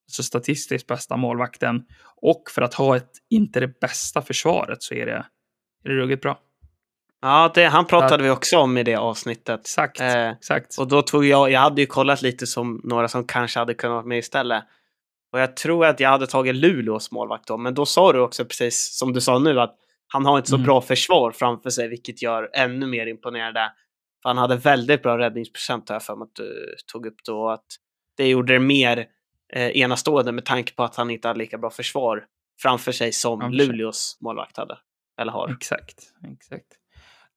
så 0.06 0.22
statistiskt 0.22 0.86
bästa 0.86 1.16
målvakten. 1.16 1.82
Och 2.22 2.42
för 2.50 2.62
att 2.62 2.74
ha 2.74 2.96
ett, 2.96 3.10
inte 3.30 3.60
det 3.60 3.80
bästa 3.80 4.22
försvaret 4.22 4.82
så 4.82 4.94
är 4.94 5.06
det, 5.06 5.26
är 5.84 5.88
det 5.88 5.94
ruggigt 5.94 6.22
bra. 6.22 6.38
Ja, 7.22 7.52
det, 7.54 7.64
han 7.64 7.86
pratade 7.86 8.22
vi 8.22 8.30
också 8.30 8.58
om 8.58 8.78
i 8.78 8.82
det 8.82 8.94
avsnittet. 8.94 9.60
Exakt, 9.60 10.00
Eh, 10.00 10.30
exakt. 10.30 10.78
Och 10.78 10.88
då 10.88 11.02
tog 11.02 11.24
jag, 11.24 11.50
jag 11.50 11.60
hade 11.60 11.80
ju 11.80 11.86
kollat 11.86 12.22
lite 12.22 12.46
som 12.46 12.80
några 12.84 13.08
som 13.08 13.26
kanske 13.26 13.58
hade 13.58 13.74
kunnat 13.74 13.94
vara 13.94 14.04
med 14.04 14.18
istället. 14.18 14.64
Och 15.32 15.40
jag 15.40 15.56
tror 15.56 15.86
att 15.86 16.00
jag 16.00 16.10
hade 16.10 16.26
tagit 16.26 16.56
Luleås 16.56 17.10
målvakt 17.10 17.48
då, 17.48 17.56
men 17.56 17.74
då 17.74 17.86
sa 17.86 18.12
du 18.12 18.20
också 18.20 18.44
precis 18.44 18.98
som 18.98 19.12
du 19.12 19.20
sa 19.20 19.38
nu 19.38 19.60
att 19.60 19.76
han 20.08 20.26
har 20.26 20.36
inte 20.36 20.50
så 20.50 20.56
Mm. 20.56 20.66
bra 20.66 20.80
försvar 20.80 21.32
framför 21.32 21.70
sig, 21.70 21.88
vilket 21.88 22.22
gör 22.22 22.50
ännu 22.54 22.86
mer 22.86 23.06
imponerande. 23.06 23.72
För 24.22 24.28
han 24.28 24.38
hade 24.38 24.56
väldigt 24.56 25.02
bra 25.02 25.18
räddningsprocent 25.18 25.88
har 25.88 25.94
jag 25.96 26.02
för 26.02 26.16
mig 26.16 26.24
att 26.24 26.34
du 26.34 26.74
tog 26.92 27.06
upp 27.06 27.24
då. 27.26 27.50
Att 27.50 27.66
det 28.16 28.28
gjorde 28.28 28.52
det 28.52 28.58
mer 28.60 29.06
eh, 29.52 29.76
enastående 29.76 30.32
med 30.32 30.44
tanke 30.44 30.74
på 30.74 30.82
att 30.84 30.96
han 30.96 31.10
inte 31.10 31.28
hade 31.28 31.38
lika 31.38 31.58
bra 31.58 31.70
försvar 31.70 32.24
framför 32.62 32.92
sig 32.92 33.12
som 33.12 33.40
Framför 33.40 33.58
sig. 33.58 33.66
Luleås 33.66 34.18
målvakt 34.20 34.56
hade. 34.56 34.78
Eller 35.20 35.32
har. 35.32 35.50
Exakt, 35.50 36.02
exakt. 36.32 36.66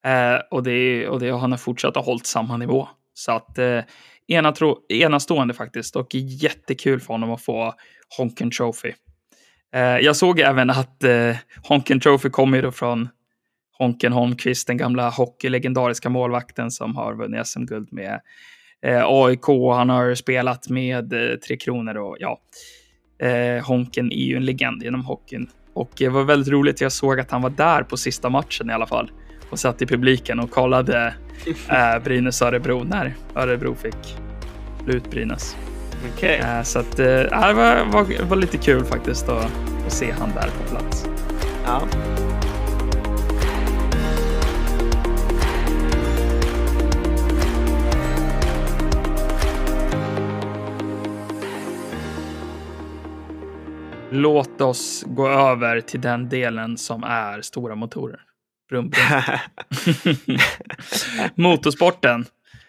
Eh, 0.05 0.41
och, 0.51 0.63
det, 0.63 1.07
och 1.09 1.19
det, 1.19 1.31
han 1.31 1.51
har 1.51 1.57
fortsatt 1.57 1.97
att 1.97 2.05
hållit 2.05 2.25
samma 2.25 2.57
nivå. 2.57 2.87
Så 3.13 3.31
att 3.31 3.57
eh, 3.57 3.83
ena 4.27 4.51
tro, 4.51 4.85
enastående 4.89 5.53
faktiskt 5.53 5.95
och 5.95 6.15
jättekul 6.15 6.99
för 6.99 7.13
honom 7.13 7.31
att 7.31 7.41
få 7.41 7.73
Honken 8.17 8.51
Trophy. 8.51 8.93
Eh, 9.77 9.97
jag 9.97 10.15
såg 10.15 10.39
även 10.39 10.69
att 10.69 11.03
eh, 11.03 11.35
Honken 11.63 11.99
Trophy 11.99 12.29
kommer 12.29 12.63
ju 12.63 12.71
från 12.71 13.09
Honken 13.77 14.13
Holmqvist, 14.13 14.67
den 14.67 14.77
gamla 14.77 15.09
hockeylegendariska 15.09 16.09
målvakten 16.09 16.71
som 16.71 16.95
har 16.95 17.15
vunnit 17.15 17.47
SM-guld 17.47 17.87
med 17.91 18.21
eh, 18.81 19.03
AIK. 19.05 19.47
Han 19.75 19.89
har 19.89 20.15
spelat 20.15 20.69
med 20.69 21.13
Tre 21.47 21.57
Kronor 21.57 21.97
och 21.97 22.17
ja, 22.19 22.41
Honken 23.63 24.11
är 24.11 24.25
ju 24.25 24.35
en 24.35 24.45
legend 24.45 24.83
inom 24.83 25.05
hockeyn. 25.05 25.49
Och 25.73 25.91
det 25.97 26.09
var 26.09 26.23
väldigt 26.23 26.53
roligt. 26.53 26.81
Jag 26.81 26.91
såg 26.91 27.19
att 27.19 27.31
han 27.31 27.41
var 27.41 27.49
där 27.49 27.83
på 27.83 27.97
sista 27.97 28.29
matchen 28.29 28.69
i 28.69 28.73
alla 28.73 28.87
fall 28.87 29.11
och 29.49 29.59
satt 29.59 29.81
i 29.81 29.85
publiken 29.85 30.39
och 30.39 30.51
kollade 30.51 31.13
eh, 31.69 31.99
Brynäs 32.03 32.41
Örebro 32.41 32.83
när 32.83 33.15
Örebro 33.35 33.75
fick 33.75 34.17
ut 34.87 35.11
Brynäs. 35.11 35.55
Okej. 36.05 36.39
Eh, 36.39 36.63
så 36.63 36.79
att, 36.79 36.99
eh, 36.99 37.05
det 37.05 37.53
var, 37.53 37.85
var, 37.85 38.23
var 38.23 38.37
lite 38.37 38.57
kul 38.57 38.85
faktiskt 38.85 39.29
att, 39.29 39.51
att 39.85 39.93
se 39.93 40.11
han 40.11 40.31
där 40.35 40.49
på 40.49 40.69
plats. 40.69 41.05
Ja. 41.65 41.81
Låt 54.09 54.61
oss 54.61 55.03
gå 55.07 55.29
över 55.29 55.81
till 55.81 56.01
den 56.01 56.29
delen 56.29 56.77
som 56.77 57.03
är 57.03 57.41
stora 57.41 57.75
motorer. 57.75 58.19
Brum, 58.69 58.89
brum. 58.89 59.21
Motorsporten. 61.35 62.25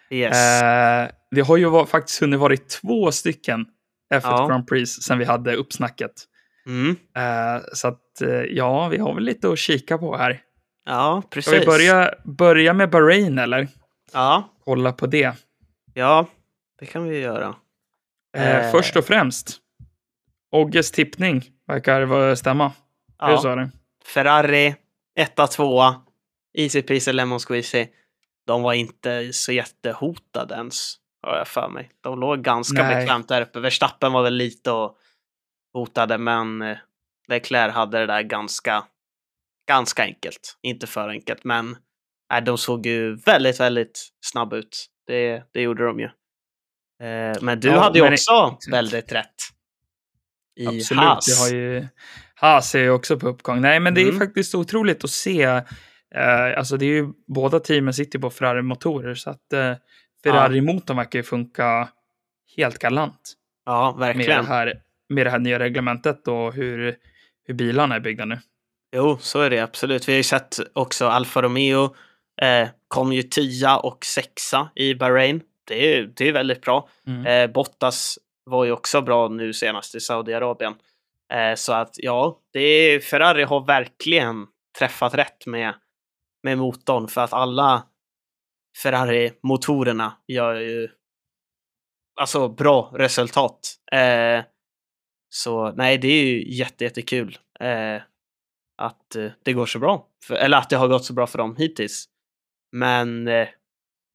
yes. 0.09 0.61
Eh, 0.61 1.09
det 1.31 1.41
har 1.41 1.57
ju 1.57 1.69
var, 1.69 1.85
faktiskt 1.85 2.21
hunnit 2.21 2.39
varit 2.39 2.69
två 2.69 3.11
stycken 3.11 3.65
F1 4.13 4.21
Ja. 4.23 4.47
Grand 4.47 4.67
Prix 4.67 4.91
sen 4.91 5.17
vi 5.19 5.25
hade 5.25 5.55
uppsnacket. 5.55 6.11
Mm. 6.65 6.89
Eh, 7.17 7.61
så 7.73 7.87
att 7.87 8.21
eh, 8.21 8.29
ja, 8.29 8.87
vi 8.87 8.97
har 8.97 9.13
väl 9.13 9.23
lite 9.23 9.49
att 9.49 9.59
kika 9.59 9.97
på 9.97 10.17
här. 10.17 10.41
Ja, 10.85 11.21
Ska 11.21 11.29
precis. 11.29 11.53
vi 11.53 11.65
börja, 11.65 12.13
börja 12.23 12.73
med 12.73 12.89
Bahrain 12.89 13.37
eller? 13.39 13.67
Ja, 14.13 14.49
Kolla 14.65 14.91
på 14.91 15.07
det. 15.07 15.33
ja, 15.93 16.27
det 16.79 16.85
kan 16.85 17.03
vi 17.03 17.19
göra. 17.19 17.55
Eh. 18.37 18.71
Först 18.71 18.95
och 18.95 19.05
främst, 19.05 19.57
Ogges 20.51 20.91
tippning 20.91 21.43
verkar 21.67 22.35
stämma. 22.35 22.71
Hur 23.21 23.29
Ja. 23.29 23.37
sa 23.37 23.55
du? 23.55 23.69
Ferrari, 24.05 24.75
etta, 25.15 25.47
tvåa, 25.47 26.01
easy 26.57 26.81
peasy 26.81 27.11
lemon 27.11 27.39
squeezy. 27.39 27.87
De 28.47 28.61
var 28.61 28.73
inte 28.73 29.33
så 29.33 29.51
jättehotade 29.51 30.55
ens, 30.55 30.95
har 31.21 31.37
jag 31.37 31.47
för 31.47 31.69
mig. 31.69 31.91
De 32.01 32.19
låg 32.19 32.41
ganska 32.43 32.83
Nej. 32.83 32.95
bekvämt 32.95 33.27
där 33.27 33.41
uppe. 33.41 33.59
Verstappen 33.59 34.11
var 34.13 34.23
väl 34.23 34.33
lite 34.35 34.71
och 34.71 34.97
hotade, 35.73 36.17
men 36.17 36.61
eh, 36.61 36.77
Leclerc 37.27 37.73
hade 37.73 37.99
det 37.99 38.05
där 38.05 38.21
ganska, 38.21 38.83
ganska 39.67 40.03
enkelt. 40.03 40.57
Inte 40.61 40.87
för 40.87 41.09
enkelt, 41.09 41.43
men 41.43 41.77
nej, 42.31 42.41
de 42.41 42.57
såg 42.57 42.85
ju 42.85 43.15
väldigt, 43.15 43.59
väldigt 43.59 44.09
snabba 44.25 44.55
ut. 44.55 44.85
Det, 45.07 45.43
det 45.53 45.61
gjorde 45.61 45.85
de 45.85 45.99
ju. 45.99 46.05
Eh, 47.07 47.37
men 47.41 47.59
du 47.59 47.67
Ja, 47.67 47.79
hade 47.79 47.99
ju 47.99 48.13
också 48.13 48.57
väldigt 48.71 49.11
rätt. 49.11 49.35
I 50.59 50.67
Absolut, 50.67 51.03
Haas. 51.03 51.25
det 51.25 51.43
har 51.43 51.61
ju... 51.61 51.87
Haas 52.35 52.75
är 52.75 52.79
ju 52.79 52.89
också 52.89 53.19
på 53.19 53.27
uppgång. 53.27 53.61
Nej, 53.61 53.79
men 53.79 53.93
det 53.93 54.01
är 54.01 54.05
Mm. 54.07 54.19
faktiskt 54.19 54.55
otroligt 54.55 55.03
att 55.03 55.09
se. 55.09 55.43
Eh, 56.15 56.57
alltså 56.57 56.77
det 56.77 56.85
är 56.85 56.89
ju, 56.89 57.07
båda 57.27 57.59
teamen 57.59 57.93
sitter 57.93 58.19
på 58.19 58.29
Ferrari-motorer, 58.29 59.15
så 59.15 59.29
att 59.29 59.53
eh, 59.53 59.73
Ferrari-motorn 60.23 60.97
verkar 60.97 61.19
ju 61.19 61.23
funka 61.23 61.89
helt 62.57 62.79
galant 62.79 63.33
Ja, 63.65 63.95
med 63.97 64.07
verkligen. 64.07 64.45
det, 64.45 64.49
här, 64.49 64.73
med 65.09 65.25
det 65.25 65.29
här 65.29 65.39
nya 65.39 65.59
reglementet 65.59 66.27
och 66.27 66.53
hur, 66.53 66.95
hur 67.45 67.53
bilarna 67.53 67.95
är 67.95 67.99
byggda 67.99 68.25
nu. 68.25 68.39
Jo, 68.95 69.17
så 69.21 69.41
är 69.41 69.49
det 69.49 69.59
absolut. 69.59 70.07
Vi 70.07 70.11
har 70.11 70.17
ju 70.17 70.23
sett 70.23 70.59
också 70.73 71.07
Alfa 71.07 71.41
Romeo 71.41 71.95
eh, 72.41 72.67
kom 72.87 73.13
ju 73.13 73.23
tia 73.23 73.77
och 73.77 74.05
sexa 74.05 74.69
i 74.75 74.95
Bahrain. 74.95 75.41
Det 75.67 75.97
är, 75.97 76.11
det 76.15 76.27
är 76.27 76.33
väldigt 76.33 76.61
bra. 76.61 76.89
Mm. 77.07 77.25
Eh, 77.25 77.53
Bottas 77.53 78.19
var 78.45 78.65
ju 78.65 78.71
också 78.71 79.01
bra 79.01 79.27
nu 79.27 79.53
senast 79.53 79.95
i 79.95 79.99
Saudiarabien. 79.99 80.75
Eh, 81.33 81.55
så 81.55 81.73
att 81.73 81.95
ja, 81.97 82.39
det 82.53 82.59
är, 82.59 82.99
Ferrari 82.99 83.43
har 83.43 83.65
verkligen 83.65 84.47
träffat 84.79 85.13
rätt 85.13 85.45
med, 85.45 85.73
med 86.43 86.57
motorn 86.57 87.07
för 87.07 87.21
att 87.21 87.33
alla 87.33 87.83
Ferrari-motorerna 88.81 90.17
gör 90.27 90.55
ju 90.55 90.89
alltså 92.21 92.49
bra 92.49 92.91
resultat. 92.95 93.75
Eh, 93.91 94.43
så 95.29 95.71
nej, 95.71 95.97
det 95.97 96.07
är 96.07 96.23
ju 96.23 96.55
jätte, 96.57 96.83
jättekul 96.83 97.37
eh, 97.59 98.01
att 98.77 99.15
eh, 99.15 99.31
det 99.43 99.53
går 99.53 99.65
så 99.65 99.79
bra. 99.79 100.07
För, 100.23 100.35
eller 100.35 100.57
att 100.57 100.69
det 100.69 100.75
har 100.75 100.87
gått 100.87 101.05
så 101.05 101.13
bra 101.13 101.27
för 101.27 101.37
dem 101.37 101.55
hittills. 101.55 102.05
Men 102.71 103.27
eh, 103.27 103.47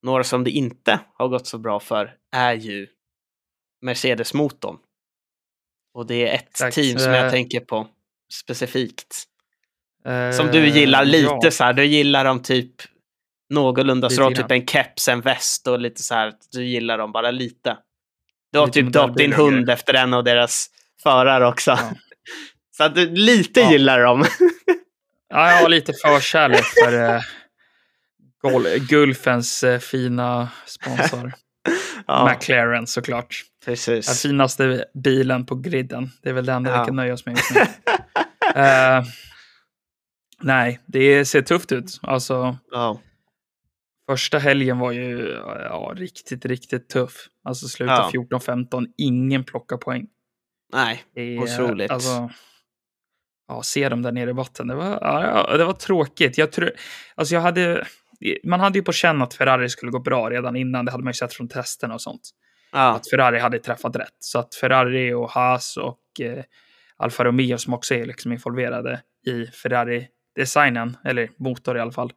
några 0.03 0.25
som 0.25 0.45
det 0.45 0.51
inte 0.51 1.01
har 1.15 1.29
gått 1.29 1.47
så 1.47 1.59
bra 1.59 1.81
för 1.81 2.17
är 2.37 2.55
ju 2.55 2.87
Mercedes-motorn. 3.83 4.79
Och 5.95 6.07
det 6.07 6.29
är 6.29 6.35
ett 6.35 6.49
Exakt, 6.49 6.75
team 6.75 6.99
som 6.99 7.13
jag 7.13 7.25
eh, 7.25 7.31
tänker 7.31 7.61
på 7.61 7.89
specifikt. 8.33 9.25
Eh, 10.05 10.31
Som 10.31 10.47
du 10.47 10.69
gillar 10.69 11.05
lite 11.05 11.39
ja. 11.43 11.51
så 11.51 11.65
här, 11.65 11.73
du 11.73 11.85
gillar 11.85 12.25
dem 12.25 12.43
typ 12.43 12.94
någorlunda 13.51 14.11
så 14.11 14.17
du 14.17 14.23
har 14.23 14.31
typ 14.31 14.51
en 14.51 14.67
keps, 14.67 15.09
en 15.09 15.21
väst 15.21 15.67
och 15.67 15.79
lite 15.81 16.03
så 16.03 16.15
här, 16.15 16.33
du 16.53 16.65
gillar 16.65 16.99
dem 16.99 17.13
bara 17.13 17.31
lite. 17.31 17.77
Du 18.53 18.59
har 18.59 18.67
Lite 18.67 18.81
typ 18.83 18.93
döpt 18.93 19.17
din 19.17 19.33
hund 19.33 19.57
grejer. 19.67 19.71
efter 19.71 19.95
en 19.95 20.15
av 20.15 20.25
deras 20.25 20.67
förare 21.03 21.47
också. 21.47 21.71
Ja. 21.71 21.91
Så 22.77 22.85
att 22.85 22.95
du 22.95 23.11
lite 23.11 23.61
Ja. 23.61 23.73
gillar 23.73 24.01
dem. 24.01 24.25
Ja, 25.29 25.51
jag 25.51 25.63
har 25.63 25.69
lite 25.69 25.93
förkärlek 25.93 26.65
för 26.85 27.15
eh, 27.15 28.83
Gulfens 28.89 29.65
eh, 29.65 29.79
fina 29.79 30.49
sponsor. 30.67 31.33
ja, 32.07 32.31
McLaren 32.33 32.87
såklart. 32.87 33.43
Den 33.67 33.73
precis. 33.73 34.23
finaste 34.23 34.85
bilen 35.05 35.47
på 35.47 35.55
griden. 35.55 36.11
Det 36.23 36.29
är 36.29 36.33
väl 36.33 36.47
det 36.47 36.53
enda 36.53 36.71
Ja. 36.71 36.81
vi 36.81 36.87
kan 36.87 36.97
nöja 36.97 37.13
oss 37.15 37.27
med 37.27 37.37
just 37.37 37.55
nu. 37.55 37.61
Eh, 38.63 39.05
nej, 40.41 40.81
det 40.87 41.25
ser 41.25 41.43
tufft 41.43 41.73
ut. 41.73 41.99
Alltså, 42.03 42.59
Ja, 42.71 43.01
första 44.09 44.39
helgen 44.39 44.79
var 44.79 44.93
ju 44.93 45.29
ja, 45.45 45.93
riktigt, 45.97 46.45
riktigt 46.45 46.89
tuff. 46.89 47.29
Alltså 47.45 47.69
sluta 47.69 47.93
Ja. 47.93 48.11
14-15, 48.31 48.87
ingen 48.97 49.45
plockar 49.45 49.77
poäng. 49.77 50.07
nej, 50.73 51.05
Det 51.15 51.39
Otroligt. 51.39 51.91
Alltså, 51.91 52.31
ja, 53.49 53.63
se 53.63 53.89
dem 53.89 54.03
där 54.03 54.13
nere 54.13 54.31
i 54.31 54.35
botten. 54.35 54.67
Det 54.67 54.75
var, 54.75 54.99
ja, 55.01 55.57
det 55.57 55.65
var 55.65 55.73
tråkigt. 55.73 56.39
Jag 56.39 56.53
tror, 56.53 56.73
alltså 57.15 57.35
jag 57.35 57.43
hade, 57.43 57.87
man 58.45 58.61
hade 58.61 58.79
ju 58.79 58.83
på 58.85 58.93
känn 58.93 59.23
att 59.23 59.35
Ferrari 59.35 59.69
skulle 59.69 59.93
gå 59.93 59.99
bra 59.99 60.31
redan 60.31 60.57
innan. 60.57 60.85
Det 60.85 60.91
hade 60.91 61.05
man 61.05 61.11
ju 61.11 61.15
sett 61.15 61.33
från 61.35 61.49
testerna 61.49 61.95
och 61.95 62.03
sånt. 62.03 62.31
ja, 62.73 62.95
Att 62.95 63.11
Ferrari 63.11 63.39
hade 63.39 63.59
träffat 63.59 63.97
rätt. 63.97 64.17
Så 64.19 64.39
att 64.39 64.55
Ferrari 64.55 65.13
och 65.13 65.31
Haas 65.31 65.77
och 65.77 66.21
eh, 66.21 66.45
Alfa 66.97 67.25
Romeo 67.25 67.59
som 67.59 67.75
också 67.75 67.95
är 67.95 68.05
liksom 68.05 68.33
involverade 68.33 69.03
i 69.27 69.47
Ferrari-designen, 69.47 70.97
eller 71.05 71.31
motor 71.37 71.77
i 71.77 71.81
alla 71.81 71.93
fall, 71.93 72.13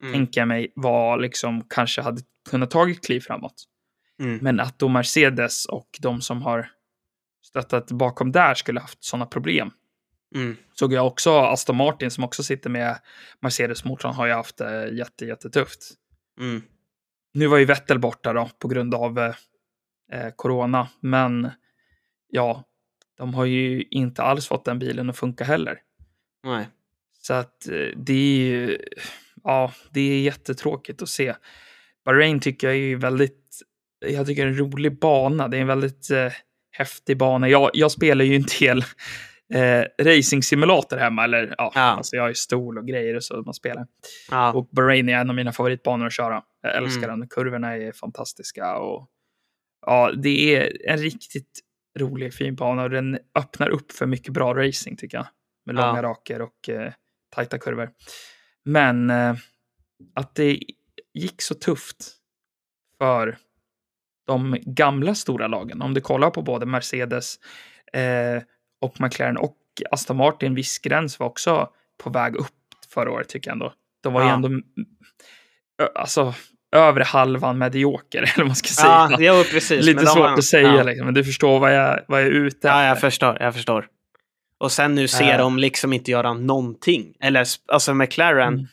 Mm. 0.00 0.12
tänker 0.12 0.40
jag 0.40 0.48
mig 0.48 0.72
var 0.76 1.18
liksom 1.18 1.64
kanske 1.68 2.02
hade 2.02 2.20
kunnat 2.50 2.70
tagit 2.70 3.06
kliv 3.06 3.20
framåt. 3.20 3.64
Mm. 4.20 4.38
Men 4.42 4.60
att 4.60 4.78
då 4.78 4.88
Mercedes 4.88 5.66
och 5.66 5.88
de 6.00 6.20
som 6.20 6.42
har 6.42 6.70
stöttat 7.42 7.90
bakom 7.90 8.32
där 8.32 8.54
skulle 8.54 8.80
haft 8.80 9.04
sådana 9.04 9.26
problem. 9.26 9.70
Mm. 10.34 10.56
Såg 10.74 10.92
jag 10.92 11.06
också 11.06 11.38
Aston 11.38 11.76
Martin 11.76 12.10
som 12.10 12.24
också 12.24 12.42
sitter 12.42 12.70
med 12.70 12.98
Mercedes-motorn 13.40 14.12
har 14.14 14.26
ju 14.26 14.32
haft 14.32 14.56
det 14.56 14.88
jätte, 14.88 15.26
jättetufft. 15.26 15.94
Mm. 16.40 16.62
Nu 17.34 17.46
var 17.46 17.58
ju 17.58 17.64
Vettel 17.64 17.98
borta 17.98 18.32
då 18.32 18.50
på 18.58 18.68
grund 18.68 18.94
av 18.94 19.18
eh, 19.18 19.34
eh, 20.12 20.30
corona, 20.36 20.88
men 21.00 21.50
ja, 22.28 22.64
de 23.18 23.34
har 23.34 23.44
ju 23.44 23.82
inte 23.82 24.22
alls 24.22 24.48
fått 24.48 24.64
den 24.64 24.78
bilen 24.78 25.10
att 25.10 25.18
funka 25.18 25.44
heller. 25.44 25.80
Nej. 26.42 26.68
Så 27.18 27.34
att 27.34 27.68
eh, 27.68 27.88
det 27.96 28.12
är 28.12 28.38
ju, 28.38 28.78
ja, 29.44 29.72
det 29.90 30.00
är 30.00 30.20
jättetråkigt 30.20 31.02
att 31.02 31.08
se. 31.08 31.34
Bahrain 32.04 32.40
tycker 32.40 32.66
jag 32.66 32.76
är 32.76 32.96
väldigt, 32.96 33.60
jag 34.06 34.26
tycker 34.26 34.42
är 34.46 34.48
en 34.50 34.58
rolig 34.58 34.98
bana. 35.00 35.48
Det 35.48 35.56
är 35.56 35.60
en 35.60 35.66
väldigt 35.66 36.10
eh, 36.10 36.32
häftig 36.70 37.18
bana. 37.18 37.48
Jag, 37.48 37.70
jag 37.74 37.90
spelar 37.90 38.24
ju 38.24 38.36
en 38.36 38.44
del 38.60 38.84
eh, 39.54 39.84
racing 40.04 40.42
simulator 40.42 40.96
hemma, 40.96 41.24
eller 41.24 41.54
ja, 41.58 41.72
Ja. 41.74 41.80
alltså 41.80 42.16
jag 42.16 42.28
ju 42.28 42.34
stol 42.34 42.78
och 42.78 42.86
grejer 42.86 43.14
och 43.16 43.24
så 43.24 43.42
man 43.42 43.54
spelar. 43.54 43.86
Ja. 44.30 44.52
Och 44.52 44.68
Bahrain 44.72 45.08
är 45.08 45.12
en 45.18 45.30
av 45.30 45.36
mina 45.36 45.52
favoritbanor 45.52 46.06
att 46.06 46.12
köra. 46.12 46.42
Jag 46.62 46.76
älskar 46.76 47.04
Mm. 47.08 47.20
den. 47.20 47.28
Kurvorna 47.28 47.76
är 47.76 47.92
fantastiska 47.92 48.76
och 48.78 49.08
ja, 49.86 50.12
det 50.22 50.56
är 50.56 50.88
en 50.90 50.98
riktigt 50.98 51.60
rolig 51.98 52.34
fin 52.34 52.54
bana 52.54 52.82
och 52.82 52.90
den 52.90 53.18
öppnar 53.38 53.68
upp 53.68 53.92
för 53.92 54.06
mycket 54.06 54.32
bra 54.32 54.54
racing 54.54 54.96
tycker 54.98 55.16
jag. 55.16 55.26
Med 55.66 55.76
Ja. 55.76 55.86
långa 55.86 56.02
raker 56.02 56.42
och 56.42 56.68
eh, 56.68 56.92
tajta 57.34 57.58
kurvor. 57.58 57.90
Men 58.64 59.10
eh, 59.10 59.34
att 60.14 60.34
det 60.34 60.58
gick 61.14 61.42
så 61.42 61.54
tufft 61.54 62.12
för 62.98 63.36
de 64.26 64.56
gamla 64.62 65.14
stora 65.14 65.46
lagen. 65.46 65.82
Om 65.82 65.94
du 65.94 66.00
kollar 66.00 66.30
på 66.30 66.42
både 66.42 66.66
Mercedes 66.66 67.34
eh, 67.92 68.42
och 68.80 69.00
McLaren 69.00 69.36
och 69.36 69.56
Aston 69.90 70.16
Martin, 70.16 70.54
viss 70.54 70.78
gräns 70.78 71.18
var 71.18 71.26
också 71.26 71.70
på 72.02 72.10
väg 72.10 72.36
upp 72.36 72.48
förra 72.94 73.10
året 73.10 73.28
tycker 73.28 73.50
jag 73.50 73.54
ändå. 73.54 73.72
De 74.02 74.12
var 74.12 74.22
ju 74.22 74.28
Ja. 74.28 74.34
ändå 74.34 74.48
ö- 75.82 75.88
alltså, 75.94 76.34
övre 76.76 77.04
halvan 77.04 77.58
medioker, 77.58 78.18
eller 78.22 78.34
vad 78.36 78.46
man 78.46 78.56
ska 78.56 78.68
säga. 78.68 79.08
Ja, 79.10 79.16
jo, 79.38 79.44
precis. 79.50 79.84
Lite 79.86 80.06
svårt 80.06 80.16
har- 80.28 80.32
att 80.34 80.44
säga, 80.44 80.74
ja. 80.76 80.82
liksom, 80.82 81.04
men 81.04 81.14
du 81.14 81.24
förstår 81.24 81.60
vad 81.60 81.74
jag, 81.74 82.04
vad 82.08 82.20
jag 82.20 82.26
är 82.28 82.32
ute 82.32 82.68
Ja, 82.68 82.82
jag 82.84 82.92
efter. 82.92 83.10
förstår. 83.10 83.36
Jag 83.40 83.54
förstår. 83.54 83.86
Och 84.64 84.72
sen 84.72 84.94
nu 84.94 85.08
ser 85.08 85.32
Äh. 85.32 85.38
de 85.38 85.58
liksom 85.58 85.92
inte 85.92 86.10
göra 86.10 86.34
någonting. 86.34 87.14
Eller 87.20 87.46
alltså 87.72 87.94
McLaren, 87.94 88.54
Mm. 88.54 88.66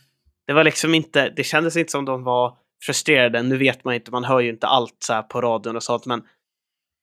det 0.47 0.53
var 0.53 0.63
liksom 0.63 0.93
inte, 0.95 1.29
det 1.29 1.43
kändes 1.43 1.77
inte 1.77 1.91
som 1.91 2.05
de 2.05 2.23
var 2.23 2.57
frustrerade. 2.85 3.41
Nu 3.43 3.57
vet 3.57 3.83
man 3.83 3.93
inte, 3.93 4.11
man 4.11 4.23
hör 4.23 4.39
ju 4.39 4.49
inte 4.49 4.67
allt 4.67 4.95
så 4.99 5.23
på 5.23 5.41
radion 5.41 5.75
och 5.75 5.83
sånt, 5.83 6.05
men 6.05 6.23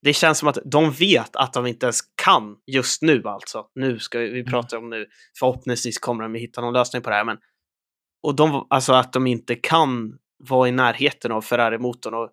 det 0.03 0.13
känns 0.13 0.39
som 0.39 0.49
att 0.49 0.59
de 0.65 0.91
vet 0.93 1.37
att 1.37 1.53
de 1.53 1.67
inte 1.67 1.87
ens 1.87 2.01
kan 2.25 2.57
just 2.67 3.03
nu 3.03 3.23
alltså. 3.25 3.65
Nu 3.75 3.99
ska 3.99 4.19
vi, 4.19 4.29
vi 4.31 4.41
Mm. 4.41 4.51
pratar 4.53 4.77
om 4.77 4.91
nu, 4.91 5.07
förhoppningsvis 5.39 5.99
kommer 5.99 6.23
de 6.23 6.35
hitta 6.35 6.61
någon 6.61 6.73
lösning 6.75 7.03
på 7.03 7.11
det 7.11 7.17
här, 7.17 7.25
men 7.25 7.39
och 8.23 8.35
de, 8.37 8.67
alltså 8.71 8.93
att 8.93 9.13
de 9.13 9.27
inte 9.27 9.55
kan 9.55 10.19
vara 10.49 10.69
i 10.69 10.73
närheten 10.73 11.33
av 11.33 11.41
Ferrari-motorn 11.43 12.15
och 12.15 12.31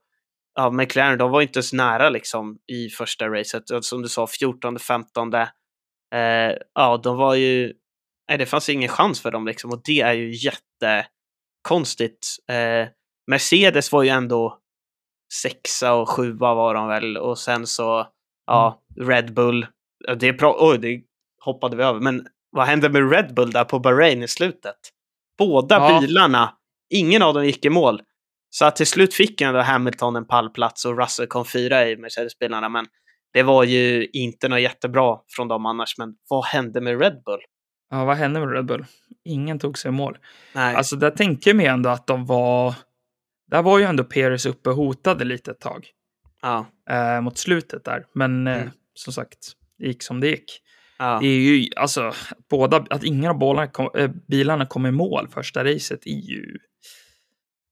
ja, 0.56 0.72
McLaren, 0.72 1.18
de 1.18 1.32
var 1.32 1.42
inte 1.42 1.58
ens 1.60 1.74
nära 1.74 2.10
liksom 2.10 2.58
i 2.68 2.90
första 2.90 3.28
racet. 3.30 3.70
Och 3.70 3.86
Som 3.86 4.02
du 4.02 4.10
sa, 4.10 4.28
14, 4.28 4.80
15. 4.80 5.32
Eh, 6.16 6.56
ja, 6.76 6.98
de 7.04 7.18
var 7.18 7.36
ju... 7.36 7.74
Nej, 8.30 8.38
det 8.38 8.46
fanns 8.46 8.70
ingen 8.70 8.90
chans 8.90 9.22
för 9.22 9.32
dem 9.32 9.48
liksom 9.48 9.72
och 9.72 9.82
det 9.84 10.02
är 10.02 10.14
ju 10.14 10.32
jättekonstigt. 10.36 12.28
Eh, 12.50 12.88
Mercedes 13.32 13.92
var 13.92 14.04
ju 14.04 14.10
ändå 14.10 14.60
sexa 15.34 15.94
och 15.94 16.10
sjua 16.10 16.54
var 16.54 16.74
de 16.74 16.88
väl 16.88 17.18
och 17.18 17.38
sen 17.40 17.68
så, 17.68 18.08
ja, 18.48 18.84
Red 19.02 19.34
Bull. 19.34 19.68
Det, 20.18 20.28
är 20.28 20.38
oj, 20.42 20.78
det 20.78 21.02
hoppade 21.42 21.78
vi 21.78 21.84
över, 21.84 22.00
men 22.00 22.28
vad 22.50 22.66
hände 22.68 22.90
med 22.90 23.12
Red 23.12 23.34
Bull 23.34 23.52
där 23.52 23.64
på 23.64 23.80
Bahrain 23.80 24.24
i 24.24 24.28
slutet? 24.28 24.76
Båda 25.38 25.76
Ja. 25.76 26.00
bilarna, 26.02 26.54
ingen 26.90 27.22
av 27.22 27.34
dem 27.34 27.46
gick 27.46 27.66
i 27.66 27.70
mål. 27.70 28.02
Så 28.50 28.72
till 28.72 28.88
slut 28.88 29.14
fick 29.14 29.42
ändå 29.42 29.60
Hamilton 29.62 30.16
en 30.16 30.28
pallplats 30.28 30.86
och 30.86 30.98
Russell 31.00 31.28
kom 31.28 31.46
fyra 31.46 31.88
i 31.90 31.98
Mercedes-bilarna, 31.98 32.70
men 32.70 32.86
det 33.36 33.44
var 33.44 33.64
ju 33.64 34.06
inte 34.14 34.48
något 34.48 34.62
jättebra 34.62 35.18
från 35.28 35.48
dem 35.48 35.66
annars. 35.66 35.98
Men 35.98 36.16
vad 36.30 36.46
hände 36.46 36.82
med 36.82 37.02
Red 37.02 37.22
Bull? 37.26 37.40
Ja, 37.92 38.06
vad 38.06 38.18
hände 38.18 38.40
med 38.40 38.52
Red 38.52 38.66
Bull? 38.66 38.86
Ingen 39.26 39.60
tog 39.60 39.78
sig 39.78 39.90
i 39.90 39.92
mål. 39.92 40.18
Nej. 40.54 40.76
Alltså, 40.76 40.96
där 40.96 41.10
tänker 41.12 41.50
jag 41.50 41.56
mig 41.58 41.66
ändå 41.66 41.90
att 41.90 42.08
de 42.08 42.26
var... 42.26 42.74
Där 43.52 43.62
var 43.62 43.80
ju 43.80 43.86
ändå 43.86 44.04
Perez 44.04 44.46
uppe 44.46 44.70
och 44.70 44.76
hotade 44.76 45.26
lite 45.26 45.52
ett 45.52 45.60
tag. 45.60 45.88
ja, 46.42 46.66
Eh, 46.90 47.22
mot 47.22 47.38
slutet 47.38 47.84
där. 47.86 48.06
Men 48.14 48.48
eh, 48.48 48.56
Mm. 48.56 48.70
som 48.94 49.14
sagt, 49.14 49.38
det 49.80 49.88
gick 49.88 50.04
som 50.04 50.20
det 50.20 50.28
gick. 50.28 50.62
ja. 51.00 51.18
Det 51.22 51.28
är 51.28 51.40
ju, 51.40 51.70
alltså, 51.76 52.14
båda, 52.50 52.86
att 52.90 53.04
ingen 53.04 53.30
av 53.32 53.38
bollarna 53.38 53.68
kom, 53.68 53.90
eh, 53.98 54.12
bilarna 54.28 54.66
kom 54.66 54.86
i 54.86 54.92
mål 54.92 55.28
första 55.34 55.64
racet 55.64 56.06
är 56.08 56.12
ju... 56.30 56.58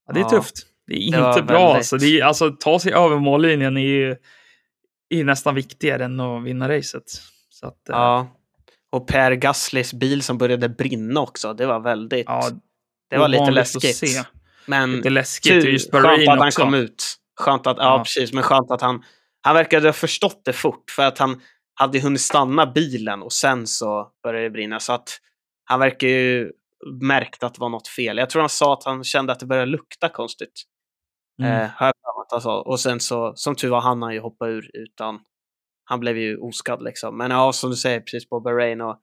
Ja, 0.08 0.14
det 0.14 0.20
är 0.20 0.24
Ja, 0.24 0.30
tufft. 0.30 0.56
Det 0.88 0.94
är 0.94 0.98
det 1.00 1.06
inte 1.30 1.44
bra. 1.44 1.58
väldigt- 1.60 1.78
Alltså, 1.78 1.98
det 1.98 2.20
är, 2.20 2.24
alltså, 2.24 2.52
ta 2.52 2.80
sig 2.80 2.94
över 2.94 3.20
mållinjen 3.20 3.78
är 3.78 3.82
ju 3.82 4.16
är 5.20 5.24
nästan 5.26 5.56
viktigare 5.56 6.06
än 6.06 6.20
att 6.20 6.44
vinna 6.44 6.70
racet. 6.70 7.04
Så 7.50 7.68
att, 7.68 7.90
eh, 7.90 7.96
ja. 7.96 8.28
Och 8.92 9.08
Per 9.08 9.32
Gaslys 9.32 9.94
bil 9.94 10.22
som 10.24 10.38
började 10.38 10.70
brinna 10.70 11.20
också. 11.22 11.54
Det 11.54 11.66
var 11.66 11.80
väldigt... 11.80 12.26
ja, 12.28 12.50
det 13.10 13.18
var 13.18 13.28
lite 13.28 13.52
läskigt. 13.52 13.96
se. 13.98 14.24
Men 14.66 14.96
Lite 14.96 15.10
läskigt. 15.10 15.64
tur, 15.64 15.78
skönt 15.92 16.22
att 16.30 16.38
han 16.40 16.48
också. 16.48 16.62
kom 16.62 16.74
ut. 16.74 17.04
Skönt 17.40 17.68
att, 17.68 17.78
ja, 17.78 17.84
Ja. 17.84 18.04
precis, 18.04 18.34
men 18.34 18.44
skönt 18.44 18.72
att 18.72 18.82
han, 18.82 19.04
han 19.42 19.56
verkade 19.56 19.88
ha 19.88 19.94
förstått 19.94 20.42
det 20.46 20.54
fort 20.54 20.92
för 20.92 21.04
att 21.04 21.18
han 21.18 21.42
hade 21.74 22.00
hunnit 22.00 22.22
stanna 22.22 22.66
bilen 22.66 23.22
och 23.22 23.34
sen 23.34 23.68
så 23.68 24.08
började 24.24 24.46
det 24.46 24.50
brinna. 24.50 24.80
Så 24.80 24.94
att 24.94 25.20
han 25.66 25.80
verkar 25.80 26.08
ju 26.08 26.52
märkt 27.02 27.44
att 27.44 27.54
det 27.54 27.62
var 27.62 27.70
något 27.70 27.88
fel. 27.88 28.18
Jag 28.18 28.30
tror 28.30 28.42
han 28.42 28.50
sa 28.50 28.74
att 28.74 28.84
han 28.84 29.04
kände 29.04 29.32
att 29.34 29.40
det 29.40 29.46
började 29.46 29.72
lukta 29.72 30.10
konstigt. 30.10 30.64
Mm. 31.42 31.52
Eh, 31.52 31.70
har 31.76 31.86
jag 31.86 32.22
att 32.22 32.32
han 32.32 32.42
sa. 32.42 32.62
Och 32.62 32.80
sen 32.80 33.00
så, 33.00 33.34
som 33.36 33.56
tur 33.56 33.70
var, 33.70 33.82
han 33.82 34.02
han 34.02 34.14
ju 34.14 34.20
hoppa 34.20 34.48
ur 34.48 34.72
utan 34.74 35.20
han 35.86 36.00
blev 36.00 36.18
ju 36.18 36.38
oskadd 36.38 36.84
liksom. 36.84 37.18
Men 37.18 37.32
ja, 37.32 37.54
som 37.54 37.70
du 37.70 37.76
säger, 37.76 38.00
precis 38.00 38.30
på 38.30 38.40
Bahrain 38.40 38.82
och 38.82 39.00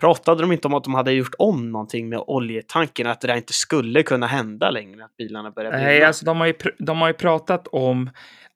pratade 0.00 0.42
de 0.42 0.52
inte 0.52 0.68
om 0.68 0.74
att 0.74 0.84
de 0.84 0.94
hade 0.94 1.12
gjort 1.12 1.34
om 1.38 1.72
någonting 1.72 2.08
med 2.08 2.18
oljetanken, 2.26 3.06
att 3.06 3.20
det 3.20 3.26
där 3.26 3.36
inte 3.36 3.52
skulle 3.52 4.02
kunna 4.02 4.26
hända 4.26 4.70
längre, 4.70 5.04
att 5.04 5.16
bilarna 5.16 5.50
började 5.50 5.76
brinna? 5.76 5.90
Nej, 5.90 6.04
alltså 6.04 6.24
de 6.24 6.40
har, 6.40 6.46
ju, 6.46 6.54
de 6.78 7.00
har 7.00 7.08
ju 7.08 7.14
pratat 7.14 7.68
om 7.68 8.10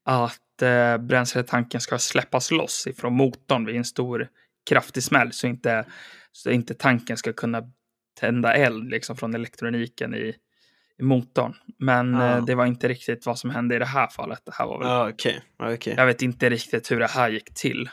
att 0.04 0.62
eh, 0.62 0.98
bränsletanken 0.98 1.80
ska 1.80 1.98
släppas 1.98 2.50
loss 2.50 2.86
ifrån 2.86 3.12
motorn 3.14 3.66
vid 3.66 3.76
en 3.76 3.84
stor 3.84 4.28
kraftig 4.70 5.02
smäll 5.02 5.32
så 5.32 5.46
inte, 5.46 5.86
så 6.32 6.50
inte 6.50 6.74
tanken 6.74 7.16
ska 7.16 7.32
kunna 7.32 7.62
tända 8.20 8.54
eld 8.54 8.90
liksom, 8.90 9.16
från 9.16 9.34
elektroniken 9.34 10.14
i 10.14 10.34
motorn. 11.02 11.54
Men 11.78 12.14
eh, 12.14 12.44
det 12.44 12.54
var 12.54 12.66
inte 12.66 12.88
riktigt 12.88 13.26
vad 13.26 13.38
som 13.38 13.50
hände 13.50 13.76
i 13.76 13.78
det 13.78 13.84
här 13.86 14.06
fallet. 14.08 14.40
Det 14.44 14.52
här 14.54 14.66
var 14.66 14.78
väl, 14.78 14.88
Ja, 14.88 15.08
okej. 15.08 15.42
Ja, 15.58 15.74
okej. 15.74 15.94
Jag 15.96 16.06
vet 16.06 16.22
inte 16.22 16.50
riktigt 16.50 16.90
hur 16.90 17.00
det 17.00 17.06
här 17.10 17.30
gick 17.30 17.54
till. 17.54 17.90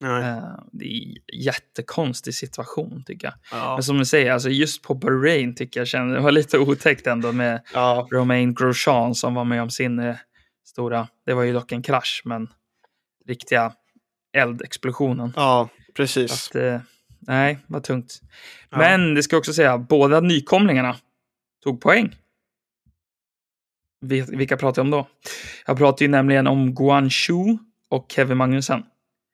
Nej. 0.00 0.24
Eh, 0.24 0.42
det 0.72 0.84
är 0.84 1.06
en 1.06 1.14
jättekonstig 1.42 2.34
situation 2.34 3.04
tycker 3.06 3.26
jag. 3.26 3.34
Ja. 3.60 3.74
Men 3.74 3.82
som 3.82 3.98
du 3.98 4.04
säger, 4.04 4.32
alltså 4.32 4.48
just 4.50 4.82
på 4.82 4.94
Bahrain 4.94 5.54
tycker 5.54 5.80
jag 5.80 5.88
kände, 5.88 6.14
det 6.14 6.20
var 6.20 6.32
lite 6.32 6.58
otäckt 6.58 7.06
ändå 7.06 7.32
med 7.32 7.62
Ja. 7.74 8.08
Romain 8.12 8.54
Grosjean 8.54 9.14
som 9.14 9.34
var 9.34 9.44
med 9.44 9.62
om 9.62 9.70
sin 9.70 9.98
eh, 9.98 10.16
stora, 10.66 11.08
det 11.26 11.34
var 11.34 11.42
ju 11.42 11.52
dock 11.52 11.72
en 11.72 11.82
krasch, 11.82 12.22
men 12.24 12.48
riktiga 13.26 13.72
eldexplosionen. 14.32 15.32
ja, 15.36 15.68
precis. 15.96 16.48
Att, 16.50 16.56
eh, 16.56 16.80
nej, 17.20 17.58
vad 17.66 17.82
tungt. 17.84 18.20
Ja. 18.70 18.78
Men 18.78 19.14
det 19.14 19.22
ska 19.22 19.34
jag 19.36 19.38
också 19.40 19.52
säga, 19.52 19.78
båda 19.78 20.20
nykomlingarna 20.20 20.96
tog 21.64 21.80
poäng. 21.80 22.16
Vi- 24.00 24.20
Vilka 24.36 24.56
pratar 24.56 24.80
jag 24.82 24.84
om 24.86 24.90
då? 24.90 25.08
Jag 25.66 25.78
pratar 25.78 26.02
ju 26.04 26.08
nämligen 26.10 26.46
om 26.46 26.74
Guan 26.74 27.10
Shu 27.10 27.34
och 27.90 28.06
Kevin 28.12 28.36
Magnussen. 28.36 28.82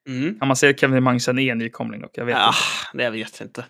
Mm. 0.09 0.39
Kan 0.39 0.47
man 0.47 0.57
säga 0.57 0.69
att 0.69 0.79
Kevin 0.79 1.03
Magnussen 1.03 1.39
är 1.39 1.51
en 1.51 1.57
nykomling 1.57 2.01
dock? 2.01 2.11
Jag 2.13 2.25
vet 2.25 2.35
Ja, 2.37 2.47
inte. 2.93 3.03
det 3.03 3.09
vet 3.09 3.39
jag 3.39 3.47
inte. 3.47 3.65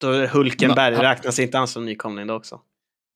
Då 0.00 0.26
Hulkenberg, 0.26 0.92
Men- 0.94 1.02
räknas 1.02 1.38
inte 1.38 1.58
han 1.58 1.68
som 1.68 1.84
nykomling 1.86 2.26
då 2.26 2.34
också? 2.34 2.60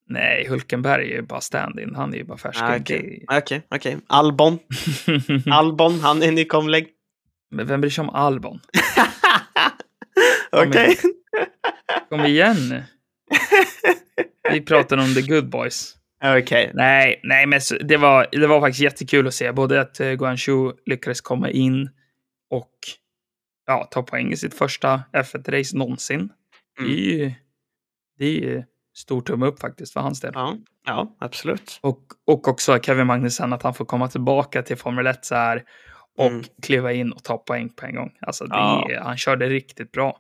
Nej, 0.07 0.47
Hulkenberg 0.49 1.11
är 1.12 1.16
ju 1.16 1.22
bara 1.22 1.41
stand-in. 1.41 1.95
Han 1.95 2.14
är 2.14 2.18
ju 2.18 2.24
bara 2.24 2.39
färsking. 2.39 2.64
Ah, 2.64 2.76
Okej, 2.76 3.24
okej. 3.28 3.62
okej. 3.70 3.97
Albon, 4.07 4.59
Det- 5.07 5.47
Albon, 5.53 6.01
han 6.01 6.22
är 6.22 6.33
nykomling. 6.33 6.87
Men 7.51 7.66
vem 7.66 7.80
bryr 7.80 7.91
sig 7.91 8.03
om 8.03 8.11
Albon? 8.11 8.61
Okej. 10.53 10.97
Kom 12.09 12.20
igen. 12.20 12.83
Vi 14.50 14.60
pratar 14.60 14.96
om 14.96 15.14
the 15.14 15.22
good 15.22 15.48
boys. 15.48 15.96
Okej. 16.24 16.70
Nej, 16.74 17.20
nej, 17.22 17.46
men 17.46 17.60
det 17.80 17.96
var, 17.96 18.26
det 18.32 18.46
var 18.46 18.60
faktiskt 18.60 18.80
jättekul 18.82 19.26
att 19.26 19.34
se. 19.34 19.52
Både 19.52 19.80
att 19.80 20.00
uh, 20.00 20.12
Guangzhou 20.12 20.72
lyckades 20.86 21.20
komma 21.20 21.50
in 21.50 21.90
och 22.50 22.70
ja, 23.66 23.88
ta 23.90 24.02
poäng 24.02 24.32
i 24.32 24.36
sitt 24.36 24.54
första 24.54 25.02
F1-race 25.12 25.76
någonsin. 25.76 26.28
Det 26.78 26.84
är 26.84 27.18
ju 27.18 27.32
det 28.18 28.24
är 28.24 28.30
ju 28.40 28.62
stor 28.94 29.20
tumme 29.20 29.46
upp 29.46 29.60
faktiskt 29.60 29.92
för 29.92 30.00
hans 30.00 30.20
del. 30.20 30.32
Ja, 30.34 30.56
ja, 30.86 31.16
absolut. 31.20 31.78
Och, 31.82 31.98
och 32.26 32.48
också 32.48 32.78
Kevin 32.78 33.06
Magnussen, 33.06 33.52
att 33.52 33.62
han 33.62 33.74
får 33.74 33.84
komma 33.84 34.08
tillbaka 34.08 34.62
till 34.62 34.76
Formel 34.76 35.06
1 35.06 35.24
så 35.24 35.34
här 35.34 35.62
och 36.18 36.26
Mm. 36.26 36.44
kliva 36.62 36.92
in 36.92 37.12
och 37.12 37.24
ta 37.24 37.38
poäng 37.38 37.68
på 37.68 37.86
en 37.86 37.94
gång. 37.94 38.10
Alltså, 38.20 38.44
det, 38.44 38.54
Ja. 38.56 39.02
han 39.02 39.16
körde 39.16 39.48
riktigt 39.48 39.92
bra. 39.92 40.16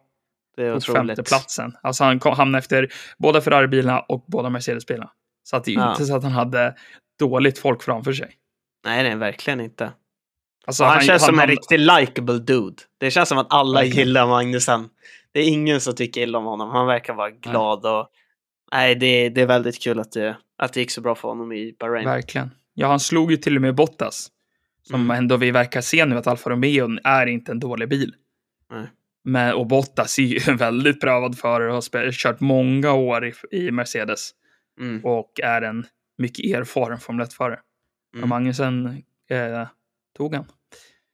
Det 0.56 0.62
är 0.62 0.76
otroligt. 0.76 0.96
femteplatsen. 0.98 1.72
Alltså 1.82 2.04
han 2.04 2.18
kom, 2.18 2.36
hamnade 2.36 2.58
efter 2.58 2.88
båda 3.18 3.40
Ferrari-bilarna 3.40 4.00
och 4.00 4.24
båda 4.28 4.48
Mercedes-bilarna. 4.50 5.10
Så 5.44 5.56
att 5.56 5.64
det 5.64 5.70
är 5.70 5.72
ju 5.72 5.80
Ja. 5.80 5.90
inte 5.90 6.04
så 6.04 6.16
att 6.16 6.22
han 6.22 6.32
hade 6.32 6.74
dåligt 7.18 7.58
folk 7.58 7.82
framför 7.82 8.12
sig. 8.12 8.30
Nej, 8.84 9.02
nej, 9.02 9.16
verkligen 9.16 9.60
inte. 9.60 9.92
Alltså, 10.66 10.84
han, 10.84 11.00
känns 11.00 11.24
som 11.26 11.34
en 11.34 11.38
han- 11.38 11.48
riktig 11.48 11.78
likable 11.80 12.38
dude. 12.38 12.76
Det 12.98 13.10
känns 13.10 13.28
som 13.28 13.38
att 13.38 13.46
alla 13.52 13.80
Verkligen. 13.80 14.06
gillar 14.06 14.26
Magnusen. 14.26 14.88
Det 15.32 15.40
är 15.40 15.48
ingen 15.48 15.80
som 15.80 15.94
tycker 15.94 16.20
illa 16.20 16.38
om 16.38 16.44
honom. 16.44 16.70
Han 16.70 16.86
verkar 16.86 17.14
vara 17.14 17.30
glad 17.30 17.86
och... 17.86 18.08
Nej, 18.72 18.94
det, 18.94 19.28
det 19.28 19.40
är 19.40 19.46
väldigt 19.46 19.82
kul 19.82 20.00
att 20.00 20.12
det, 20.12 20.36
att 20.58 20.72
det 20.72 20.80
gick 20.80 20.90
så 20.90 21.00
bra 21.00 21.14
för 21.14 21.28
honom 21.28 21.52
i 21.52 21.76
Bahrain. 21.78 22.04
Verkligen. 22.04 22.50
Ja, 22.74 22.86
han 22.88 23.00
slog 23.00 23.30
ju 23.30 23.36
till 23.36 23.56
och 23.56 23.62
med 23.62 23.74
Bottas. 23.74 24.28
Som 24.82 25.00
Mm. 25.00 25.16
ändå 25.18 25.36
vi 25.36 25.50
verkar 25.50 25.80
se 25.80 26.04
nu 26.04 26.16
att 26.16 26.26
Alfa 26.26 26.50
Romeo 26.50 26.88
är 27.04 27.26
inte 27.26 27.52
en 27.52 27.60
dålig 27.60 27.88
bil. 27.88 28.14
Nej. 28.70 28.86
Men, 29.24 29.54
och 29.54 29.66
Bottas 29.66 30.18
är 30.18 30.22
ju 30.22 30.40
en 30.48 30.56
väldigt 30.56 31.00
prövad 31.00 31.38
förare 31.38 31.68
och 31.68 31.84
har 31.92 32.12
kört 32.12 32.40
många 32.40 32.92
år 32.92 33.26
i, 33.26 33.32
i 33.50 33.70
Mercedes. 33.70 34.30
Mm. 34.80 35.04
Och 35.04 35.40
är 35.42 35.62
en 35.62 35.86
mycket 36.18 36.44
erfaren 36.56 36.98
Formel 36.98 37.26
1-förare. 37.26 37.58
Mm. 38.14 38.22
Och 38.22 38.28
Magnusen 38.28 39.02
eh, 39.30 39.66
tog 40.16 40.34
han. 40.34 40.44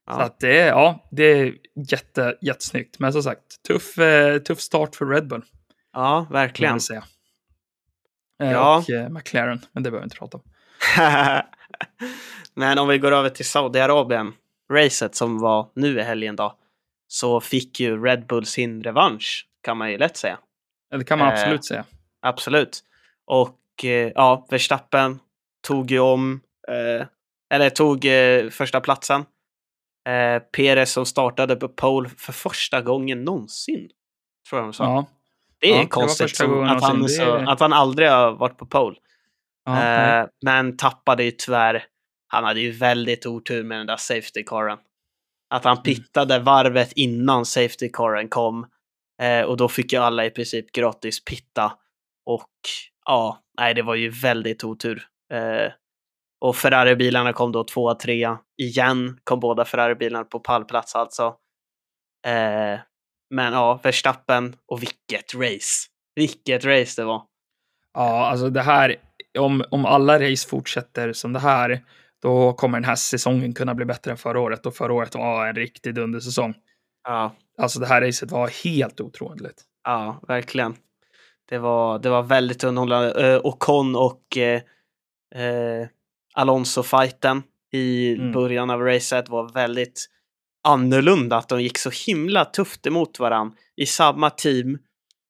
Ja. 0.06 0.14
Så 0.14 0.20
att 0.20 0.40
det 0.40 0.60
är, 0.60 0.68
ja, 0.68 1.08
det 1.10 1.24
är 1.24 1.54
jätte, 1.90 2.36
jättesnyggt. 2.40 2.98
Men 2.98 3.12
som 3.12 3.22
sagt, 3.22 3.62
tuff, 3.68 3.98
eh, 3.98 4.38
tuff 4.38 4.60
start 4.60 4.94
för 4.96 5.06
Red 5.06 5.28
Bull. 5.28 5.44
ja, 5.92 6.26
verkligen. 6.30 6.80
säga. 6.80 7.04
Eh, 8.42 8.50
Ja. 8.52 8.78
Och 8.78 8.90
eh, 8.90 9.08
McLaren, 9.08 9.60
men 9.72 9.82
det 9.82 9.90
behöver 9.90 10.02
vi 10.02 10.06
inte 10.06 10.16
prata 10.16 10.36
om. 10.36 10.42
Men 12.54 12.78
om 12.78 12.88
vi 12.88 12.98
går 12.98 13.12
över 13.12 13.30
till 13.30 13.44
Saudiarabien, 13.44 14.32
racet 14.72 15.14
som 15.14 15.38
var 15.38 15.68
nu 15.74 15.98
i 15.98 16.02
helgen 16.02 16.36
då, 16.36 16.58
så 17.08 17.40
fick 17.40 17.80
ju 17.80 18.04
Red 18.04 18.26
Bull 18.26 18.46
sin 18.46 18.82
revansch, 18.82 19.46
kan 19.62 19.76
man 19.76 19.90
ju 19.90 19.98
lätt 19.98 20.16
säga. 20.16 20.38
Det 20.90 21.04
kan 21.04 21.18
man 21.18 21.28
Eh, 21.28 21.34
absolut 21.34 21.64
säga. 21.64 21.84
Absolut. 22.22 22.80
Och 23.26 23.84
eh, 23.84 24.12
ja, 24.14 24.46
Verstappen 24.50 25.18
tog 25.66 25.90
ju 25.90 25.98
om, 25.98 26.40
eh, 26.68 27.06
eller 27.54 27.70
tog 27.70 28.04
eh, 28.04 28.48
första 28.50 28.80
platsen. 28.80 29.24
Eh, 30.08 30.42
Perez 30.42 30.92
som 30.92 31.06
startade 31.06 31.56
på 31.56 31.68
pole 31.68 32.08
för 32.18 32.32
första 32.32 32.80
gången 32.82 33.24
någonsin. 33.24 33.88
Tror 34.48 34.60
jag 34.60 34.68
de 34.68 34.72
sa. 34.72 34.84
Ja. 34.84 35.06
det 35.60 35.66
är 35.70 35.74
ja, 35.76 35.80
det 35.82 35.86
konstigt 35.86 36.38
gången 36.40 36.68
att, 36.68 36.82
han, 36.82 37.08
så, 37.08 37.24
Det 37.24 37.30
är- 37.30 37.46
att 37.52 37.60
han 37.60 37.72
aldrig 37.72 38.08
har 38.08 38.32
varit 38.32 38.56
på 38.58 38.66
pole. 38.66 38.96
Ja. 39.64 39.82
Eh, 40.20 40.26
men 40.42 40.76
tappade 40.76 41.24
ju 41.24 41.30
tyvärr. 41.30 41.84
Han 42.26 42.44
hade 42.44 42.60
ju 42.60 42.70
väldigt 42.70 43.26
otur 43.26 43.64
med 43.64 43.78
den 43.78 43.86
där 43.86 43.96
safety 43.96 44.42
caren. 44.46 44.78
Att 45.50 45.64
Mm. 45.64 45.76
han 45.76 45.82
pittade 45.82 46.38
varvet 46.38 46.92
innan 46.92 47.44
safety 47.46 47.88
caren 47.92 48.28
kom. 48.28 48.66
Eh, 49.22 49.42
och 49.42 49.56
då 49.56 49.68
fick 49.68 49.92
ju 49.92 49.98
alla 49.98 50.24
i 50.24 50.30
princip 50.30 50.72
gratis 50.72 51.24
pitta. 51.24 51.72
Och 52.26 52.50
ja, 53.04 53.38
nej, 53.58 53.74
det 53.74 53.82
var 53.82 53.94
ju 53.94 54.10
väldigt 54.10 54.64
otur. 54.64 55.02
Eh, 55.32 55.72
och 56.40 56.56
Ferrari-bilarna 56.56 57.32
kom 57.32 57.52
då 57.52 57.64
tvåa, 57.64 57.94
trea. 57.94 58.38
Igen 58.62 59.18
kom 59.24 59.40
båda 59.40 59.64
Ferrari-bilarna 59.64 60.24
på 60.24 60.40
pallplats 60.40 60.94
alltså. 60.94 61.26
Eh, 62.26 62.80
men 63.30 63.52
ja, 63.52 63.80
Verstappen 63.82 64.56
och 64.66 64.82
vilket 64.82 65.34
race. 65.34 65.88
Vilket 66.14 66.64
race 66.64 67.02
det 67.02 67.04
var. 67.04 67.22
Ja, 67.94 68.26
alltså 68.26 68.50
det 68.50 68.62
här, 68.62 68.96
om, 69.38 69.64
om 69.70 69.84
alla 69.86 70.18
race 70.30 70.48
fortsätter 70.48 71.12
som 71.12 71.32
det 71.32 71.38
här, 71.40 71.84
då 72.22 72.52
kommer 72.52 72.78
den 72.78 72.84
här 72.88 72.94
säsongen 72.96 73.54
kunna 73.54 73.74
bli 73.74 73.84
bättre 73.84 74.10
än 74.10 74.16
förra 74.16 74.40
året. 74.40 74.66
Och 74.66 74.74
förra 74.74 74.92
året 74.92 75.14
var 75.14 75.46
en 75.46 75.54
riktig 75.54 75.94
dundersäsong. 75.94 76.54
Ja, 77.04 77.34
Alltså 77.58 77.80
det 77.80 77.86
här 77.86 78.00
racet 78.00 78.30
var 78.30 78.48
helt 78.64 79.00
otroligt. 79.00 79.62
ja 79.84 80.20
verkligen. 80.28 80.76
Det 81.48 81.58
var, 81.58 81.98
det 81.98 82.10
var 82.10 82.22
väldigt 82.22 82.64
underhållande. 82.64 83.34
Uh, 83.34 83.40
Ocon 83.46 83.96
och 83.96 84.36
eh, 84.36 84.60
eh, 85.44 85.88
Alonso-fighten 86.34 87.42
i 87.72 88.14
Mm. 88.14 88.32
början 88.32 88.70
av 88.70 88.80
racet 88.82 89.28
var 89.28 89.52
väldigt 89.52 90.06
annorlunda. 90.64 91.36
Att 91.36 91.48
de 91.48 91.62
gick 91.62 91.78
så 91.78 91.90
himla 92.06 92.44
tufft 92.44 92.86
emot 92.86 93.18
varandra 93.18 93.56
i 93.76 93.86
samma 93.86 94.30
team. 94.30 94.78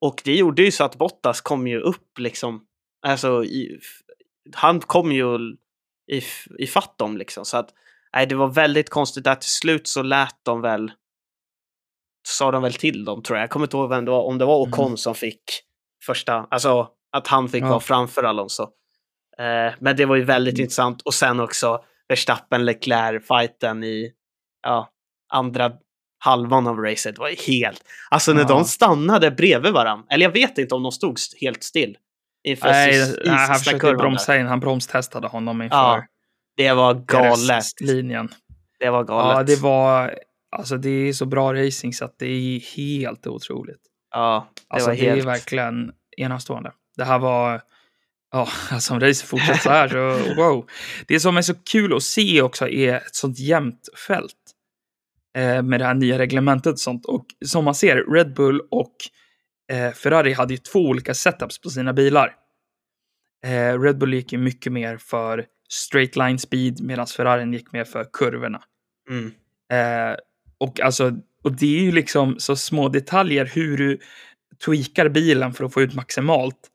Och 0.00 0.22
det 0.24 0.34
gjorde 0.36 0.62
ju 0.62 0.70
så 0.70 0.84
att 0.84 0.96
Bottas 0.96 1.40
kom 1.40 1.66
ju 1.66 1.80
upp 1.80 2.18
liksom. 2.18 2.64
Alltså, 3.06 3.44
i, 3.44 3.80
han 4.54 4.80
kom 4.80 5.12
ju 5.12 5.38
i, 6.08 6.22
i 6.58 6.66
fatt 6.66 6.98
dem 6.98 7.16
liksom. 7.16 7.44
Så 7.44 7.56
att 7.56 7.70
nej, 8.14 8.26
det 8.26 8.34
var 8.34 8.48
väldigt 8.48 8.90
konstigt 8.90 9.26
att 9.26 9.40
till 9.40 9.50
slut 9.50 9.88
så 9.88 10.02
lät 10.02 10.36
de 10.42 10.60
väl 10.60 10.92
sa 12.28 12.50
de 12.50 12.62
väl 12.62 12.74
till 12.74 13.04
dem 13.04 13.22
tror 13.22 13.38
jag. 13.38 13.42
Jag 13.42 13.50
kommer 13.50 13.66
inte 13.66 13.76
ihåg 13.76 13.88
vem 13.88 14.04
det 14.04 14.10
var, 14.10 14.22
om 14.22 14.38
det 14.38 14.44
var 14.44 14.56
Ocon 14.58 14.86
Mm. 14.86 14.96
som 14.96 15.14
fick 15.14 15.42
första, 16.06 16.46
alltså 16.50 16.88
att 17.12 17.26
han 17.26 17.48
fick 17.48 17.62
Ja. 17.62 17.68
vara 17.68 17.80
framför 17.80 18.22
Alonso. 18.22 18.62
Eh, 19.38 19.74
men 19.80 19.96
det 19.96 20.04
var 20.06 20.16
ju 20.16 20.24
väldigt 20.24 20.54
Mm. 20.54 20.62
intressant 20.62 21.02
och 21.02 21.14
sen 21.14 21.40
också 21.40 21.84
Verstappen 22.08 22.64
Leclerc 22.64 23.26
fighten 23.26 23.84
i 23.84 24.12
ja, 24.62 24.90
andra 25.32 25.72
halvan 26.18 26.66
av 26.66 26.76
racet 26.78 27.18
var 27.18 27.46
helt, 27.48 27.84
alltså 28.10 28.32
när 28.32 28.40
Ja. 28.42 28.48
de 28.48 28.64
stannade 28.64 29.30
bredvid 29.30 29.72
varandra, 29.72 30.06
eller 30.10 30.24
jag 30.24 30.32
vet 30.32 30.58
inte 30.58 30.74
om 30.74 30.82
de 30.82 30.92
stod 30.92 31.18
st- 31.18 31.46
helt 31.46 31.62
still 31.62 31.96
inför 32.48 32.68
Nej, 32.68 32.92
sis- 32.92 33.16
i 33.24 33.28
nej, 33.28 33.36
han 33.36 33.54
sista 33.56 33.70
försökte 33.70 33.94
bromsa 33.94 34.38
in. 34.38 34.46
Han 34.46 34.60
bromstestade 34.60 35.28
honom 35.28 35.62
inför 35.62 35.76
Ja, 35.76 36.04
Det 36.56 36.72
var 36.72 36.94
galet. 36.94 37.64
linjen. 37.80 38.28
Det 38.80 38.90
var 38.90 39.04
galet. 39.04 39.36
Ja, 39.36 39.42
det 39.42 39.62
var... 39.62 40.14
Alltså 40.56 40.76
det 40.76 40.88
är 40.90 41.12
så 41.12 41.26
bra 41.26 41.54
racing 41.54 41.94
så 41.94 42.04
att 42.04 42.18
det 42.18 42.26
är 42.26 42.60
helt 42.76 43.26
otroligt. 43.26 43.80
Ja, 44.10 44.48
det 44.54 44.74
Alltså 44.74 44.88
var 44.90 44.96
det 44.96 45.02
helt... 45.02 45.22
är 45.22 45.26
verkligen 45.26 45.92
enastående. 46.16 46.72
Det 46.96 47.04
här 47.04 47.18
var... 47.18 47.60
Ja, 48.32 48.48
alltså 48.70 48.94
om 48.94 49.00
racet 49.00 49.28
fortsätter 49.28 49.58
så 49.60 49.70
här 49.70 49.88
så 49.88 50.34
wow. 50.36 50.66
Det 51.06 51.20
som 51.20 51.36
är 51.36 51.42
så 51.42 51.54
kul 51.54 51.96
att 51.96 52.02
se 52.02 52.42
också 52.42 52.68
är 52.68 52.94
ett 52.96 53.14
sånt 53.14 53.38
jämnt 53.38 53.88
fält. 54.06 54.34
Eh, 55.36 55.62
med 55.62 55.80
det 55.80 55.84
här 55.86 55.94
nya 55.94 56.18
reglementet 56.18 56.72
och 56.72 56.78
sånt. 56.80 57.06
Och 57.06 57.26
som 57.46 57.64
man 57.64 57.74
ser, 57.74 58.12
Red 58.14 58.34
Bull 58.34 58.60
och 58.70 58.94
eh, 59.72 59.92
Ferrari 59.92 60.32
hade 60.32 60.54
ju 60.54 60.58
två 60.58 60.78
olika 60.78 61.14
setups 61.14 61.60
på 61.60 61.70
sina 61.70 61.92
bilar. 61.92 62.34
Eh, 63.44 63.80
Red 63.80 63.98
Bull 63.98 64.14
gick 64.14 64.32
ju 64.32 64.38
mycket 64.38 64.72
mer 64.72 64.96
för 64.96 65.46
straight 65.68 66.16
line 66.16 66.38
speed 66.38 66.80
medan 66.80 67.06
Ferrarin 67.06 67.52
gick 67.52 67.72
mer 67.72 67.84
för 67.84 68.06
kurvorna. 68.12 68.62
Mm. 69.10 69.32
Eh, 69.72 70.16
och, 70.58 70.80
alltså, 70.80 71.12
och 71.44 71.52
det 71.52 71.78
är 71.78 71.82
ju 71.82 71.92
liksom 71.92 72.36
så 72.38 72.56
små 72.56 72.88
detaljer 72.88 73.50
hur 73.54 73.76
du 73.76 73.98
tweakar 74.64 75.08
bilen 75.08 75.52
för 75.52 75.64
att 75.64 75.72
få 75.72 75.82
ut 75.82 75.94
maximalt. 75.94 76.70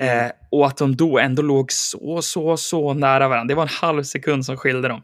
Eh, 0.00 0.30
och 0.50 0.66
att 0.66 0.76
de 0.76 0.96
då 0.96 1.18
ändå 1.18 1.42
låg 1.42 1.72
så, 1.72 2.22
så, 2.22 2.56
så 2.56 2.94
nära 2.94 3.28
varandra. 3.28 3.48
Det 3.48 3.54
var 3.54 3.62
en 3.62 3.68
halv 3.68 4.02
sekund 4.02 4.46
som 4.46 4.56
skilde 4.56 4.88
dem 4.88 5.00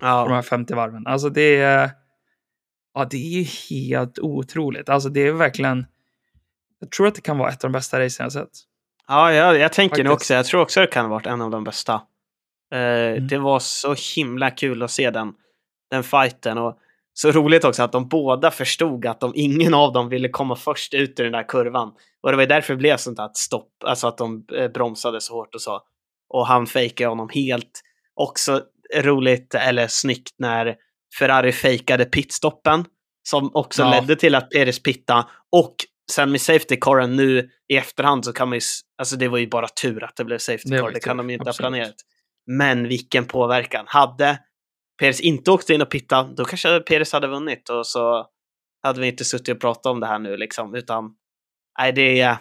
på 0.00 0.06
de 0.06 0.08
Ja, 0.08 0.34
här 0.34 0.42
50 0.42 0.74
varven. 0.74 1.06
Alltså 1.06 1.28
det 1.28 1.56
är, 1.56 1.90
ja, 2.94 3.04
det 3.10 3.40
är 3.40 3.70
helt 3.70 4.18
otroligt. 4.18 4.88
Alltså 4.88 5.08
det 5.08 5.20
är 5.20 5.32
verkligen, 5.32 5.86
jag 6.82 6.90
tror 6.90 7.06
att 7.06 7.14
det 7.14 7.20
kan 7.20 7.38
vara 7.38 7.48
ett 7.50 7.64
av 7.64 7.70
de 7.70 7.72
bästa 7.72 8.00
racen 8.00 8.24
jag 8.24 8.32
sett. 8.32 8.48
ja 9.08 9.32
jag, 9.32 9.58
jag 9.58 9.72
tänker 9.72 10.04
nog 10.04 10.12
Faktiskt. 10.12 10.24
också, 10.30 10.34
jag 10.34 10.46
tror 10.46 10.60
också 10.60 10.80
det 10.80 10.86
kan 10.86 11.04
ha 11.04 11.10
varit 11.10 11.26
en 11.26 11.40
av 11.42 11.50
de 11.50 11.64
bästa. 11.64 11.92
Eh, 12.74 12.78
Mm. 13.12 13.26
Det 13.28 13.38
var 13.38 13.58
så 13.58 13.94
himla 14.16 14.50
kul 14.50 14.82
att 14.82 14.90
se 14.90 15.10
den, 15.10 15.32
den 15.90 16.02
fighten 16.02 16.58
och 16.58 16.78
så 17.14 17.30
roligt 17.30 17.64
också 17.64 17.82
att 17.82 17.92
de 17.92 18.08
båda 18.08 18.50
förstod 18.50 19.06
att 19.06 19.20
de, 19.20 19.32
ingen 19.34 19.74
av 19.74 19.92
dem 19.92 20.08
ville 20.08 20.28
komma 20.28 20.56
först 20.56 20.94
ut 20.94 21.20
ur 21.20 21.24
den 21.24 21.32
där 21.32 21.48
kurvan. 21.48 21.92
Och 22.22 22.30
det 22.30 22.36
var 22.36 22.46
därför 22.46 22.72
det 22.74 22.78
blev 22.78 22.96
sånt 22.96 23.16
där 23.16 23.30
stopp, 23.34 23.68
alltså 23.84 24.06
att 24.06 24.18
de 24.18 24.44
eh, 24.56 24.68
bromsade 24.68 25.20
så 25.20 25.34
hårt 25.34 25.54
och 25.54 25.60
så. 25.62 25.80
Och 26.28 26.46
han 26.46 26.66
fejkade 26.66 27.08
honom 27.08 27.28
helt. 27.34 27.82
Också 28.14 28.62
roligt, 28.96 29.54
eller 29.54 29.86
snyggt, 29.88 30.34
när 30.38 30.76
Ferrari 31.18 31.52
fejkade 31.52 32.04
pitstoppen. 32.04 32.84
Som 33.28 33.50
också 33.54 33.82
Ja. 33.82 33.90
ledde 33.90 34.16
till 34.16 34.34
att 34.34 34.50
Perez 34.50 34.82
pitta. 34.82 35.28
Och 35.52 35.74
sen 36.12 36.30
med 36.30 36.40
safety 36.40 36.76
caren 36.80 37.16
nu 37.16 37.50
i 37.68 37.76
efterhand 37.76 38.24
så 38.24 38.32
kan 38.32 38.48
man 38.48 38.56
ju, 38.58 38.62
alltså 38.98 39.16
det 39.16 39.28
var 39.28 39.38
ju 39.38 39.46
bara 39.48 39.68
tur 39.68 40.04
att 40.04 40.16
det 40.16 40.24
blev 40.24 40.38
safety 40.38 40.68
Det 40.70 40.78
car, 40.78 40.88
ju 40.88 40.94
det 40.94 41.00
kan 41.00 41.16
tur, 41.16 41.22
de 41.22 41.30
ju 41.30 41.34
inte 41.36 41.50
absolut. 41.50 41.64
ha 41.66 41.70
planerat. 41.70 41.94
Men 42.46 42.88
vilken 42.88 43.24
påverkan. 43.24 43.84
Hade 43.88 44.38
Perez 45.00 45.20
inte 45.20 45.50
åkt 45.50 45.70
in 45.70 45.82
och 45.82 45.90
pitta, 45.90 46.22
då 46.22 46.44
kanske 46.44 46.80
Perez 46.80 47.12
hade 47.12 47.26
vunnit 47.28 47.68
och 47.68 47.86
så 47.86 48.26
hade 48.82 49.00
vi 49.00 49.06
inte 49.06 49.24
suttit 49.24 49.54
och 49.54 49.60
pratat 49.60 49.86
om 49.86 50.00
det 50.00 50.06
här 50.06 50.18
nu 50.18 50.36
liksom, 50.36 50.74
utan 50.74 51.10
nej, 51.78 51.92
det, 51.92 52.36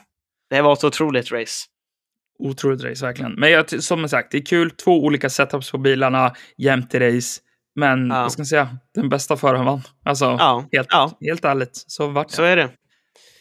det 0.49 0.61
var 0.61 0.73
ett 0.73 0.83
otroligt 0.83 1.31
race. 1.31 1.65
Otroligt 2.39 2.83
race 2.83 3.05
verkligen. 3.05 3.33
Men 3.33 3.51
jag, 3.51 3.83
som 3.83 4.09
sagt, 4.09 4.31
det 4.31 4.37
är 4.37 4.45
kul. 4.45 4.71
Två 4.71 5.03
olika 5.03 5.29
setups 5.29 5.71
på 5.71 5.77
bilarna, 5.77 6.35
jämnt 6.57 6.95
i 6.95 6.99
race. 6.99 7.41
Men 7.75 8.07
Ja. 8.09 8.21
vad 8.21 8.31
ska 8.31 8.39
man 8.39 8.45
säga, 8.45 8.77
den 8.95 9.09
bästa 9.09 9.37
föraren 9.37 9.65
vann. 9.65 9.81
Alltså, 10.05 10.25
Ja, 10.25 10.65
helt, 10.71 10.87
ja. 10.91 11.17
helt 11.21 11.45
ärligt, 11.45 11.83
så 11.87 12.07
vart 12.07 12.27
det. 12.29 12.33
så 12.35 12.43
är 12.43 12.55
det. 12.55 12.69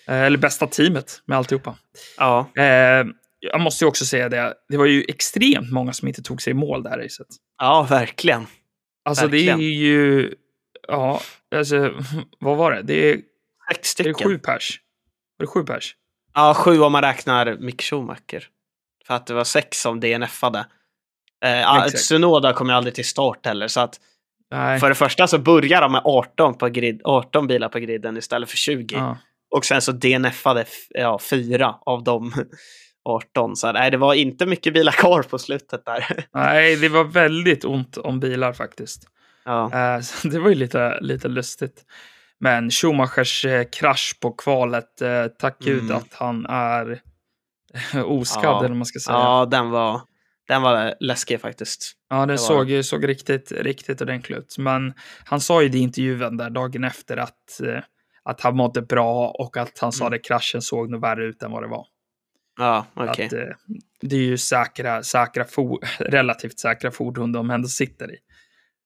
Eh, 0.08 0.20
Eller 0.22 0.38
bästa 0.38 0.66
teamet 0.66 1.22
med 1.26 1.38
alltihopa. 1.38 1.76
Ja, 2.18 2.50
Eh, 2.56 3.04
jag 3.42 3.60
måste 3.60 3.84
ju 3.84 3.88
också 3.88 4.04
säga 4.04 4.28
det, 4.28 4.54
det 4.68 4.76
var 4.76 4.84
ju 4.86 5.04
extremt 5.08 5.72
många 5.72 5.92
som 5.92 6.08
inte 6.08 6.22
tog 6.22 6.42
sig 6.42 6.50
i 6.50 6.54
mål 6.54 6.82
det 6.82 6.90
här 6.90 6.98
racet. 6.98 7.26
ja 7.58 7.86
verkligen. 7.90 8.46
Alltså 9.04 9.26
Verkligen. 9.26 9.58
det 9.58 9.64
är 9.64 9.68
ju, 9.74 10.34
ja, 10.88 11.20
alltså 11.54 11.94
vad 12.40 12.56
var 12.56 12.72
det? 12.72 12.82
Det 12.82 13.10
är, 13.10 13.14
Sex 13.14 14.00
är 14.00 14.04
det 14.04 14.14
stycken. 14.14 14.28
sju 14.30 14.38
pers? 14.38 14.80
Var 15.38 15.44
det 15.44 15.50
sju 15.50 15.62
pers? 15.62 15.94
Ja, 16.34 16.54
sju 16.54 16.80
om 16.80 16.92
man 16.92 17.02
räknar 17.02 17.56
Mick 17.60 17.82
Schumacher. 17.82 18.46
För 19.06 19.14
att 19.14 19.26
det 19.26 19.34
var 19.34 19.44
sex 19.44 19.80
som 19.80 20.00
DNFade. 20.00 20.66
Eh. 21.44 21.84
Tsunoda 21.86 22.52
kom 22.52 22.68
ju 22.68 22.74
aldrig 22.74 22.94
till 22.94 23.04
start 23.04 23.46
heller, 23.46 23.68
så 23.68 23.80
att 23.80 24.00
Nej. 24.50 24.80
för 24.80 24.88
det 24.88 24.94
första 24.94 25.26
så 25.26 25.38
börjar 25.38 25.80
de 25.80 25.92
med 25.92 26.02
18, 26.04 26.54
på 26.58 26.68
grid, 26.68 27.00
18 27.04 27.46
bilar 27.46 27.68
på 27.68 27.78
griden 27.78 28.16
istället 28.16 28.50
för 28.50 28.56
20. 28.56 28.94
Ja. 28.96 29.18
Och 29.50 29.64
sen 29.64 29.82
så 29.82 29.92
DNFade 29.92 30.64
ja, 30.90 31.18
fyra 31.18 31.74
av 31.86 32.04
de 32.04 32.32
18. 33.04 33.56
Så 33.56 33.72
nej, 33.72 33.90
det 33.90 33.96
var 33.96 34.14
inte 34.14 34.46
mycket 34.46 34.74
bilar 34.74 34.92
kvar 34.92 35.22
på 35.22 35.38
slutet 35.38 35.84
där. 35.84 36.24
Nej, 36.34 36.76
det 36.76 36.88
var 36.88 37.04
väldigt 37.04 37.64
ont 37.64 37.96
om 37.96 38.20
bilar 38.20 38.52
faktiskt. 38.52 39.02
ja. 39.44 39.94
Eh, 39.96 40.00
så 40.02 40.28
det 40.28 40.38
var 40.38 40.48
ju 40.48 40.54
lite, 40.54 40.98
lite 41.00 41.28
lustigt. 41.28 41.84
Men 42.40 42.70
Schumachers 42.70 43.44
eh, 43.44 43.64
krasch 43.72 44.18
på 44.20 44.30
kvalet, 44.32 45.02
eh, 45.02 45.26
tack 45.26 45.56
gud 45.58 45.82
Mm. 45.82 45.96
att 45.96 46.14
han 46.14 46.46
är 46.46 47.00
oskadd, 48.04 48.44
Ja. 48.44 48.64
eller 48.64 48.74
man 48.74 48.86
ska 48.86 48.98
säga. 48.98 49.16
ja, 49.16 49.46
den 49.50 49.70
var, 49.70 50.00
den 50.48 50.62
var 50.62 50.94
läskig 51.00 51.40
faktiskt. 51.40 51.92
Ja, 52.10 52.16
den 52.16 52.28
Det 52.28 52.32
var 52.32 52.38
såg 52.38 52.70
ju 52.70 52.82
såg 52.82 53.08
riktigt, 53.08 53.52
riktigt 53.52 54.00
ordentlig 54.00 54.36
ut. 54.36 54.54
Men 54.58 54.94
han 55.24 55.40
sa 55.40 55.62
ju 55.62 55.68
det 55.68 55.78
i 55.78 55.80
intervjun 55.80 56.36
där 56.36 56.50
dagen 56.50 56.84
efter 56.84 57.16
att, 57.16 57.60
att 58.30 58.40
han 58.40 58.56
mådde 58.56 58.82
bra 58.82 59.28
och 59.28 59.56
att 59.56 59.78
han 59.78 59.92
sa 59.92 60.06
Mm. 60.06 60.16
att 60.16 60.24
kraschen 60.24 60.62
såg 60.62 60.90
nog 60.90 61.00
värre 61.00 61.24
ut 61.24 61.42
än 61.42 61.50
vad 61.52 61.62
det 61.62 61.68
var. 61.68 61.86
Ja, 62.58 62.86
okej. 62.94 63.26
Att, 63.26 63.32
eh, 63.32 63.38
det 64.00 64.16
är 64.16 64.20
ju 64.20 64.38
säkra, 64.38 65.02
säkra 65.02 65.44
relativt 65.98 66.58
säkra 66.58 66.90
fordon 66.90 67.32
de 67.32 67.50
ändå 67.50 67.68
sitter 67.68 68.14
i. 68.14 68.16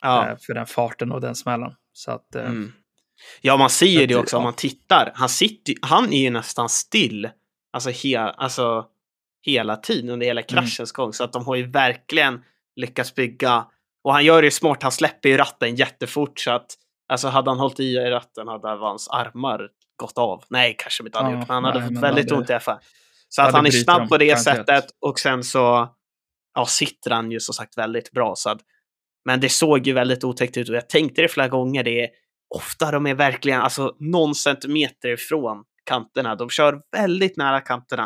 Ja. 0.03 0.28
Eh, 0.28 0.36
för 0.40 0.55
den 0.55 0.66
farten 0.66 1.12
och 1.12 1.20
den 1.20 1.34
smällen. 1.34 1.72
Så 1.92 2.11
att, 2.11 2.34
eh, 2.34 2.45
Mm. 2.45 2.72
Ja, 3.40 3.57
man 3.57 3.70
ser 3.70 3.86
ju 4.01 4.07
det 4.07 4.16
också 4.16 4.36
om 4.36 4.40
ja. 4.42 4.47
man 4.47 4.55
tittar. 4.55 5.12
Han, 5.14 5.28
sitter, 5.28 5.74
han 5.82 6.12
är 6.12 6.22
ju 6.22 6.30
nästan 6.30 6.68
still. 6.68 7.28
Alltså, 7.72 7.90
he, 7.90 8.18
alltså 8.18 8.86
hela 9.42 9.76
tiden 9.76 10.11
under 10.11 10.26
hela 10.26 10.42
kraschens 10.42 10.92
gång. 10.92 11.12
Så 11.12 11.24
att 11.24 11.32
de 11.32 11.47
har 11.47 11.55
ju 11.55 11.66
verkligen 11.66 12.45
lyckats 12.76 13.14
bygga. 13.14 13.66
Och 14.05 14.12
han 14.12 14.24
gör 14.24 14.42
det 14.42 14.47
ju 14.47 14.51
smart. 14.51 14.82
Han 14.82 14.92
släpper 14.92 15.28
ju 15.28 15.36
ratten 15.36 15.74
jättefort. 15.76 16.38
Så 16.38 16.51
att 16.51 16.66
alltså, 17.09 17.29
hade 17.29 17.51
han 17.51 17.59
hållit 17.59 17.81
i 17.81 17.97
ratten 17.99 18.49
hade 18.49 18.69
hans 18.69 19.09
armar 19.09 19.69
gått 19.97 20.19
av. 20.19 20.45
Nej, 20.49 20.75
kanske 20.79 21.05
inte 21.05 21.19
hade 21.19 21.31
Ja, 21.31 21.39
gjort. 21.39 21.49
Men 21.49 21.55
han 21.55 21.65
hade 21.65 21.79
nej, 21.81 21.89
fått 21.89 22.03
väldigt 22.03 22.31
hade- 22.31 22.41
ont 22.41 22.51
i 22.51 22.59
fall. 22.59 22.79
Så 23.29 23.43
att 23.43 23.53
han 23.55 23.67
är 23.67 23.71
snabb 23.71 24.09
på 24.09 24.19
det 24.19 24.27
garanterat. 24.27 24.57
sättet. 24.57 24.85
Och 25.01 25.19
sen 25.19 25.45
så 25.45 25.89
ja, 26.55 26.67
sitter 26.67 27.11
han 27.11 27.31
ju 27.31 27.41
som 27.41 27.55
sagt 27.55 27.79
väldigt 27.79 28.11
bra. 28.13 28.35
Så 28.37 28.51
att, 28.51 28.61
men 29.25 29.41
det 29.41 29.49
såg 29.49 29.87
ju 29.87 29.93
väldigt 29.93 30.25
otäckt 30.25 30.57
ut 30.57 30.69
och 30.69 30.75
jag 30.75 30.89
tänkte 30.89 31.23
det 31.23 31.29
flera 31.29 31.49
gånger. 31.49 31.85
Det 31.85 32.01
är 32.05 32.09
ofta 32.55 32.91
de 32.91 33.07
är 33.07 33.15
verkligen 33.15 33.61
alltså 33.61 33.97
någon 33.99 34.35
centimeter 34.35 35.09
ifrån 35.09 35.65
kanterna. 35.85 36.35
De 36.35 36.51
kör 36.51 36.81
väldigt 36.97 37.37
nära 37.37 37.61
kanterna. 37.61 38.03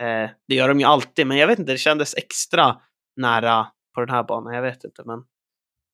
Eh, 0.00 0.30
det 0.48 0.54
gör 0.54 0.68
de 0.68 0.80
ju 0.80 0.86
alltid, 0.86 1.26
men 1.26 1.36
jag 1.36 1.46
vet 1.46 1.58
inte, 1.58 1.72
det 1.72 1.78
kändes 1.78 2.14
extra 2.16 2.76
nära 3.16 3.66
på 3.94 4.00
den 4.00 4.14
här 4.14 4.22
banan. 4.22 4.54
Jag 4.54 4.62
vet 4.62 4.84
inte, 4.84 5.02
men 5.06 5.22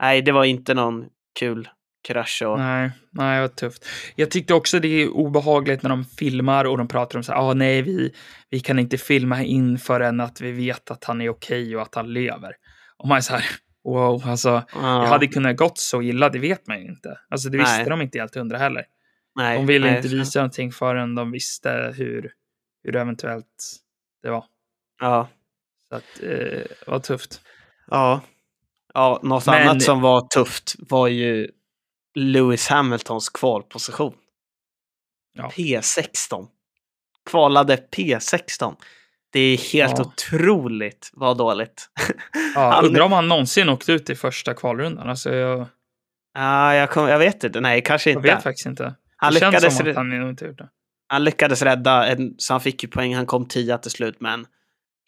nej, 0.02 0.22
det 0.22 0.32
var 0.32 0.44
inte 0.44 0.74
någon 0.74 1.04
kul, 1.38 1.68
krasch 2.06 2.42
och... 2.46 2.58
Nej, 2.58 2.90
nej, 3.10 3.40
var 3.40 3.48
tufft. 3.48 3.86
Jag 4.14 4.30
tyckte 4.30 4.54
också 4.54 4.80
det 4.80 4.88
är 5.02 5.08
obehagligt 5.08 5.82
när 5.82 5.90
de 5.90 6.04
filmar 6.04 6.64
och 6.64 6.78
de 6.78 6.88
pratar 6.88 7.18
om 7.18 7.22
så 7.22 7.32
här, 7.32 7.38
ah, 7.50 7.54
nej, 7.54 7.82
vi, 7.82 8.12
vi 8.50 8.60
kan 8.60 8.78
inte 8.78 8.98
filma 8.98 9.42
in 9.42 9.78
förrän 9.78 10.20
att 10.20 10.40
vi 10.40 10.52
vet 10.52 10.90
att 10.90 11.04
han 11.04 11.20
är 11.20 11.28
okej 11.28 11.76
och 11.76 11.82
att 11.82 11.94
han 11.94 12.12
lever. 12.12 12.52
Och 12.96 13.08
man 13.08 13.16
är 13.16 13.20
så 13.20 13.32
här, 13.32 13.44
wow, 13.84 14.22
alltså, 14.26 14.62
Ja, 14.74 14.80
det 15.00 15.06
hade 15.06 15.26
kunnat 15.26 15.56
gått 15.56 15.78
så 15.78 16.02
illa, 16.02 16.28
det 16.28 16.38
vet 16.38 16.66
man 16.66 16.80
ju 16.80 16.84
inte. 16.88 17.18
Alltså, 17.30 17.48
det 17.48 17.58
visste 17.58 17.76
Nej. 17.76 17.88
de 17.88 18.02
inte 18.02 18.18
helt 18.18 18.34
hundra 18.34 18.58
heller. 18.58 18.84
nej, 19.36 19.56
De 19.56 19.66
ville 19.66 19.86
nej, 19.86 19.96
inte 19.96 20.08
så- 20.08 20.16
visa 20.16 20.38
någonting 20.38 20.72
förrän 20.72 21.14
de 21.14 21.30
visste 21.30 21.94
hur, 21.96 22.32
hur 22.84 22.96
eventuellt 22.96 23.76
det 24.22 24.30
var. 24.30 24.44
Ja. 25.00 25.28
Så 25.88 25.96
att, 25.96 26.22
eh, 26.22 26.62
var 26.86 26.98
tufft. 26.98 27.40
Ja. 27.90 28.20
Ja, 28.94 29.20
något 29.22 29.46
Men- 29.46 29.68
annat 29.68 29.82
som 29.82 30.00
var 30.00 30.20
tufft 30.20 30.74
var 30.78 31.08
ju 31.08 31.50
Lewis 32.16 32.68
Hamiltons 32.68 33.28
kvalposition. 33.28 34.14
Ja. 35.32 35.50
P16. 35.54 36.46
Kvalade 37.30 37.76
P16. 37.96 38.76
Det 39.32 39.40
är 39.40 39.56
helt 39.72 39.98
Ja. 39.98 40.04
otroligt 40.04 41.10
vad 41.12 41.38
dåligt. 41.38 41.88
Ja, 42.54 42.70
Han- 42.74 42.84
undrar 42.84 43.04
om 43.04 43.12
han 43.12 43.28
någonsin 43.28 43.68
åkte 43.68 43.92
ut 43.92 44.10
i 44.10 44.14
första 44.14 44.54
kvalrundan. 44.54 45.08
Alltså, 45.08 45.34
jag, 45.34 45.66
Ja, 46.34 46.74
jag, 46.74 46.90
kom, 46.90 47.08
jag 47.08 47.18
vet 47.18 47.44
inte. 47.44 47.60
Nej, 47.60 47.82
kanske 47.82 48.10
jag 48.10 48.18
inte. 48.18 48.34
vet 48.34 48.42
faktiskt 48.42 48.66
inte. 48.66 48.94
Han 49.16 49.34
det 49.34 49.40
känns 49.40 49.52
lyckades, 49.54 49.76
som 49.76 49.86
re- 49.86 49.90
att 49.90 49.96
han 49.96 50.28
inte 50.28 50.44
gjort 50.44 50.58
det. 50.58 50.68
han 51.08 51.24
lyckades 51.24 51.62
rädda, 51.62 52.06
en, 52.06 52.34
så 52.38 52.54
han 52.54 52.60
fick 52.60 52.82
ju 52.82 52.88
poäng. 52.88 53.14
Han 53.14 53.26
kom 53.26 53.46
tia 53.48 53.78
till 53.78 53.90
slut, 53.90 54.16
men 54.20 54.46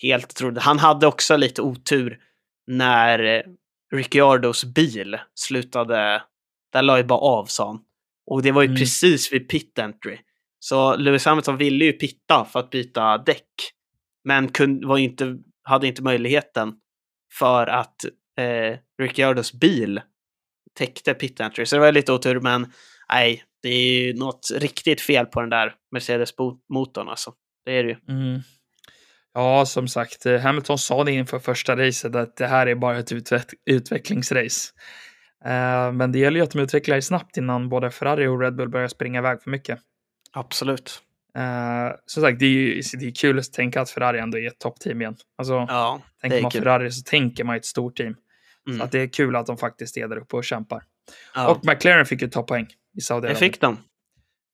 helt 0.02 0.26
otroligt. 0.30 0.62
Han 0.62 0.78
hade 0.78 1.06
också 1.06 1.36
lite 1.36 1.62
otur 1.62 2.18
när 2.66 3.24
eh, 3.36 3.42
Ricciardos 3.92 4.64
bil 4.64 5.18
slutade. 5.34 6.22
Där 6.72 6.82
la 6.82 6.96
ju 6.98 7.04
bara 7.04 7.18
av, 7.18 7.46
sa 7.46 7.66
han. 7.66 7.78
Och 8.26 8.42
det 8.42 8.52
var 8.52 8.62
ju 8.62 8.66
Mm. 8.68 8.78
precis 8.78 9.32
vid 9.32 9.48
pit 9.48 9.78
entry. 9.78 10.18
Så 10.60 10.96
Lewis 10.96 11.24
Hamilton 11.24 11.56
ville 11.56 11.84
ju 11.84 11.92
pitta 11.92 12.44
för 12.44 12.60
att 12.60 12.70
byta 12.70 13.18
däck. 13.18 13.46
Men 14.24 14.48
kunde, 14.48 14.86
var 14.86 14.98
inte, 14.98 15.36
hade 15.62 15.86
inte 15.86 16.02
möjligheten 16.02 16.72
för 17.38 17.66
att 17.66 18.04
eh, 18.38 18.78
Ricciardos 19.02 19.52
bil 19.52 20.00
täckte 20.78 21.14
pit 21.14 21.40
entry. 21.40 21.66
Så 21.66 21.76
det 21.76 21.80
var 21.80 21.92
lite 21.92 22.12
otur, 22.12 22.40
men 22.40 22.72
nej, 23.12 23.44
det 23.62 23.68
är 23.68 24.00
ju 24.00 24.14
något 24.14 24.48
riktigt 24.56 25.00
fel 25.00 25.26
på 25.26 25.40
den 25.40 25.50
där 25.50 25.74
Mercedes-motorn 25.94 27.08
alltså. 27.08 27.32
Det 27.64 27.72
är 27.78 27.84
det 27.84 27.90
ju. 27.90 27.96
Mm. 28.14 28.40
Ja, 29.34 29.66
som 29.66 29.88
sagt, 29.88 30.26
eh, 30.26 30.40
Hamilton 30.40 30.78
sa 30.78 31.04
det 31.04 31.12
inför 31.12 31.38
första 31.38 31.76
racet 31.76 32.14
att 32.16 32.36
det 32.36 32.46
här 32.46 32.66
är 32.66 32.74
bara 32.74 32.98
ett 32.98 33.12
utveck- 33.12 33.54
utvecklingsrace. 33.70 34.70
Eh, 35.44 35.92
men 35.92 36.12
det 36.12 36.18
gäller 36.18 36.36
ju 36.40 36.44
att 36.44 36.50
de 36.50 36.58
utvecklar 36.58 36.96
det 36.96 37.02
snabbt 37.02 37.36
innan 37.36 37.68
både 37.68 37.90
Ferrari 37.90 38.26
och 38.26 38.40
Red 38.40 38.56
Bull 38.56 38.68
börjar 38.68 38.88
springa 38.88 39.18
iväg 39.18 39.42
för 39.42 39.50
mycket. 39.50 39.78
Absolut. 40.32 41.02
Eh, 41.36 41.96
som 42.06 42.22
sagt, 42.22 42.38
det 42.38 42.44
är 42.46 42.50
ju 42.50 42.82
det 42.98 43.06
är 43.06 43.14
kul 43.14 43.38
att 43.38 43.52
tänka 43.52 43.80
att 43.80 43.90
Ferrari 43.90 44.18
ändå 44.18 44.38
är 44.38 44.46
ett 44.46 44.58
toppteam 44.58 45.00
igen. 45.00 45.16
Alltså, 45.38 45.52
Ja, 45.68 46.00
det 46.22 46.28
tänker 46.28 46.42
man 46.42 46.50
kul. 46.50 46.60
Ferrari 46.62 46.90
så 46.90 47.02
tänker 47.02 47.44
man 47.44 47.56
ett 47.56 47.64
stort 47.64 47.96
team. 47.96 48.16
Mm. 48.66 48.78
Så 48.78 48.84
att 48.84 48.92
det 48.92 48.98
är 49.00 49.08
kul 49.08 49.36
att 49.36 49.46
de 49.46 49.56
faktiskt 49.58 49.96
är 49.96 50.08
där 50.08 50.16
uppe 50.16 50.36
och 50.36 50.44
kämpar. 50.44 50.82
Ja, 51.34 51.48
Och 51.48 51.64
McLaren 51.66 52.06
fick 52.06 52.22
ju 52.22 52.28
ta 52.28 52.42
poäng 52.42 52.64
i 52.64 52.74
det 52.92 53.00
Saudiarabien. 53.00 53.38
fick 53.52 53.60
de. 53.60 53.76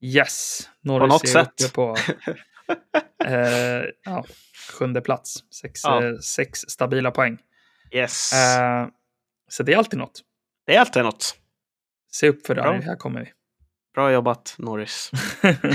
Yes, 0.01 0.61
På 0.83 0.89
Norris 0.89 1.09
något 1.13 1.25
är 1.25 1.29
sätt. 1.29 1.73
på 1.75 1.97
eh, 3.25 3.85
ja, 4.05 4.25
sjunde 4.73 5.01
plats. 5.01 5.35
Sex, 5.61 5.81
Ja. 5.85 6.03
sex 6.23 6.59
stabila 6.61 7.11
poäng. 7.11 7.39
Yes. 7.93 8.33
Eh, 8.33 8.87
så 9.49 9.63
det 9.63 9.73
är 9.73 9.77
alltid 9.77 9.99
något. 9.99 10.21
Det 10.67 10.75
är 10.75 10.81
alltid 10.81 11.03
något. 11.03 11.37
Se 12.13 12.29
upp 12.29 12.47
för 12.47 12.55
det, 12.55 12.63
här 12.63 12.97
kommer 12.97 13.21
vi. 13.21 13.33
Bra 13.95 14.13
jobbat, 14.13 14.55
Norris. 14.59 15.11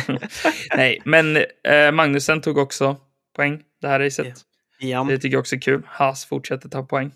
Nej, 0.75 1.01
men 1.05 1.37
eh, 1.63 1.91
Magnusen 1.91 2.41
tog 2.41 2.57
också 2.57 2.97
poäng 3.35 3.63
det 3.81 3.87
här 3.87 3.99
racet. 3.99 4.45
Ja. 4.79 5.05
Det 5.09 5.17
tycker 5.17 5.35
jag 5.35 5.39
också 5.39 5.55
är 5.55 5.59
kul. 5.59 5.83
Haas 5.87 6.25
fortsätter 6.25 6.69
ta 6.69 6.83
poäng. 6.83 7.11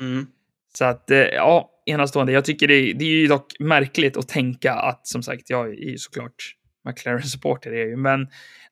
Mm. 0.00 0.26
Så 0.74 0.84
att, 0.84 1.10
eh, 1.10 1.18
ja, 1.18 1.70
enastående. 1.86 2.32
Jag 2.32 2.44
tycker 2.44 2.68
det, 2.68 2.92
det 2.92 3.04
är 3.04 3.08
ju 3.08 3.26
dock 3.26 3.52
märkligt 3.60 4.16
att 4.16 4.28
tänka 4.28 4.72
att, 4.74 5.06
som 5.06 5.22
sagt, 5.22 5.50
jag 5.50 5.68
är 5.68 5.90
ju 5.90 5.98
såklart 5.98 6.56
McLaren-supporter, 6.88 7.70
är 7.70 7.78
jag 7.78 7.88
ju, 7.88 7.96
men 7.96 8.28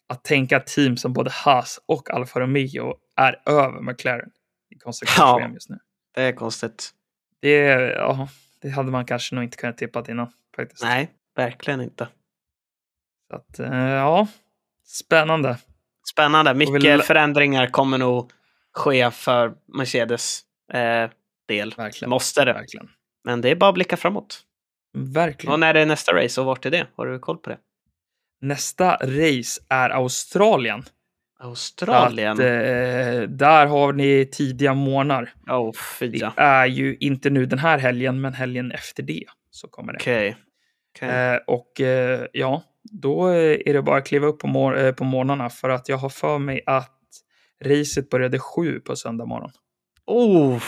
att 0.09 0.24
tänka 0.24 0.57
att 0.57 0.66
team 0.66 0.96
som 0.96 1.12
både 1.12 1.30
Haas 1.30 1.80
och 1.86 2.11
Alfa 2.11 2.40
Romeo 2.40 2.94
är 3.16 3.42
över 3.46 3.80
McLaren 3.80 4.30
i 4.70 4.78
konstruktions 4.78 5.40
Ja. 5.40 5.51
just 5.55 5.70
nu. 5.70 5.78
Det 6.14 6.22
är 6.22 6.32
konstigt. 6.32 6.90
Det, 7.41 7.57
ja, 7.97 8.28
det 8.62 8.68
hade 8.70 8.91
man 8.91 9.05
kanske 9.05 9.34
nog 9.34 9.45
inte 9.45 9.57
kunnat 9.57 9.78
tippa 9.78 10.05
innan, 10.09 10.32
faktiskt. 10.57 10.82
Nej, 10.82 11.11
verkligen 11.36 11.80
inte. 11.80 12.09
Så 13.30 13.36
att, 13.36 13.59
eh, 13.59 13.74
ja, 13.88 14.26
spännande. 14.84 15.59
Spännande. 16.12 16.55
Mycket 16.55 16.82
lä- 16.82 17.03
förändringar 17.03 17.66
kommer 17.66 17.99
nog 17.99 18.30
ske 18.72 19.11
för 19.11 19.55
Mercedes 19.66 20.41
eh, 20.72 21.11
del. 21.49 21.74
Verkligen. 21.76 22.11
Måste 22.11 22.45
det. 22.45 22.53
Verkligen. 22.53 22.91
Men 23.24 23.41
det 23.41 23.49
är 23.51 23.55
bara 23.57 23.68
att 23.68 23.74
blicka 23.74 23.97
framåt. 23.97 24.41
Verkligen. 24.93 25.53
Och 25.53 25.61
när 25.61 25.74
är 25.74 25.86
nästa 25.86 26.12
race 26.12 26.41
och 26.41 26.47
vart 26.47 26.66
är 26.66 26.70
det? 26.70 26.86
Har 26.97 27.07
du 27.07 27.18
koll 27.18 27.38
på 27.38 27.51
det? 27.51 27.59
Nästa 28.41 28.97
race 28.97 29.61
är 29.68 29.91
Australien. 29.91 30.84
Australien? 31.41 32.32
Att, 32.32 32.38
eh, 32.41 33.22
där 33.28 33.66
har 33.66 33.93
ni 33.93 34.28
tidiga 34.32 34.74
månader. 34.74 35.32
oh, 35.49 35.72
Det 36.01 36.32
är 36.36 36.66
ju 36.66 36.97
inte 37.01 37.30
nu 37.30 37.47
den 37.47 37.59
här 37.59 37.78
helgen, 37.78 38.20
men 38.20 38.34
helgen 38.34 38.72
efter 38.72 39.03
det 39.03 39.24
så 39.51 39.68
kommer 39.68 39.93
det. 39.93 39.99
Okej. 39.99 40.36
Okej. 40.97 41.09
Eh, 41.34 41.38
och 41.47 41.80
eh, 41.80 42.26
ja, 42.32 42.62
då 42.93 43.26
är 43.26 43.72
det 43.72 43.82
bara 43.82 43.99
att 43.99 44.07
kliva 44.07 44.26
upp 44.26 44.38
på, 44.38 44.47
mor- 44.47 44.78
eh, 44.78 44.93
på 44.93 45.05
morgnarna 45.05 45.51
för 45.51 45.68
att 45.68 45.88
jag 45.88 45.97
har 45.97 46.09
för 46.09 46.38
mig 46.38 46.62
att 46.66 46.97
racet 47.64 48.11
började 48.11 48.38
sju 48.38 48.80
på 48.80 48.97
söndag 48.97 49.24
morgon. 49.26 49.51
Oh, 50.07 50.59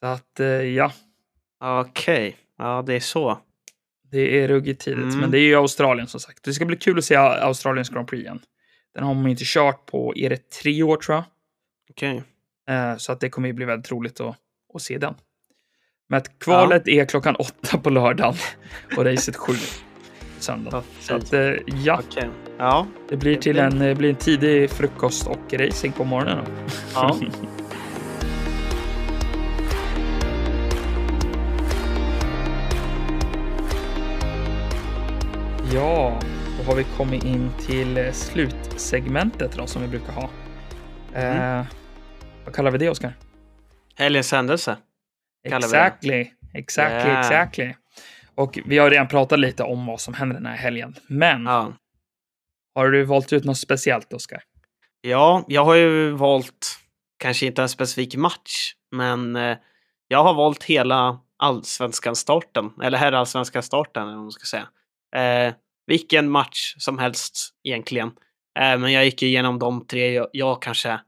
Så 0.00 0.06
att 0.06 0.40
eh, 0.40 0.46
ja, 0.46 0.92
okej. 1.60 2.36
Ja, 2.58 2.84
det 2.86 2.94
är 2.94 3.00
så. 3.00 3.38
det 4.10 4.40
är 4.42 4.48
ruggigt 4.48 4.80
tidigt. 4.84 5.04
Mm. 5.04 5.18
Men 5.18 5.30
det 5.30 5.38
är 5.38 5.42
ju 5.46 5.54
Australien 5.54 6.06
som 6.06 6.20
sagt. 6.20 6.44
Det 6.44 6.52
ska 6.52 6.64
bli 6.64 6.76
kul 6.76 6.98
att 6.98 7.04
se 7.04 7.14
Australiens 7.16 7.88
Grand 7.90 8.08
Prix 8.08 8.22
igen. 8.22 8.40
Den 8.96 9.04
har 9.04 9.14
man 9.14 9.26
inte 9.26 9.44
kört 9.46 9.86
på, 9.86 10.16
är 10.16 10.30
det 10.30 10.50
tre 10.50 10.82
år 10.82 10.96
tror 10.96 11.14
jag? 11.14 11.24
Okej. 11.90 12.22
Eh, 12.68 12.96
Så 12.96 13.12
att 13.12 13.20
det 13.20 13.28
kommer 13.30 13.48
ju 13.48 13.52
bli 13.54 13.64
väldigt 13.64 13.92
roligt 13.92 14.20
att, 14.20 14.36
att 14.74 14.82
se 14.82 14.98
den. 14.98 15.14
Men 16.08 16.16
att 16.18 16.38
kvalet 16.38 16.88
är 16.88 17.04
klockan 17.04 17.36
åtta 17.36 17.78
på 17.78 17.90
lördagen 17.90 18.34
och 18.96 19.04
racet 19.04 19.36
sju. 19.36 19.52
Ja, 20.48 20.82
Så 21.00 21.14
att, 21.14 21.32
eh, 21.32 21.52
ja, 21.66 22.00
Okej. 22.08 22.28
Ja. 22.58 22.86
det 23.08 23.16
blir 23.16 23.34
det 23.34 23.42
till 23.42 23.58
en, 23.58 23.82
eh, 23.82 23.96
blir 23.96 24.10
en 24.10 24.16
tidig 24.16 24.70
frukost 24.70 25.26
och 25.26 25.52
racing 25.52 25.92
på 25.96 26.04
morgonen. 26.04 26.44
då. 26.44 26.50
ja. 26.94 27.16
Ja, 35.72 36.20
har 36.66 36.74
vi 36.74 36.84
kommit 36.84 37.24
in 37.24 37.50
till 37.66 37.96
eh, 37.98 38.12
slutsegmentet 38.12 39.52
då, 39.56 39.66
som 39.66 39.82
vi 39.82 39.88
brukar 39.88 40.12
ha. 40.12 40.30
Mm. 41.14 41.60
Eh, 41.60 41.66
vad 42.44 42.54
kallar 42.54 42.70
vi 42.70 42.78
det, 42.78 42.90
Oskar? 42.90 43.12
Helgens 43.96 44.32
händelse. 44.32 44.76
Exactly, 45.44 46.30
exactly, 46.54 47.10
Yeah. 47.10 47.20
exactly. 47.20 47.74
Och 48.34 48.58
vi 48.66 48.78
har 48.78 48.90
redan 48.90 49.08
pratat 49.08 49.38
lite 49.38 49.62
om 49.62 49.86
vad 49.86 50.00
som 50.00 50.14
händer 50.14 50.36
den 50.36 50.46
här 50.46 50.56
helgen. 50.56 50.94
Men 51.08 51.44
Ja. 51.46 51.72
har 52.74 52.88
du 52.90 53.04
valt 53.04 53.32
ut 53.32 53.44
något 53.44 53.58
speciellt, 53.58 54.12
Oskar? 54.12 54.42
Ja, 55.00 55.44
jag 55.48 55.64
har 55.64 55.74
ju 55.74 56.10
valt 56.10 56.78
kanske 57.18 57.46
inte 57.46 57.62
en 57.62 57.68
specifik 57.68 58.16
match, 58.16 58.72
men 58.92 59.36
eh, 59.36 59.56
jag 60.08 60.22
har 60.24 60.34
valt 60.34 60.64
hela 60.64 61.18
allsvenskan 61.38 62.16
starten, 62.16 62.70
eller 62.82 62.98
herrallsvenskan 62.98 63.62
starten, 63.62 64.02
eller 64.02 64.14
vad 64.14 64.22
man 64.22 64.32
ska 64.32 64.44
säga. 64.46 64.68
Eh, 65.48 65.54
vilken 65.86 66.30
match 66.30 66.74
som 66.78 66.98
helst 66.98 67.50
egentligen. 67.68 68.08
Eh, 68.58 68.78
men 68.78 68.92
jag 68.92 69.04
gick 69.04 69.22
igenom 69.22 69.58
de 69.58 69.86
tre 69.86 70.12
jag, 70.12 70.28
jag 70.32 70.62
kanske 70.62 71.00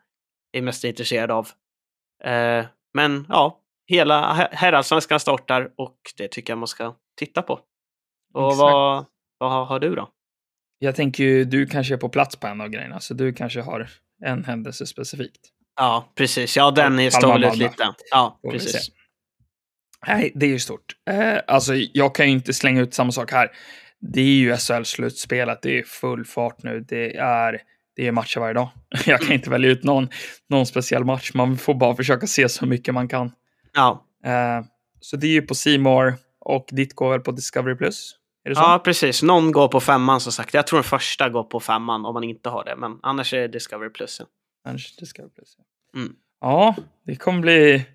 är 0.52 0.62
mest 0.62 0.84
intresserad 0.84 1.30
av. 1.30 1.48
Eh, 2.24 2.66
men 2.94 3.26
ja, 3.28 3.60
hela 3.86 4.32
her- 4.34 4.48
herrallsvenskan 4.52 5.20
startar 5.20 5.70
och 5.76 5.96
det 6.16 6.28
tycker 6.28 6.52
jag 6.52 6.58
man 6.58 6.68
ska 6.68 6.94
titta 7.18 7.42
på. 7.42 7.52
Och 8.34 8.46
Exakt. 8.48 8.58
vad, 8.60 9.06
vad 9.38 9.50
har, 9.50 9.64
har 9.64 9.80
du 9.80 9.94
då? 9.94 10.08
Jag 10.78 10.96
tänker 10.96 11.24
ju, 11.24 11.44
du 11.44 11.66
kanske 11.66 11.94
är 11.94 11.98
på 11.98 12.08
plats 12.08 12.36
på 12.36 12.46
en 12.46 12.60
av 12.60 12.68
grejerna, 12.68 13.00
så 13.00 13.14
du 13.14 13.32
kanske 13.32 13.60
har 13.60 13.88
en 14.24 14.44
händelse 14.44 14.86
specifikt. 14.86 15.40
Ja, 15.76 16.12
precis. 16.14 16.56
Ja, 16.56 16.70
den 16.70 16.98
är- 16.98 17.10
står 17.10 17.44
ut 17.44 17.56
lite. 17.56 17.94
Ja, 18.10 18.38
Får 18.42 18.50
precis. 18.50 18.88
Nej, 20.06 20.32
det 20.34 20.46
är 20.46 20.50
ju 20.50 20.58
stort. 20.58 20.96
Eh, 21.10 21.38
alltså, 21.46 21.74
jag 21.74 22.14
kan 22.14 22.26
ju 22.26 22.32
inte 22.32 22.54
slänga 22.54 22.80
ut 22.80 22.94
samma 22.94 23.12
sak 23.12 23.32
här. 23.32 23.50
Det 24.01 24.20
är 24.20 24.24
ju 24.24 24.53
SHL-slutspelet, 24.53 25.59
det 25.62 25.78
är 25.78 25.82
full 25.82 26.24
fart 26.24 26.62
nu. 26.62 26.80
Det 26.80 27.16
är, 27.16 27.62
det 27.96 28.07
är 28.07 28.12
matcher 28.12 28.40
varje 28.40 28.55
dag. 28.55 28.68
Jag 29.07 29.20
kan 29.20 29.32
inte 29.32 29.51
välja 29.51 29.70
ut 29.70 29.84
någon, 29.84 30.09
någon 30.49 30.66
speciell 30.66 31.05
match. 31.05 31.30
Man 31.34 31.59
får 31.59 31.74
bara 31.74 31.96
försöka 31.96 32.26
se 32.26 32.49
så 32.49 32.66
mycket 32.66 32.94
man 32.94 33.09
kan. 33.09 33.32
Ja, 33.72 34.05
Eh, 34.24 34.64
så 35.01 35.16
det 35.16 35.26
är 35.26 35.30
ju 35.30 35.42
på 35.42 35.55
Simor 35.55 36.14
och 36.38 36.68
ditt 36.72 36.94
går 36.94 37.11
väl 37.11 37.20
på 37.20 37.32
Discovery 37.32 37.74
Plus? 37.74 38.14
Ja, 38.42 38.80
precis. 38.84 39.22
Någon 39.22 39.53
går 39.53 39.68
på 39.68 39.80
femman 39.80 40.20
som 40.20 40.32
sagt. 40.32 40.55
Jag 40.55 40.66
tror 40.66 40.76
den 40.76 40.84
första 40.84 41.28
går 41.28 41.44
på 41.44 41.61
femman 41.61 42.05
om 42.07 42.14
man 42.14 42.24
inte 42.24 42.49
har 42.49 42.64
det, 42.64 42.76
men 42.76 42.99
annars 43.03 43.34
är 43.34 43.38
det 43.38 43.49
Discovery 43.49 43.90
Plus. 43.90 44.20
Ja. 44.20 44.26
Kanske 44.64 45.01
Discovery 45.01 45.30
Plus. 45.30 45.57
Ja. 45.59 46.01
Mm. 46.01 46.16
ja, 46.40 46.76
det 47.07 47.16
kommer 47.16 47.40
bli 47.40 47.86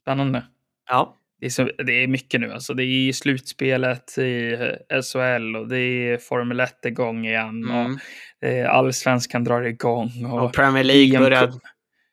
spännande. 0.00 0.46
ja. 0.88 1.16
Det 1.40 1.46
är, 1.46 1.50
så, 1.50 1.64
det 1.64 1.92
är 1.92 2.06
mycket 2.06 2.40
nu. 2.40 2.52
Alltså, 2.52 2.74
det 2.74 2.84
är 2.84 3.12
slutspelet 3.12 4.18
i 4.18 4.52
eh, 4.90 5.02
SHL 5.02 5.56
och 5.56 5.68
det 5.68 5.78
är 5.78 6.18
Formel 6.18 6.60
1 6.60 6.84
igång 6.84 7.26
igen. 7.26 7.64
Mm. 7.64 7.94
Och 7.94 8.00
är 8.40 8.64
Allsvenskan 8.64 9.44
drar 9.44 9.62
igång. 9.62 10.10
Och, 10.26 10.44
Och 10.44 10.54
Premier 10.54 10.84
League 10.84 11.18
börjar, 11.18 11.52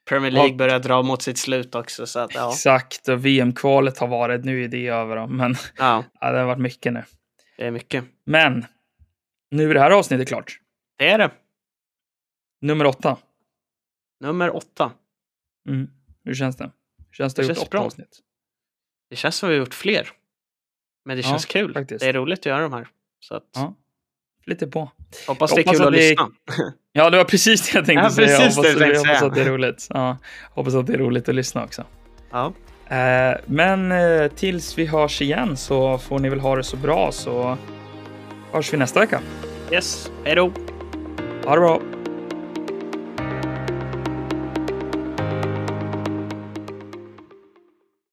Premier 0.09 0.32
League 0.32 0.55
börjar 0.55 0.80
dra 0.80 1.01
mot 1.01 1.21
sitt 1.21 1.38
slut 1.38 1.76
också. 1.76 2.07
Så 2.07 2.19
att, 2.19 2.36
ja. 2.36 2.51
Exakt, 2.51 3.07
och 3.07 3.26
VM-kvalet 3.26 3.97
har 3.97 4.07
varit, 4.07 4.45
nu 4.45 4.63
är 4.63 4.67
det 4.67 4.88
över. 4.88 5.28
Men 5.28 5.55
ja, 5.78 6.03
ja, 6.21 6.32
det 6.32 6.39
har 6.39 6.45
varit 6.45 6.59
mycket 6.61 6.93
nu. 6.93 7.03
det 7.57 7.67
är 7.67 7.71
mycket. 7.71 8.03
Men 8.26 8.65
nu 9.51 9.69
är 9.69 9.74
det 9.74 9.80
här 9.80 9.91
avsnittet 9.91 10.28
klart. 10.28 10.57
Det 10.97 11.07
är 11.09 11.17
det. 11.17 11.32
Nummer 12.61 12.86
åtta. 12.86 13.17
Nummer 14.19 14.55
åtta. 14.55 14.91
Mm. 15.69 15.88
Hur 16.24 16.34
känns 16.34 16.55
det? 16.57 16.71
Hur 16.97 17.13
känns 17.13 17.34
det 17.34 17.41
Det 17.41 17.51
att 17.51 17.57
gjort 17.57 17.67
åtta 17.67 17.78
bra. 17.78 17.86
avsnitt? 17.86 18.19
Det 19.14 19.18
känns 19.18 19.36
som 19.36 19.49
vi 19.49 19.55
har 19.55 19.59
gjort 19.59 19.74
fler. 19.74 20.09
Men 21.05 21.18
det 21.18 21.24
Ja, 21.24 21.30
känns 21.30 21.45
kul. 21.45 21.74
faktiskt. 21.74 21.99
Det 21.99 22.09
är 22.09 22.14
roligt 22.14 22.39
att 22.39 22.45
göra 22.45 22.61
de 22.61 22.74
här. 22.74 22.88
Så 23.20 23.36
att, 23.36 23.43
Ja. 23.55 23.74
Lite 24.45 24.68
på. 24.68 24.91
hoppas 25.28 25.51
det 25.53 25.61
är 25.61 25.66
Hoppas 25.66 25.78
kul 25.78 25.88
att 25.88 25.93
det- 25.93 26.09
lyssna. 26.09 26.30
Ja, 26.91 27.09
det 27.09 27.18
var 27.18 27.24
precis 27.24 27.72
det 27.72 27.78
jag 27.78 27.86
tänkte 27.86 28.03
Ja, 28.05 28.09
säga. 28.09 28.28
precis 28.39 28.57
hoppas, 28.57 28.76
det 28.76 28.88
jag 28.88 28.97
hoppas 28.99 29.22
att 29.24 29.36
det 29.36 29.41
är 29.41 29.45
roligt. 29.49 29.88
Ja, 29.89 30.18
hoppas 30.51 30.76
att 30.76 30.88
det 30.88 30.93
är 30.93 30.97
roligt 30.97 31.30
att 31.30 31.36
lyssna 31.36 31.64
också. 31.64 31.84
Ja. 32.32 32.53
Eh, 32.95 33.38
men 33.45 33.91
eh, 33.91 34.28
tills 34.32 34.78
vi 34.78 34.86
hörs 34.86 35.22
igen 35.22 35.57
så 35.57 35.97
får 35.97 36.20
ni 36.20 36.30
väl 36.30 36.39
ha 36.39 36.55
det 36.55 36.64
så 36.64 36.78
bra 36.78 37.11
så 37.11 37.57
hörs 38.51 38.74
vi 38.74 38.78
nästa 38.78 38.99
vecka. 38.99 39.22
Yes, 39.72 40.11
hej 40.26 40.36
då. 40.36 40.51
Ha 41.45 41.55
det 41.55 41.61
bra! 41.61 41.82